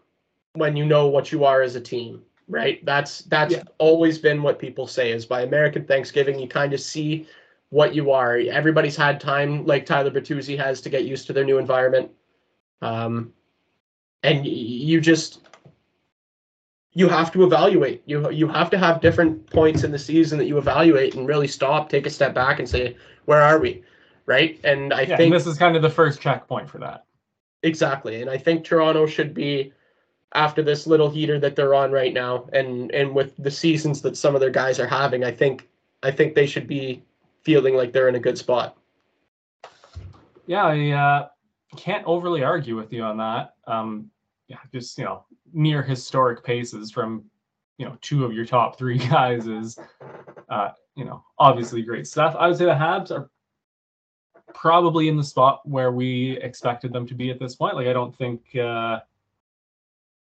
when 0.54 0.76
you 0.76 0.86
know 0.86 1.08
what 1.08 1.32
you 1.32 1.44
are 1.44 1.62
as 1.62 1.76
a 1.76 1.82
team, 1.82 2.22
right? 2.48 2.84
That's 2.86 3.20
that's 3.24 3.54
Yeah. 3.54 3.63
always 3.78 4.17
been 4.17 4.41
what 4.41 4.60
people 4.60 4.88
say 4.88 5.12
is 5.12 5.26
by 5.26 5.41
American 5.41 5.86
Thanksgiving 5.86 6.39
you 6.39 6.48
kind 6.48 6.74
of 6.74 6.80
see 6.80 7.28
what 7.71 7.95
you 7.95 8.12
are. 8.12 8.38
Everybody's 8.38 8.95
had 8.95 9.19
time, 9.19 9.65
like 9.65 9.86
Tyler 9.86 10.12
Bertuzzi 10.12 10.57
has, 10.57 10.81
to 10.81 10.89
get 10.89 11.05
used 11.05 11.25
to 11.27 11.34
their 11.34 11.45
new 11.45 11.57
environment, 11.57 12.12
um, 12.81 13.34
and 14.23 14.45
you 14.45 15.01
just 15.01 15.47
you 16.93 17.07
have 17.07 17.31
to 17.31 17.43
evaluate. 17.43 18.03
You 18.05 18.29
you 18.29 18.47
have 18.47 18.69
to 18.69 18.77
have 18.77 19.01
different 19.01 19.49
points 19.49 19.84
in 19.84 19.91
the 19.91 19.99
season 19.99 20.38
that 20.38 20.45
you 20.45 20.57
evaluate 20.57 21.15
and 21.15 21.27
really 21.27 21.47
stop, 21.47 21.89
take 21.89 22.05
a 22.05 22.10
step 22.10 22.36
back, 22.36 22.60
and 22.60 22.69
say, 22.69 22.95
where 23.25 23.41
are 23.41 23.60
we, 23.60 23.84
right? 24.25 24.60
And 24.63 24.93
I 24.93 25.01
yeah, 25.01 25.17
think 25.17 25.31
and 25.31 25.34
this 25.34 25.47
is 25.47 25.57
kind 25.57 25.75
of 25.75 25.81
the 25.81 25.89
first 25.89 26.21
checkpoint 26.21 26.69
for 26.69 26.77
that. 26.79 27.05
Exactly. 27.63 28.21
And 28.21 28.29
I 28.29 28.38
think 28.38 28.65
Toronto 28.65 29.05
should 29.05 29.34
be 29.34 29.71
after 30.34 30.62
this 30.62 30.88
little 30.88 31.10
heater 31.10 31.39
that 31.39 31.55
they're 31.55 31.75
on 31.75 31.91
right 31.91 32.13
now 32.13 32.49
and 32.53 32.91
and 32.91 33.15
with 33.15 33.36
the 33.38 33.51
seasons 33.51 34.01
that 34.01 34.17
some 34.17 34.36
of 34.36 34.41
their 34.41 34.49
guys 34.49 34.77
are 34.77 34.88
having, 34.88 35.23
I 35.23 35.31
think 35.31 35.69
I 36.03 36.12
think 36.12 36.36
they 36.36 36.47
should 36.47 36.67
be 36.67 37.01
feeling 37.43 37.75
like 37.75 37.91
they're 37.91 38.08
in 38.08 38.15
a 38.15 38.19
good 38.19 38.38
spot. 38.38 38.77
Yeah, 40.45 40.65
I 40.65 40.89
uh, 40.91 41.27
can't 41.77 42.06
overly 42.06 42.43
argue 42.43 42.75
with 42.75 42.91
you 42.91 43.04
on 43.04 43.17
that. 43.17 43.56
Um, 43.67 44.10
yeah, 44.47 44.58
just 44.71 44.97
you 44.97 45.06
know, 45.06 45.25
near 45.54 45.82
historic 45.82 46.43
paces 46.43 46.91
from 46.91 47.23
you 47.77 47.86
know 47.86 47.97
two 48.01 48.25
of 48.25 48.34
your 48.34 48.45
top 48.45 48.77
three 48.77 48.97
guys 49.10 49.47
is 49.47 49.80
uh, 50.49 50.69
you 50.95 51.06
know 51.06 51.23
obviously 51.39 51.82
great 51.82 52.08
stuff. 52.08 52.36
I 52.38 52.47
would 52.47 52.58
say 52.58 52.65
the 52.65 52.71
Habs 52.71 53.12
are 53.12 53.30
probably 54.54 55.08
in 55.08 55.17
the 55.17 55.23
spot 55.23 55.67
where 55.67 55.91
we 55.91 56.38
expected 56.41 56.91
them 56.91 57.08
to 57.08 57.13
be 57.13 57.32
at 57.32 57.39
this 57.39 57.56
point. 57.56 57.75
Like 57.75 57.88
I 57.88 57.93
don't 57.93 58.15
think 58.15 58.41
uh, 58.56 58.99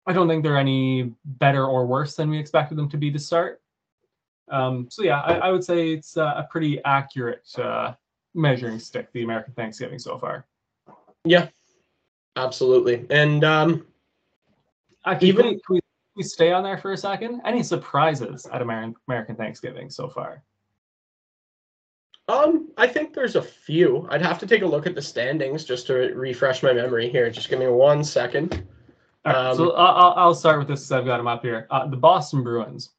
I 0.05 0.13
don't 0.13 0.27
think 0.27 0.43
they're 0.43 0.57
any 0.57 1.13
better 1.23 1.65
or 1.65 1.85
worse 1.85 2.15
than 2.15 2.29
we 2.29 2.37
expected 2.37 2.77
them 2.77 2.89
to 2.89 2.97
be 2.97 3.11
to 3.11 3.19
start. 3.19 3.61
Um, 4.49 4.87
so 4.89 5.03
yeah, 5.03 5.21
I, 5.21 5.33
I 5.35 5.51
would 5.51 5.63
say 5.63 5.91
it's 5.93 6.17
uh, 6.17 6.33
a 6.37 6.47
pretty 6.49 6.83
accurate 6.85 7.47
uh, 7.57 7.93
measuring 8.33 8.79
stick, 8.79 9.11
the 9.13 9.23
American 9.23 9.53
Thanksgiving 9.53 9.99
so 9.99 10.17
far. 10.17 10.45
Yeah. 11.25 11.47
Absolutely. 12.35 13.05
And 13.09 13.43
um 13.43 13.85
Actually, 15.05 15.29
Even- 15.29 15.45
can 15.45 15.53
we, 15.69 15.79
can 15.81 15.81
we, 16.17 16.23
stay 16.23 16.51
on 16.51 16.63
there 16.63 16.77
for 16.77 16.91
a 16.93 16.97
second? 16.97 17.41
Any 17.45 17.63
surprises 17.63 18.45
at 18.51 18.61
American 18.61 18.95
American 19.07 19.35
Thanksgiving 19.35 19.89
so 19.89 20.09
far? 20.09 20.43
um 22.27 22.69
I 22.77 22.87
think 22.87 23.13
there's 23.13 23.35
a 23.35 23.41
few. 23.41 24.07
I'd 24.11 24.21
have 24.21 24.39
to 24.39 24.47
take 24.47 24.61
a 24.61 24.65
look 24.65 24.85
at 24.87 24.95
the 24.95 25.01
standings 25.01 25.65
just 25.65 25.87
to 25.87 25.93
refresh 25.93 26.61
my 26.63 26.73
memory 26.73 27.09
here. 27.09 27.29
Just 27.29 27.49
give 27.49 27.59
me 27.59 27.67
one 27.67 28.03
second. 28.03 28.63
Right, 29.25 29.35
Um, 29.35 29.57
so 29.57 29.71
I'll, 29.73 29.95
I'll- 29.95 30.13
I'll 30.17 30.35
start 30.35 30.59
with 30.59 30.67
this. 30.67 30.91
I've 30.91 31.05
got 31.05 31.17
them 31.17 31.27
up 31.27 31.41
here. 31.41 31.67
Uh, 31.71 31.87
the 31.87 31.97
Boston 31.97 32.43
Bruins. 32.43 32.91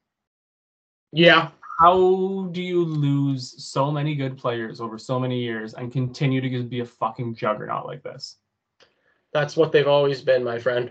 Yeah. 1.13 1.51
How 1.79 2.49
do 2.53 2.63
you 2.63 2.85
lose 2.85 3.65
so 3.65 3.91
many 3.91 4.15
good 4.15 4.37
players 4.37 4.81
over 4.81 4.99
so 4.99 5.19
many 5.19 5.41
years 5.41 5.75
and 5.75 5.91
continue 5.91 6.41
to 6.41 6.51
just 6.51 6.69
be 6.69 6.81
a 6.81 6.85
fucking 6.85 7.35
juggernaut 7.35 7.87
like 7.87 8.03
this? 8.03 8.37
That's 9.33 9.57
what 9.57 9.73
they've 9.73 9.89
always 9.89 10.21
been, 10.21 10.45
my 10.45 10.59
friend. 10.59 10.91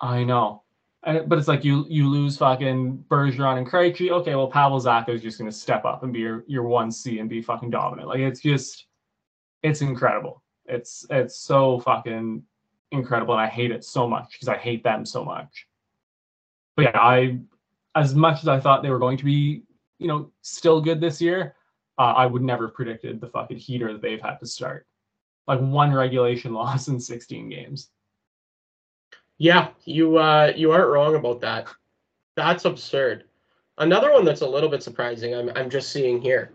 I 0.00 0.22
know. 0.24 0.62
And, 1.04 1.28
but 1.28 1.38
it's 1.38 1.48
like 1.48 1.64
you 1.64 1.86
you 1.88 2.08
lose 2.08 2.36
fucking 2.36 3.04
Bergeron 3.08 3.58
and 3.58 3.66
Krejci. 3.66 4.10
Okay, 4.10 4.34
well 4.34 4.48
Pavel 4.48 4.80
Zacha 4.80 5.10
is 5.10 5.22
just 5.22 5.38
going 5.38 5.50
to 5.50 5.56
step 5.56 5.84
up 5.84 6.02
and 6.02 6.12
be 6.12 6.20
your 6.20 6.44
your 6.46 6.64
one 6.64 6.90
C 6.90 7.20
and 7.20 7.28
be 7.28 7.40
fucking 7.40 7.70
dominant. 7.70 8.08
Like 8.08 8.20
it's 8.20 8.40
just 8.40 8.86
it's 9.62 9.80
incredible. 9.80 10.42
It's 10.66 11.06
it's 11.10 11.38
so 11.38 11.80
fucking 11.80 12.42
incredible, 12.90 13.34
and 13.34 13.40
I 13.40 13.46
hate 13.46 13.70
it 13.70 13.84
so 13.84 14.08
much 14.08 14.32
because 14.32 14.48
I 14.48 14.56
hate 14.56 14.82
them 14.82 15.04
so 15.06 15.24
much. 15.24 15.66
But 16.76 16.86
yeah, 16.86 17.00
I 17.00 17.38
as 17.94 18.14
much 18.14 18.40
as 18.40 18.48
I 18.48 18.60
thought 18.60 18.82
they 18.82 18.90
were 18.90 18.98
going 18.98 19.16
to 19.18 19.24
be, 19.24 19.62
you 19.98 20.06
know, 20.06 20.30
still 20.42 20.80
good 20.80 21.00
this 21.00 21.20
year, 21.20 21.54
uh, 21.98 22.14
I 22.16 22.26
would 22.26 22.42
never 22.42 22.66
have 22.66 22.74
predicted 22.74 23.20
the 23.20 23.26
fucking 23.28 23.56
heater 23.58 23.92
that 23.92 24.02
they've 24.02 24.20
had 24.20 24.36
to 24.36 24.46
start. 24.46 24.86
Like 25.46 25.60
one 25.60 25.92
regulation 25.92 26.52
loss 26.54 26.88
in 26.88 27.00
16 27.00 27.48
games. 27.48 27.90
Yeah, 29.40 29.68
you 29.84 30.16
uh 30.18 30.52
you 30.56 30.72
aren't 30.72 30.90
wrong 30.90 31.14
about 31.14 31.40
that. 31.42 31.68
That's 32.34 32.64
absurd. 32.64 33.24
Another 33.78 34.12
one 34.12 34.24
that's 34.24 34.40
a 34.40 34.48
little 34.48 34.68
bit 34.68 34.82
surprising, 34.82 35.34
I'm 35.34 35.50
I'm 35.54 35.70
just 35.70 35.90
seeing 35.90 36.20
here. 36.20 36.50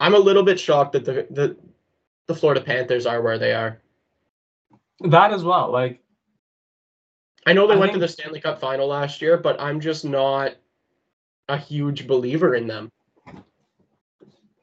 I'm 0.00 0.14
a 0.14 0.18
little 0.18 0.42
bit 0.42 0.58
shocked 0.58 0.92
that 0.92 1.04
the 1.04 1.26
the 1.30 1.56
the 2.26 2.34
Florida 2.34 2.60
Panthers 2.62 3.04
are 3.06 3.20
where 3.20 3.38
they 3.38 3.52
are. 3.52 3.80
That 5.00 5.32
as 5.32 5.44
well. 5.44 5.70
Like 5.70 6.00
I 7.46 7.52
know 7.52 7.66
they 7.66 7.74
I 7.74 7.78
went 7.78 7.92
to 7.92 7.98
the 7.98 8.08
Stanley 8.08 8.40
Cup 8.40 8.60
final 8.60 8.88
last 8.88 9.22
year, 9.22 9.36
but 9.36 9.60
I'm 9.60 9.80
just 9.80 10.04
not 10.04 10.56
a 11.48 11.56
huge 11.56 12.06
believer 12.06 12.56
in 12.56 12.66
them. 12.66 12.90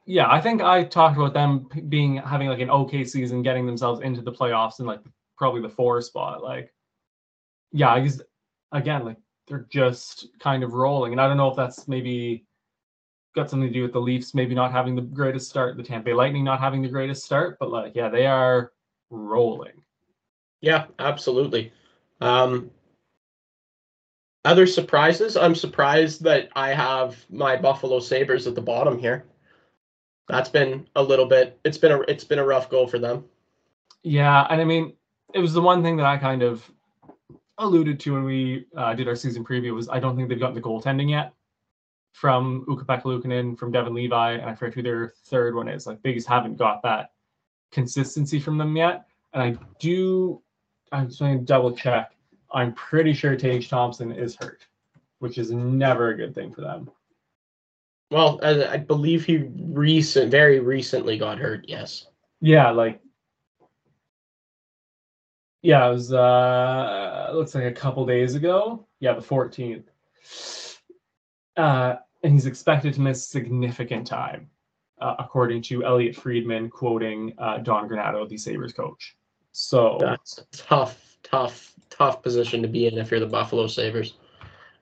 Yeah, 0.06 0.30
I 0.30 0.38
think 0.40 0.60
I 0.60 0.84
talked 0.84 1.16
about 1.16 1.32
them 1.32 1.66
being 1.88 2.18
having 2.18 2.48
like 2.48 2.60
an 2.60 2.68
okay 2.68 3.04
season, 3.04 3.42
getting 3.42 3.64
themselves 3.64 4.02
into 4.02 4.20
the 4.20 4.32
playoffs 4.32 4.78
and 4.78 4.86
like 4.86 5.00
probably 5.38 5.62
the 5.62 5.68
four 5.68 6.02
spot. 6.02 6.42
Like, 6.42 6.74
yeah, 7.72 7.90
I 7.90 8.00
guess 8.00 8.20
again, 8.70 9.06
like 9.06 9.16
they're 9.48 9.66
just 9.70 10.28
kind 10.38 10.62
of 10.62 10.74
rolling, 10.74 11.12
and 11.12 11.20
I 11.20 11.26
don't 11.26 11.38
know 11.38 11.48
if 11.48 11.56
that's 11.56 11.88
maybe 11.88 12.44
got 13.34 13.50
something 13.50 13.68
to 13.68 13.72
do 13.72 13.82
with 13.82 13.92
the 13.92 14.00
Leafs 14.00 14.34
maybe 14.34 14.54
not 14.54 14.72
having 14.72 14.94
the 14.94 15.02
greatest 15.02 15.48
start, 15.48 15.76
the 15.76 15.82
Tampa 15.82 16.04
Bay 16.06 16.14
Lightning 16.14 16.44
not 16.44 16.60
having 16.60 16.82
the 16.82 16.88
greatest 16.88 17.24
start, 17.24 17.56
but 17.58 17.70
like, 17.70 17.94
yeah, 17.96 18.08
they 18.08 18.26
are 18.26 18.72
rolling. 19.10 19.72
Yeah, 20.60 20.86
absolutely. 20.98 21.72
Um, 22.20 22.70
other 24.44 24.66
surprises? 24.66 25.36
I'm 25.36 25.54
surprised 25.54 26.22
that 26.24 26.48
I 26.54 26.70
have 26.70 27.24
my 27.30 27.56
Buffalo 27.56 28.00
Sabres 28.00 28.46
at 28.46 28.54
the 28.54 28.60
bottom 28.60 28.98
here. 28.98 29.26
That's 30.28 30.48
been 30.48 30.86
a 30.96 31.02
little 31.02 31.26
bit. 31.26 31.58
It's 31.64 31.78
been 31.78 31.92
a 31.92 32.00
it's 32.02 32.24
been 32.24 32.38
a 32.38 32.44
rough 32.44 32.70
goal 32.70 32.86
for 32.86 32.98
them. 32.98 33.24
Yeah, 34.02 34.46
and 34.50 34.60
I 34.60 34.64
mean, 34.64 34.94
it 35.34 35.38
was 35.38 35.52
the 35.52 35.62
one 35.62 35.82
thing 35.82 35.96
that 35.96 36.06
I 36.06 36.16
kind 36.16 36.42
of 36.42 36.70
alluded 37.58 38.00
to 38.00 38.12
when 38.14 38.24
we 38.24 38.66
uh, 38.76 38.94
did 38.94 39.08
our 39.08 39.14
season 39.14 39.44
preview 39.44 39.74
was 39.74 39.88
I 39.88 40.00
don't 40.00 40.16
think 40.16 40.28
they've 40.28 40.40
gotten 40.40 40.54
the 40.54 40.60
goaltending 40.60 41.10
yet 41.10 41.32
from 42.12 42.64
Ukko-Pekka 42.70 43.02
Luukkonen, 43.02 43.58
from 43.58 43.72
Devon 43.72 43.92
Levi, 43.92 44.32
and 44.34 44.48
I 44.48 44.54
forget 44.54 44.74
who 44.74 44.82
their 44.82 45.12
third 45.26 45.54
one 45.54 45.68
is. 45.68 45.86
Like 45.86 46.00
they 46.02 46.14
just 46.14 46.28
haven't 46.28 46.56
got 46.56 46.82
that 46.82 47.10
consistency 47.72 48.38
from 48.38 48.56
them 48.56 48.76
yet. 48.76 49.06
And 49.32 49.42
I 49.42 49.56
do, 49.80 50.40
I'm 50.92 51.08
just 51.08 51.18
going 51.18 51.38
to 51.38 51.44
double 51.44 51.72
check. 51.72 52.12
I'm 52.54 52.72
pretty 52.72 53.12
sure 53.12 53.36
Tage 53.36 53.68
Thompson 53.68 54.12
is 54.12 54.36
hurt, 54.36 54.66
which 55.18 55.38
is 55.38 55.50
never 55.50 56.10
a 56.10 56.16
good 56.16 56.34
thing 56.34 56.52
for 56.52 56.60
them. 56.60 56.90
Well, 58.10 58.38
I, 58.42 58.66
I 58.66 58.76
believe 58.76 59.24
he 59.24 59.48
recent, 59.58 60.30
very 60.30 60.60
recently 60.60 61.18
got 61.18 61.38
hurt. 61.38 61.64
Yes. 61.66 62.06
Yeah, 62.40 62.70
like 62.70 63.00
yeah, 65.62 65.88
it 65.88 65.92
was 65.92 66.12
uh 66.12 67.30
looks 67.34 67.54
like 67.54 67.64
a 67.64 67.72
couple 67.72 68.06
days 68.06 68.34
ago. 68.34 68.86
Yeah, 69.00 69.14
the 69.14 69.22
14th. 69.22 69.84
Uh 71.56 71.96
and 72.22 72.32
he's 72.32 72.46
expected 72.46 72.94
to 72.94 73.00
miss 73.00 73.28
significant 73.28 74.06
time, 74.06 74.48
uh, 75.00 75.14
according 75.18 75.60
to 75.62 75.84
Elliotte 75.84 76.16
Friedman 76.16 76.70
quoting 76.70 77.34
uh, 77.36 77.58
Don 77.58 77.86
Granato, 77.86 78.26
the 78.26 78.38
Sabres 78.38 78.72
coach. 78.72 79.14
So 79.56 79.98
that's 80.00 80.38
a 80.38 80.44
tough, 80.50 81.16
tough, 81.22 81.74
tough 81.88 82.24
position 82.24 82.60
to 82.62 82.68
be 82.68 82.88
in 82.88 82.98
if 82.98 83.12
you're 83.12 83.20
the 83.20 83.26
Buffalo 83.26 83.68
Sabres. 83.68 84.14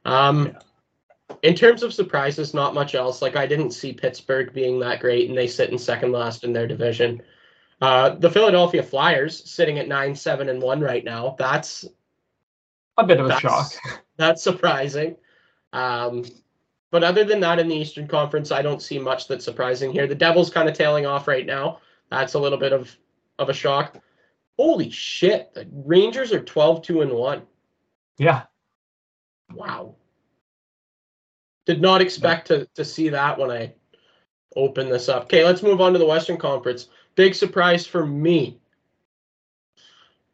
Um, 0.07 0.47
yeah. 0.47 1.37
In 1.43 1.55
terms 1.55 1.83
of 1.83 1.93
surprises, 1.93 2.55
not 2.55 2.73
much 2.73 2.95
else. 2.95 3.20
Like 3.20 3.37
I 3.37 3.47
didn't 3.47 3.73
see 3.73 3.93
Pittsburgh 3.93 4.51
being 4.55 4.81
that 4.81 5.01
great, 5.01 5.29
and 5.29 5.37
they 5.37 5.47
sit 5.47 5.68
in 5.68 5.79
second 5.79 6.12
last 6.12 6.43
in 6.43 6.55
their 6.55 6.66
division. 6.66 7.20
Uh, 7.83 8.14
the 8.14 8.31
Philadelphia 8.31 8.83
Flyers 8.83 9.51
sitting 9.51 9.79
at 9.79 9.89
nine, 9.89 10.14
seven, 10.14 10.49
and 10.49 10.62
one 10.62 10.81
right 10.81 11.05
now. 11.05 11.37
That's 11.39 11.85
a 12.97 13.05
bit 13.05 13.20
of 13.20 13.27
a 13.27 13.39
shock. 13.41 13.73
That's 14.16 14.43
surprising. 14.43 15.16
Um, 15.75 16.25
but 16.91 17.05
other 17.05 17.25
than 17.25 17.41
that, 17.41 17.59
in 17.59 17.68
the 17.68 17.77
Eastern 17.77 18.09
Conference, 18.09 18.51
I 18.51 18.62
don't 18.62 18.81
see 18.81 18.99
much 18.99 19.29
that's 19.29 19.45
surprising 19.45 19.93
here. 19.93 20.07
The 20.07 20.14
Devils 20.14 20.51
kind 20.51 20.68
of 20.68 20.75
tailing 20.75 21.07
off 21.07 21.29
right 21.29 21.47
now. 21.47 21.81
That's 22.11 22.35
a 22.35 22.39
little 22.39 22.59
bit 22.59 22.73
of 22.73 22.95
of 23.39 23.51
a 23.51 23.55
shock. 23.55 24.03
Holy 24.59 24.90
shit! 24.90 25.55
The 25.55 25.68
Rangers 25.72 26.32
are 26.32 26.42
12 26.42 26.82
2 26.82 27.00
and 27.03 27.12
1. 27.12 27.42
Yeah. 28.18 28.42
Wow. 29.55 29.96
Did 31.66 31.80
not 31.80 32.00
expect 32.00 32.48
to, 32.48 32.66
to 32.74 32.84
see 32.84 33.09
that 33.09 33.38
when 33.38 33.50
I 33.50 33.72
open 34.57 34.88
this 34.88 35.09
up. 35.09 35.24
Okay, 35.24 35.44
let's 35.44 35.62
move 35.62 35.80
on 35.80 35.92
to 35.92 35.98
the 35.98 36.07
Western 36.07 36.36
Conference. 36.36 36.88
Big 37.14 37.34
surprise 37.34 37.86
for 37.86 38.07
me. 38.07 38.59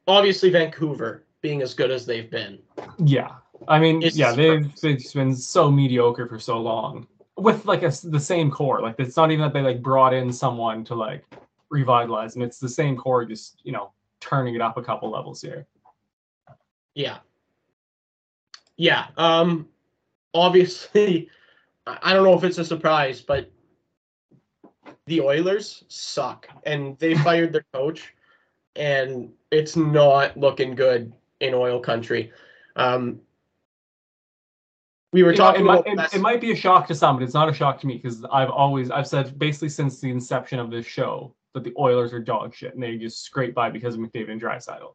Obviously, 0.06 0.50
Vancouver 0.50 1.24
being 1.40 1.62
as 1.62 1.74
good 1.74 1.90
as 1.90 2.06
they've 2.06 2.30
been. 2.30 2.58
Yeah. 2.98 3.36
I 3.66 3.78
mean, 3.78 4.02
it's 4.02 4.16
yeah, 4.16 4.32
they've, 4.32 4.74
they've 4.80 5.12
been 5.12 5.36
so 5.36 5.70
mediocre 5.70 6.26
for 6.26 6.38
so 6.38 6.58
long 6.58 7.06
with 7.36 7.66
like 7.66 7.82
a, 7.82 7.92
the 8.04 8.20
same 8.20 8.50
core. 8.50 8.80
Like, 8.80 8.96
it's 8.98 9.16
not 9.16 9.30
even 9.30 9.42
that 9.42 9.52
they 9.52 9.60
like 9.60 9.82
brought 9.82 10.14
in 10.14 10.32
someone 10.32 10.84
to 10.84 10.94
like 10.94 11.24
revitalize 11.70 12.34
them. 12.34 12.42
It's 12.42 12.58
the 12.58 12.68
same 12.68 12.96
core, 12.96 13.24
just, 13.24 13.60
you 13.64 13.72
know, 13.72 13.92
turning 14.20 14.54
it 14.54 14.60
up 14.60 14.76
a 14.76 14.82
couple 14.82 15.10
levels 15.10 15.40
here. 15.40 15.66
Yeah. 16.94 17.18
Yeah. 18.76 19.06
Um 19.16 19.68
obviously 20.34 21.28
I 21.86 22.12
don't 22.12 22.24
know 22.24 22.34
if 22.34 22.44
it's 22.44 22.58
a 22.58 22.64
surprise, 22.64 23.20
but 23.20 23.50
the 25.06 25.20
Oilers 25.20 25.84
suck 25.88 26.48
and 26.64 26.98
they 26.98 27.14
fired 27.24 27.52
their 27.52 27.66
coach 27.72 28.14
and 28.76 29.30
it's 29.50 29.76
not 29.76 30.36
looking 30.36 30.74
good 30.74 31.12
in 31.40 31.54
oil 31.54 31.80
country. 31.80 32.32
Um 32.76 33.20
we 35.12 35.22
were 35.22 35.30
you 35.30 35.38
talking 35.38 35.64
know, 35.64 35.72
it, 35.72 35.86
might, 35.96 36.06
it, 36.06 36.14
it, 36.16 36.20
might 36.20 36.40
be 36.40 36.52
a 36.52 36.56
shock 36.56 36.86
to 36.88 36.94
some, 36.94 37.16
but 37.16 37.22
it's 37.22 37.32
not 37.32 37.48
a 37.48 37.54
shock 37.54 37.80
to 37.80 37.86
me 37.86 37.96
because 37.96 38.24
I've 38.30 38.50
always 38.50 38.90
I've 38.90 39.06
said 39.06 39.38
basically 39.38 39.70
since 39.70 40.00
the 40.00 40.10
inception 40.10 40.58
of 40.58 40.70
this 40.70 40.84
show 40.84 41.34
that 41.58 41.64
the 41.64 41.78
Oilers 41.78 42.12
are 42.12 42.20
dog 42.20 42.54
shit 42.54 42.74
and 42.74 42.82
they 42.82 42.96
just 42.96 43.24
scrape 43.24 43.54
by 43.54 43.70
because 43.70 43.94
of 43.94 44.00
McDavid 44.00 44.30
and 44.30 44.40
Draisaitl. 44.40 44.94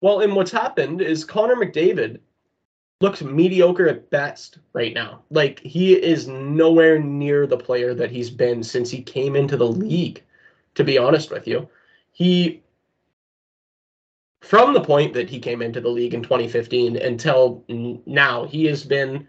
Well, 0.00 0.20
and 0.20 0.34
what's 0.34 0.50
happened 0.50 1.00
is 1.02 1.24
Connor 1.24 1.56
McDavid 1.56 2.20
looks 3.00 3.22
mediocre 3.22 3.88
at 3.88 4.10
best 4.10 4.58
right 4.72 4.94
now. 4.94 5.22
Like 5.30 5.60
he 5.60 5.94
is 5.94 6.28
nowhere 6.28 6.98
near 6.98 7.46
the 7.46 7.56
player 7.56 7.94
that 7.94 8.10
he's 8.10 8.30
been 8.30 8.62
since 8.62 8.90
he 8.90 9.02
came 9.02 9.36
into 9.36 9.56
the 9.56 9.68
league. 9.68 10.22
To 10.74 10.84
be 10.84 10.98
honest 10.98 11.30
with 11.30 11.46
you, 11.48 11.68
he 12.12 12.62
from 14.40 14.72
the 14.72 14.80
point 14.80 15.12
that 15.14 15.28
he 15.28 15.40
came 15.40 15.62
into 15.62 15.80
the 15.80 15.88
league 15.88 16.14
in 16.14 16.22
2015 16.22 16.96
until 16.96 17.64
now, 18.06 18.44
he 18.44 18.64
has 18.66 18.84
been 18.84 19.26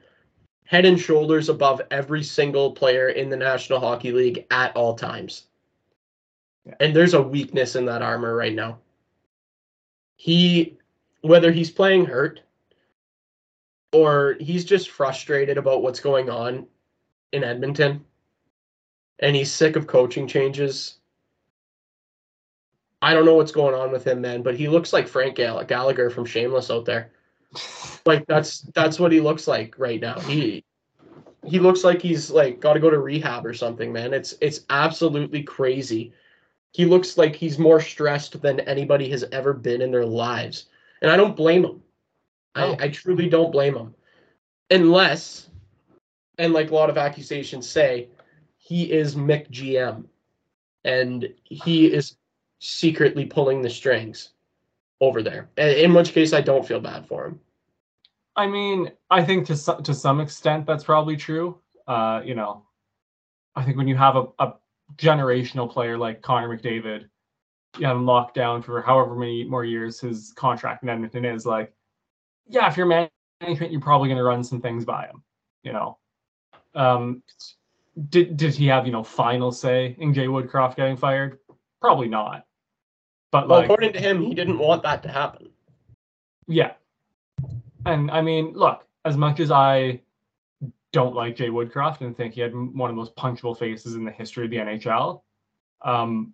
head 0.66 0.86
and 0.86 1.00
shoulders 1.00 1.50
above 1.50 1.82
every 1.90 2.22
single 2.22 2.72
player 2.72 3.10
in 3.10 3.30
the 3.30 3.36
National 3.36 3.80
Hockey 3.80 4.12
League 4.12 4.46
at 4.52 4.76
all 4.76 4.94
times. 4.94 5.48
And 6.80 6.96
there's 6.96 7.14
a 7.14 7.22
weakness 7.22 7.76
in 7.76 7.86
that 7.86 8.02
armor 8.02 8.36
right 8.36 8.54
now. 8.54 8.80
He, 10.16 10.78
whether 11.22 11.52
he's 11.52 11.72
playing 11.72 12.06
hurt 12.06 12.42
or 13.92 14.36
he's 14.40 14.66
just 14.66 14.90
frustrated 14.90 15.58
about 15.58 15.82
what's 15.82 16.00
going 16.00 16.30
on 16.30 16.68
in 17.32 17.44
Edmonton 17.44 18.04
and 19.20 19.36
he's 19.36 19.52
sick 19.52 19.76
of 19.76 19.88
coaching 19.88 20.28
changes. 20.28 20.96
I 23.02 23.14
don't 23.14 23.26
know 23.26 23.36
what's 23.36 23.52
going 23.52 23.76
on 23.76 23.92
with 23.92 24.06
him, 24.06 24.22
man, 24.22 24.42
but 24.44 24.56
he 24.56 24.68
looks 24.68 24.92
like 24.92 25.08
Frank 25.08 25.36
Gallagher 25.36 26.10
from 26.10 26.26
Shameless 26.26 26.72
out 26.72 26.86
there. 26.86 27.12
Like 28.06 28.26
that's 28.28 28.62
that's 28.74 28.98
what 28.98 29.12
he 29.12 29.20
looks 29.20 29.46
like 29.46 29.78
right 29.78 30.00
now. 30.00 30.20
He 30.22 30.64
he 31.46 31.60
looks 31.60 31.84
like 31.84 32.02
he's 32.02 32.32
like 32.32 32.60
got 32.60 32.74
to 32.74 32.80
go 32.80 32.90
to 32.90 32.98
rehab 32.98 33.46
or 33.46 33.54
something, 33.54 33.92
man. 33.92 34.14
It's 34.14 34.36
it's 34.42 34.62
absolutely 34.70 35.44
crazy 35.44 36.14
he 36.72 36.86
looks 36.86 37.18
like 37.18 37.36
he's 37.36 37.58
more 37.58 37.82
stressed 37.82 38.42
than 38.42 38.60
anybody 38.62 39.10
has 39.10 39.26
ever 39.32 39.54
been 39.54 39.82
in 39.82 39.92
their 39.92 40.06
lives. 40.06 40.68
And 41.02 41.10
I 41.10 41.18
don't 41.18 41.36
blame 41.36 41.64
him. 41.64 41.82
Oh. 42.56 42.76
I, 42.80 42.86
I 42.86 42.90
truly 42.90 43.30
don't 43.30 43.52
blame 43.52 43.76
him. 43.76 43.96
Unless, 44.70 45.50
and 46.38 46.54
like 46.54 46.72
a 46.72 46.76
lot 46.76 46.90
of 46.90 46.98
accusations 46.98 47.68
say, 47.68 48.10
he 48.58 48.92
is 48.92 49.16
Mick 49.16 49.50
GM 49.50 50.06
and 50.84 51.28
he 51.44 51.88
is 51.92 52.18
secretly 52.60 53.26
pulling 53.26 53.62
the 53.62 53.70
strings 53.70 54.32
over 55.02 55.24
there. 55.24 55.50
In 55.58 55.94
which 55.94 56.14
case, 56.14 56.34
I 56.34 56.42
don't 56.42 56.68
feel 56.68 56.80
bad 56.80 57.08
for 57.08 57.28
him. 57.28 57.40
I 58.36 58.48
mean, 58.48 58.92
I 59.10 59.24
think 59.24 59.48
to 59.48 59.82
to 59.84 59.94
some 59.94 60.22
extent 60.22 60.66
that's 60.66 60.84
probably 60.84 61.18
true. 61.18 61.60
Uh, 61.88 62.22
you 62.24 62.36
know, 62.36 62.64
I 63.56 63.64
think 63.64 63.78
when 63.78 63.88
you 63.88 63.98
have 63.98 64.16
a, 64.16 64.28
a 64.40 64.54
generational 64.98 65.72
player 65.72 65.98
like 65.98 66.22
Connor 66.22 66.50
McDavid, 66.50 67.06
you 67.78 67.86
have 67.86 67.98
him 67.98 68.06
locked 68.06 68.36
down 68.36 68.62
for 68.62 68.82
however 68.82 69.16
many 69.16 69.44
more 69.44 69.64
years 69.64 70.00
his 70.00 70.34
contract 70.36 70.84
in 70.84 70.90
Edmonton 70.90 71.26
is. 71.26 71.46
Like, 71.46 71.74
yeah, 72.48 72.68
if 72.68 72.78
you're 72.78 72.86
management, 73.42 73.72
you're 73.72 73.82
probably 73.82 74.08
going 74.08 74.18
to 74.18 74.24
run 74.24 74.44
some 74.44 74.62
things 74.62 74.86
by 74.86 75.06
him. 75.06 75.24
You 75.64 75.74
know, 75.74 75.98
um, 76.76 77.24
did 78.10 78.38
did 78.38 78.56
he 78.56 78.68
have 78.68 78.86
you 78.86 78.92
know 78.92 79.04
final 79.04 79.52
say 79.52 79.96
in 80.00 80.14
Jay 80.14 80.28
Woodcroft 80.28 80.76
getting 80.76 80.98
fired? 80.98 81.40
Probably 81.82 82.08
not. 82.08 82.46
But 83.32 83.48
well, 83.48 83.60
like, 83.60 83.66
according 83.66 83.94
to 83.94 84.00
him, 84.00 84.22
he 84.22 84.34
didn't 84.34 84.58
want 84.58 84.84
that 84.84 85.04
to 85.04 85.10
happen. 85.10 85.50
Yeah, 86.48 86.74
and 87.86 88.10
I 88.10 88.22
mean, 88.22 88.54
look, 88.54 88.86
as 89.06 89.18
much 89.18 89.40
as 89.40 89.52
I 89.52 90.02
don't 90.92 91.16
like 91.16 91.36
Jay 91.36 91.50
Woodcroft 91.50 92.02
and 92.02 92.16
think 92.16 92.34
he 92.34 92.42
had 92.42 92.54
one 92.54 92.90
of 92.90 92.96
the 92.96 93.00
most 93.00 93.16
punchable 93.16 93.58
faces 93.58 93.96
in 93.96 94.04
the 94.04 94.12
history 94.12 94.46
of 94.46 94.52
the 94.52 94.58
NHL. 94.58 95.22
Um, 95.84 96.34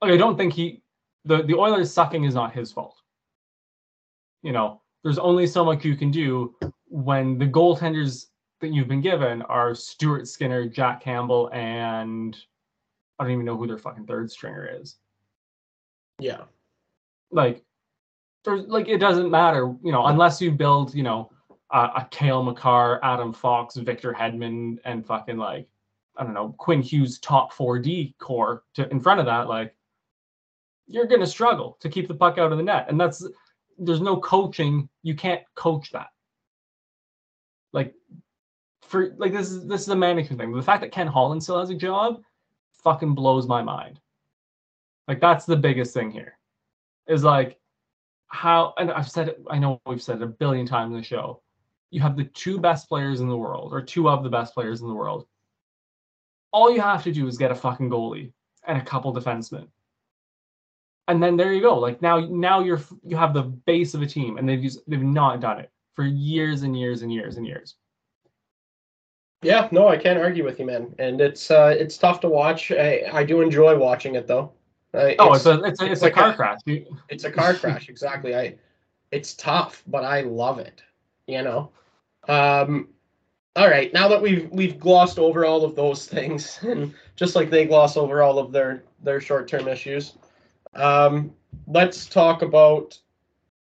like 0.00 0.12
I 0.12 0.16
don't 0.16 0.36
think 0.36 0.52
he 0.52 0.82
the 1.24 1.42
the 1.42 1.54
Oilers 1.54 1.92
sucking 1.92 2.24
is 2.24 2.34
not 2.34 2.54
his 2.54 2.72
fault. 2.72 2.96
You 4.42 4.52
know, 4.52 4.82
there's 5.02 5.18
only 5.18 5.46
so 5.46 5.64
much 5.64 5.84
you 5.84 5.96
can 5.96 6.10
do 6.10 6.54
when 6.88 7.38
the 7.38 7.46
goaltenders 7.46 8.26
that 8.60 8.68
you've 8.68 8.88
been 8.88 9.00
given 9.00 9.42
are 9.42 9.74
Stuart 9.74 10.28
Skinner, 10.28 10.68
Jack 10.68 11.02
Campbell, 11.02 11.50
and 11.52 12.36
I 13.18 13.24
don't 13.24 13.32
even 13.32 13.44
know 13.44 13.56
who 13.56 13.66
their 13.66 13.78
fucking 13.78 14.06
third 14.06 14.30
stringer 14.30 14.68
is. 14.80 14.96
Yeah. 16.18 16.42
Like 17.30 17.64
there's 18.44 18.66
like 18.66 18.88
it 18.88 18.98
doesn't 18.98 19.30
matter, 19.30 19.74
you 19.82 19.92
know, 19.92 20.06
unless 20.06 20.40
you 20.40 20.52
build, 20.52 20.94
you 20.94 21.02
know, 21.02 21.30
uh, 21.70 21.88
a 21.96 22.08
Cale 22.10 22.42
Makar, 22.42 23.00
Adam 23.02 23.32
Fox, 23.32 23.76
Victor 23.76 24.12
Hedman, 24.12 24.78
and 24.84 25.04
fucking 25.04 25.36
like 25.36 25.68
I 26.16 26.24
don't 26.24 26.34
know 26.34 26.54
Quinn 26.58 26.82
Hughes 26.82 27.18
top 27.18 27.52
4D 27.52 28.16
core 28.18 28.64
to 28.74 28.88
in 28.90 29.00
front 29.00 29.20
of 29.20 29.26
that, 29.26 29.48
like 29.48 29.74
you're 30.86 31.06
gonna 31.06 31.26
struggle 31.26 31.76
to 31.80 31.88
keep 31.88 32.08
the 32.08 32.14
puck 32.14 32.38
out 32.38 32.52
of 32.52 32.58
the 32.58 32.64
net, 32.64 32.86
and 32.88 33.00
that's 33.00 33.26
there's 33.78 34.00
no 34.00 34.18
coaching. 34.18 34.88
You 35.02 35.14
can't 35.14 35.42
coach 35.54 35.90
that. 35.92 36.08
Like 37.72 37.94
for 38.82 39.14
like 39.18 39.32
this 39.32 39.50
is 39.50 39.66
this 39.66 39.82
is 39.82 39.88
a 39.88 39.96
management 39.96 40.40
thing. 40.40 40.52
The 40.52 40.62
fact 40.62 40.80
that 40.82 40.92
Ken 40.92 41.06
Holland 41.06 41.42
still 41.42 41.58
has 41.58 41.70
a 41.70 41.74
job 41.74 42.22
fucking 42.84 43.14
blows 43.14 43.48
my 43.48 43.62
mind. 43.62 44.00
Like 45.08 45.20
that's 45.20 45.44
the 45.44 45.56
biggest 45.56 45.92
thing 45.92 46.10
here. 46.10 46.38
Is 47.08 47.24
like 47.24 47.58
how 48.28 48.74
and 48.78 48.90
I've 48.90 49.10
said 49.10 49.28
it, 49.28 49.42
I 49.50 49.58
know 49.58 49.80
we've 49.86 50.02
said 50.02 50.16
it 50.16 50.22
a 50.22 50.26
billion 50.26 50.66
times 50.66 50.94
in 50.94 51.00
the 51.00 51.04
show 51.04 51.42
you 51.90 52.00
have 52.00 52.16
the 52.16 52.24
two 52.24 52.58
best 52.58 52.88
players 52.88 53.20
in 53.20 53.28
the 53.28 53.36
world, 53.36 53.72
or 53.72 53.80
two 53.80 54.08
of 54.08 54.22
the 54.22 54.30
best 54.30 54.54
players 54.54 54.80
in 54.80 54.88
the 54.88 54.94
world. 54.94 55.26
All 56.52 56.72
you 56.72 56.80
have 56.80 57.04
to 57.04 57.12
do 57.12 57.26
is 57.26 57.38
get 57.38 57.50
a 57.50 57.54
fucking 57.54 57.90
goalie 57.90 58.32
and 58.66 58.78
a 58.78 58.84
couple 58.84 59.14
defensemen. 59.14 59.68
And 61.08 61.22
then 61.22 61.36
there 61.36 61.52
you 61.52 61.60
go. 61.60 61.78
Like 61.78 62.02
now, 62.02 62.18
now 62.18 62.60
you're 62.60 62.80
you 63.04 63.16
have 63.16 63.34
the 63.34 63.42
base 63.42 63.94
of 63.94 64.02
a 64.02 64.06
team, 64.06 64.38
and 64.38 64.48
they've 64.48 64.62
used, 64.62 64.80
they've 64.88 65.02
not 65.02 65.40
done 65.40 65.60
it 65.60 65.70
for 65.94 66.04
years 66.04 66.62
and 66.62 66.78
years 66.78 67.02
and 67.02 67.12
years 67.12 67.36
and 67.36 67.46
years. 67.46 67.76
Yeah, 69.42 69.68
no, 69.70 69.86
I 69.86 69.96
can't 69.96 70.18
argue 70.18 70.44
with 70.44 70.58
you, 70.58 70.66
man. 70.66 70.94
And 70.98 71.20
it's 71.20 71.50
uh, 71.50 71.74
it's 71.78 71.96
tough 71.96 72.20
to 72.20 72.28
watch. 72.28 72.72
I, 72.72 73.02
I 73.12 73.22
do 73.22 73.40
enjoy 73.40 73.78
watching 73.78 74.16
it 74.16 74.26
though. 74.26 74.52
Uh, 74.92 75.12
oh, 75.18 75.34
it's, 75.34 75.46
a 75.46 75.62
it's 75.62 75.80
a, 75.80 75.84
it's, 75.84 75.92
it's 75.92 76.02
a 76.02 76.10
car 76.10 76.30
a, 76.30 76.34
crash. 76.34 76.60
It's 76.66 77.24
a 77.24 77.30
car 77.30 77.54
crash, 77.54 77.88
exactly. 77.88 78.34
I 78.34 78.56
it's 79.12 79.34
tough, 79.34 79.84
but 79.86 80.04
I 80.04 80.22
love 80.22 80.58
it 80.58 80.82
you 81.26 81.42
know. 81.42 81.70
Um, 82.28 82.88
all 83.54 83.68
right, 83.68 83.92
now 83.92 84.08
that 84.08 84.20
we've 84.20 84.50
we've 84.50 84.78
glossed 84.78 85.18
over 85.18 85.44
all 85.44 85.64
of 85.64 85.74
those 85.74 86.06
things, 86.06 86.58
and 86.62 86.94
just 87.16 87.34
like 87.34 87.50
they 87.50 87.64
gloss 87.64 87.96
over 87.96 88.22
all 88.22 88.38
of 88.38 88.52
their 88.52 88.84
their 89.02 89.20
short 89.20 89.48
term 89.48 89.68
issues, 89.68 90.14
um, 90.74 91.32
let's 91.66 92.06
talk 92.06 92.42
about 92.42 92.98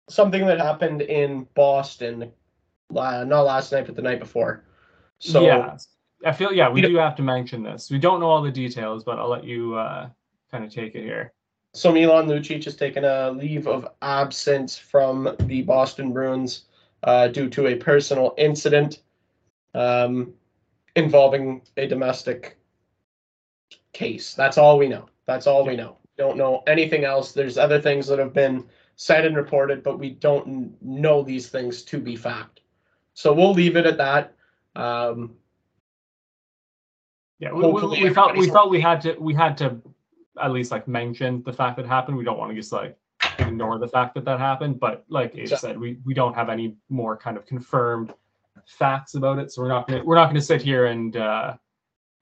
something 0.10 0.45
that 0.45 0.60
happened 0.60 1.01
in 1.01 1.47
Boston, 1.54 2.32
uh, 2.95 3.24
not 3.24 3.41
last 3.41 3.72
night, 3.72 3.86
but 3.86 3.95
the 3.95 4.01
night 4.01 4.20
before. 4.20 4.64
So 5.20 5.45
yeah, 5.45 5.78
I 6.26 6.32
feel 6.32 6.54
yeah 6.54 6.70
we 6.70 6.82
do 6.82 6.95
have 6.95 7.16
to 7.18 7.24
mention 7.24 7.64
this. 7.64 7.89
We 7.91 7.99
don't 7.99 8.20
know 8.20 8.30
all 8.30 8.41
the 8.41 8.51
details, 8.51 9.04
but 9.04 9.20
I'll 9.20 9.30
let 9.30 9.43
you 9.43 9.76
uh, 9.76 10.10
kind 10.51 10.64
of 10.64 10.74
take 10.74 10.95
it 10.95 11.04
here. 11.04 11.34
So 11.76 11.91
Milan 11.91 12.28
Lucic 12.28 12.64
has 12.66 12.76
taken 12.76 13.04
a 13.04 13.32
leave 13.32 13.68
of 13.68 13.88
absence 14.04 14.78
from 14.78 15.36
the 15.39 15.64
Boston 15.64 16.14
Bruins 16.14 16.66
uh, 17.04 17.28
due 17.28 17.49
to 17.49 17.68
a 17.68 17.76
personal 17.76 18.34
incident 18.38 19.01
um, 19.74 20.34
involving 20.95 21.62
a 21.78 21.88
domestic 21.88 22.58
case. 23.91 24.34
That's 24.34 24.58
all 24.58 24.78
we 24.78 24.88
know. 24.88 25.08
That's 25.26 25.47
all 25.47 25.66
we 25.66 25.76
know. 25.76 25.97
Don't 26.18 26.38
know 26.38 26.64
anything 26.68 27.06
else. 27.06 27.32
There's 27.32 27.58
other 27.58 27.82
things 27.82 28.08
that 28.08 28.20
have 28.20 28.34
been 28.34 28.66
said 28.95 29.26
and 29.26 29.36
reported, 29.36 29.84
but 29.84 29.99
we 29.99 30.12
don't 30.12 30.82
know 30.82 31.24
these 31.24 31.49
things 31.49 31.84
to 31.84 31.99
be 31.99 32.16
fact. 32.16 32.62
So 33.14 33.34
we'll 33.34 33.54
leave 33.54 33.76
it 33.76 33.86
at 33.86 33.97
that. 33.97 34.36
Um, 34.76 35.36
yeah, 37.39 37.51
we, 37.51 37.66
we, 37.66 38.04
we 38.04 38.14
felt 38.14 38.38
we 38.38 38.47
felt 38.49 38.70
we 38.70 38.80
had 38.80 39.01
to 39.01 39.16
we 39.20 39.34
had 39.34 39.58
to 39.58 39.82
at 40.41 40.51
least 40.51 40.72
like 40.72 40.88
mention 40.88 41.43
the 41.43 41.54
fact 41.54 41.78
that 41.78 41.86
happened. 41.86 42.18
We 42.18 42.24
don't 42.24 42.38
want 42.38 42.51
to 42.51 42.56
just 42.56 42.72
like 42.72 42.97
ignore 43.54 43.80
the 43.80 43.88
fact 43.88 44.16
that 44.16 44.26
that 44.26 44.39
happened, 44.39 44.80
but 44.80 45.06
like 45.10 45.36
Abe 45.36 45.47
said, 45.47 45.80
we 45.80 45.99
we 46.06 46.14
don't 46.14 46.34
have 46.34 46.49
any 46.49 46.76
more 46.89 47.16
kind 47.16 47.38
of 47.38 47.45
confirmed 47.45 48.14
facts 48.66 49.16
about 49.16 49.39
it, 49.39 49.51
so 49.51 49.62
we're 49.62 49.68
not 49.68 49.88
gonna 49.88 50.04
we're 50.04 50.16
not 50.16 50.28
gonna 50.28 50.41
sit 50.41 50.62
here 50.62 50.88
and 50.88 51.16
uh 51.16 51.56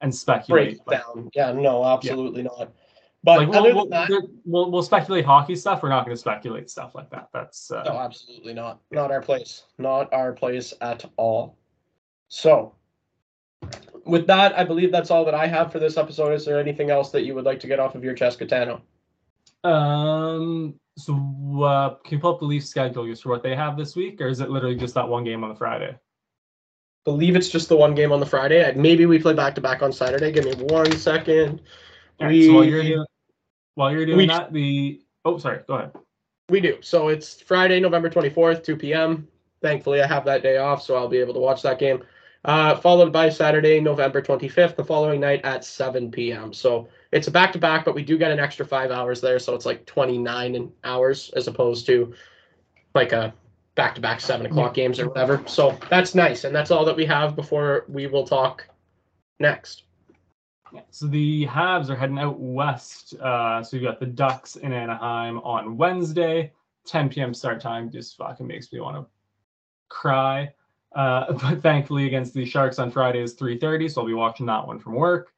and 0.02 0.14
speculate. 0.14 0.84
Break 0.86 1.00
down. 1.00 1.30
Yeah, 1.34 1.52
no, 1.52 1.86
absolutely 1.86 2.42
yeah. 2.42 2.50
not. 2.58 2.74
But 3.24 3.40
like, 3.40 3.50
we'll, 3.50 3.76
we'll, 3.76 3.90
that, 3.90 4.10
we'll, 4.46 4.72
we'll, 4.72 4.82
speculate 4.82 5.26
hockey 5.26 5.56
stuff. 5.56 5.84
We're 5.84 5.90
not 5.90 6.06
going 6.06 6.16
to 6.16 6.20
speculate 6.20 6.72
stuff 6.72 6.96
like 6.96 7.12
that. 7.12 7.30
That's 7.32 7.70
uh, 7.70 7.84
no, 7.84 8.00
absolutely 8.00 8.54
not. 8.54 8.80
Not 8.90 9.12
our 9.12 9.22
place. 9.22 9.66
Not 9.78 10.12
our 10.12 10.34
place 10.34 10.74
at 10.82 11.06
all. 11.18 11.56
So, 12.30 12.74
with 14.06 14.26
that, 14.26 14.58
I 14.58 14.64
believe 14.64 14.92
that's 14.92 15.12
all 15.12 15.24
that 15.26 15.36
I 15.36 15.46
have 15.46 15.72
for 15.72 15.78
this 15.78 15.98
episode. 15.98 16.34
Is 16.34 16.46
there 16.46 16.60
anything 16.60 16.90
else 16.90 17.12
that 17.12 17.22
you 17.22 17.36
would 17.36 17.46
like 17.46 17.60
to 17.60 17.68
get 17.68 17.80
off 17.80 17.94
of 17.94 18.04
your 18.04 18.16
chest, 18.16 18.40
Gitano? 18.40 18.82
Um. 19.64 20.80
So, 20.98 21.64
uh, 21.64 21.96
can 22.04 22.18
you 22.18 22.20
pull 22.20 22.34
up 22.34 22.40
the 22.40 22.46
Leaf 22.46 22.66
schedule 22.66 23.06
just 23.06 23.24
for 23.24 23.30
what 23.30 23.44
they 23.44 23.56
have 23.56 23.78
this 23.78 23.96
week, 23.96 24.20
or 24.20 24.28
is 24.28 24.42
it 24.42 24.50
literally 24.50 24.76
just 24.76 24.94
that 24.96 25.08
one 25.08 25.24
game 25.24 25.44
on 25.44 25.50
the 25.50 25.56
Friday? 25.56 25.98
Believe 27.06 27.36
it's 27.36 27.50
just 27.50 27.70
the 27.70 27.78
one 27.78 27.96
game 27.96 28.12
on 28.12 28.20
the 28.20 28.26
Friday. 28.26 28.72
Maybe 28.76 29.06
we 29.06 29.18
play 29.18 29.34
back 29.34 29.56
to 29.56 29.62
back 29.62 29.82
on 29.82 29.92
Saturday. 29.92 30.32
Give 30.32 30.46
me 30.46 30.54
one 30.66 30.92
second. 30.92 31.62
Right, 32.20 32.30
we, 32.30 32.48
so 32.48 32.54
while 32.54 32.64
you're 32.66 32.84
doing, 32.84 33.06
while 33.76 33.92
you're 33.92 34.06
doing 34.06 34.18
we, 34.18 34.28
that, 34.28 34.54
the 34.54 35.02
oh 35.26 35.38
sorry, 35.38 35.62
go 35.68 35.76
ahead. 35.76 35.92
We 36.50 36.60
do. 36.60 36.78
So 36.82 37.08
it's 37.08 37.42
Friday, 37.42 37.80
November 37.80 38.10
24th, 38.10 38.64
2 38.64 38.76
p.m. 38.76 39.28
Thankfully, 39.62 40.02
I 40.02 40.08
have 40.08 40.26
that 40.26 40.44
day 40.44 40.58
off, 40.58 40.84
so 40.84 40.96
I'll 40.96 41.08
be 41.08 41.20
able 41.20 41.34
to 41.34 41.40
watch 41.40 41.62
that 41.62 41.80
game. 41.80 42.04
Uh, 42.44 42.76
followed 42.76 43.14
by 43.14 43.30
Saturday, 43.30 43.80
November 43.80 44.20
25th, 44.20 44.76
the 44.76 44.84
following 44.84 45.22
night 45.22 45.42
at 45.44 45.64
7 45.64 46.10
p.m. 46.10 46.52
So 46.52 46.88
it's 47.12 47.28
a 47.28 47.32
back 47.32 47.54
to 47.54 47.60
back, 47.60 47.86
but 47.86 47.94
we 47.94 48.04
do 48.04 48.18
get 48.18 48.32
an 48.32 48.40
extra 48.40 48.66
five 48.66 48.90
hours 48.90 49.22
there, 49.22 49.38
so 49.38 49.54
it's 49.54 49.66
like 49.66 49.86
29 49.86 50.72
hours 50.84 51.30
as 51.36 51.48
opposed 51.48 51.86
to 51.86 52.14
like 52.96 53.12
a 53.12 53.32
back 53.76 53.94
to 53.96 54.02
back 54.02 54.20
seven 54.20 54.48
o'clock 54.48 54.74
games 54.74 55.00
or 55.00 55.08
whatever. 55.08 55.44
So 55.46 55.78
that's 55.90 56.16
nice, 56.16 56.44
and 56.44 56.56
that's 56.56 56.72
all 56.72 56.84
that 56.86 56.96
we 56.96 57.06
have 57.06 57.36
before 57.36 57.86
we 57.88 58.08
will 58.08 58.26
talk 58.26 58.68
next. 59.40 59.84
So 60.90 61.08
the 61.08 61.46
Habs 61.46 61.90
are 61.90 61.96
heading 61.96 62.18
out 62.18 62.40
west. 62.40 63.14
Uh, 63.16 63.62
so 63.62 63.78
you've 63.78 63.86
got 63.86 64.00
the 64.00 64.06
Ducks 64.06 64.56
in 64.56 64.74
Anaheim 64.74 65.40
on 65.40 65.78
Wednesday, 65.78 66.54
10 66.86 67.10
p.m. 67.10 67.34
start 67.34 67.62
time. 67.62 67.92
Just 67.92 68.18
fucking 68.18 68.48
makes 68.48 68.72
me 68.72 68.80
want 68.80 68.98
to 68.98 69.06
cry. 69.90 70.54
Uh, 70.94 71.34
but 71.42 71.62
thankfully, 71.62 72.08
against 72.08 72.34
the 72.34 72.46
Sharks 72.46 72.80
on 72.80 72.92
Friday 72.92 73.22
is 73.22 73.36
3:30, 73.36 73.92
so 73.92 74.02
I'll 74.02 74.08
be 74.08 74.14
watching 74.14 74.46
that 74.48 74.66
one 74.66 74.80
from 74.80 74.94
work. 74.94 75.34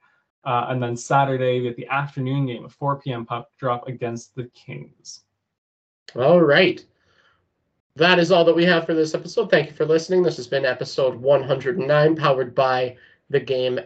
Uh, 0.46 0.66
and 0.70 0.84
then 0.84 0.98
Saturday 0.98 1.60
we 1.60 1.68
get 1.68 1.78
the 1.78 1.88
afternoon 1.88 2.46
game, 2.46 2.66
a 2.66 2.70
4 2.70 3.00
p.m. 3.00 3.26
puck 3.26 3.50
drop 3.58 3.88
against 3.88 4.36
the 4.36 4.44
Kings. 4.54 5.22
All 6.16 6.42
right. 6.42 6.84
That 7.96 8.20
is 8.20 8.32
all 8.32 8.44
that 8.46 8.56
we 8.56 8.66
have 8.66 8.86
for 8.86 8.94
this 8.94 9.14
episode. 9.14 9.50
Thank 9.50 9.70
you 9.70 9.76
for 9.76 9.86
listening. 9.86 10.24
This 10.24 10.38
has 10.38 10.48
been 10.48 10.66
episode 10.66 11.16
109, 11.16 12.16
powered 12.16 12.56
by 12.56 12.98
the 13.30 13.40
game 13.40 13.80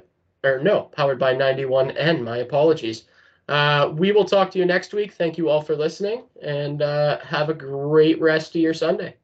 or 0.44 0.60
no, 0.60 0.84
powered 0.84 1.20
by 1.20 1.36
91N. 1.36 2.24
My 2.24 2.38
apologies. 2.38 3.04
Uh, 3.50 3.94
we 3.96 4.12
will 4.12 4.26
talk 4.26 4.52
to 4.52 4.60
you 4.60 4.66
next 4.66 4.94
week. 4.94 5.14
Thank 5.14 5.38
you 5.38 5.50
all 5.50 5.62
for 5.62 5.76
listening 5.76 6.24
and 6.42 6.82
uh, 6.82 7.20
have 7.20 7.50
a 7.50 7.54
great 7.54 8.20
rest 8.20 8.56
of 8.56 8.62
your 8.62 8.74
Sunday. 8.74 9.16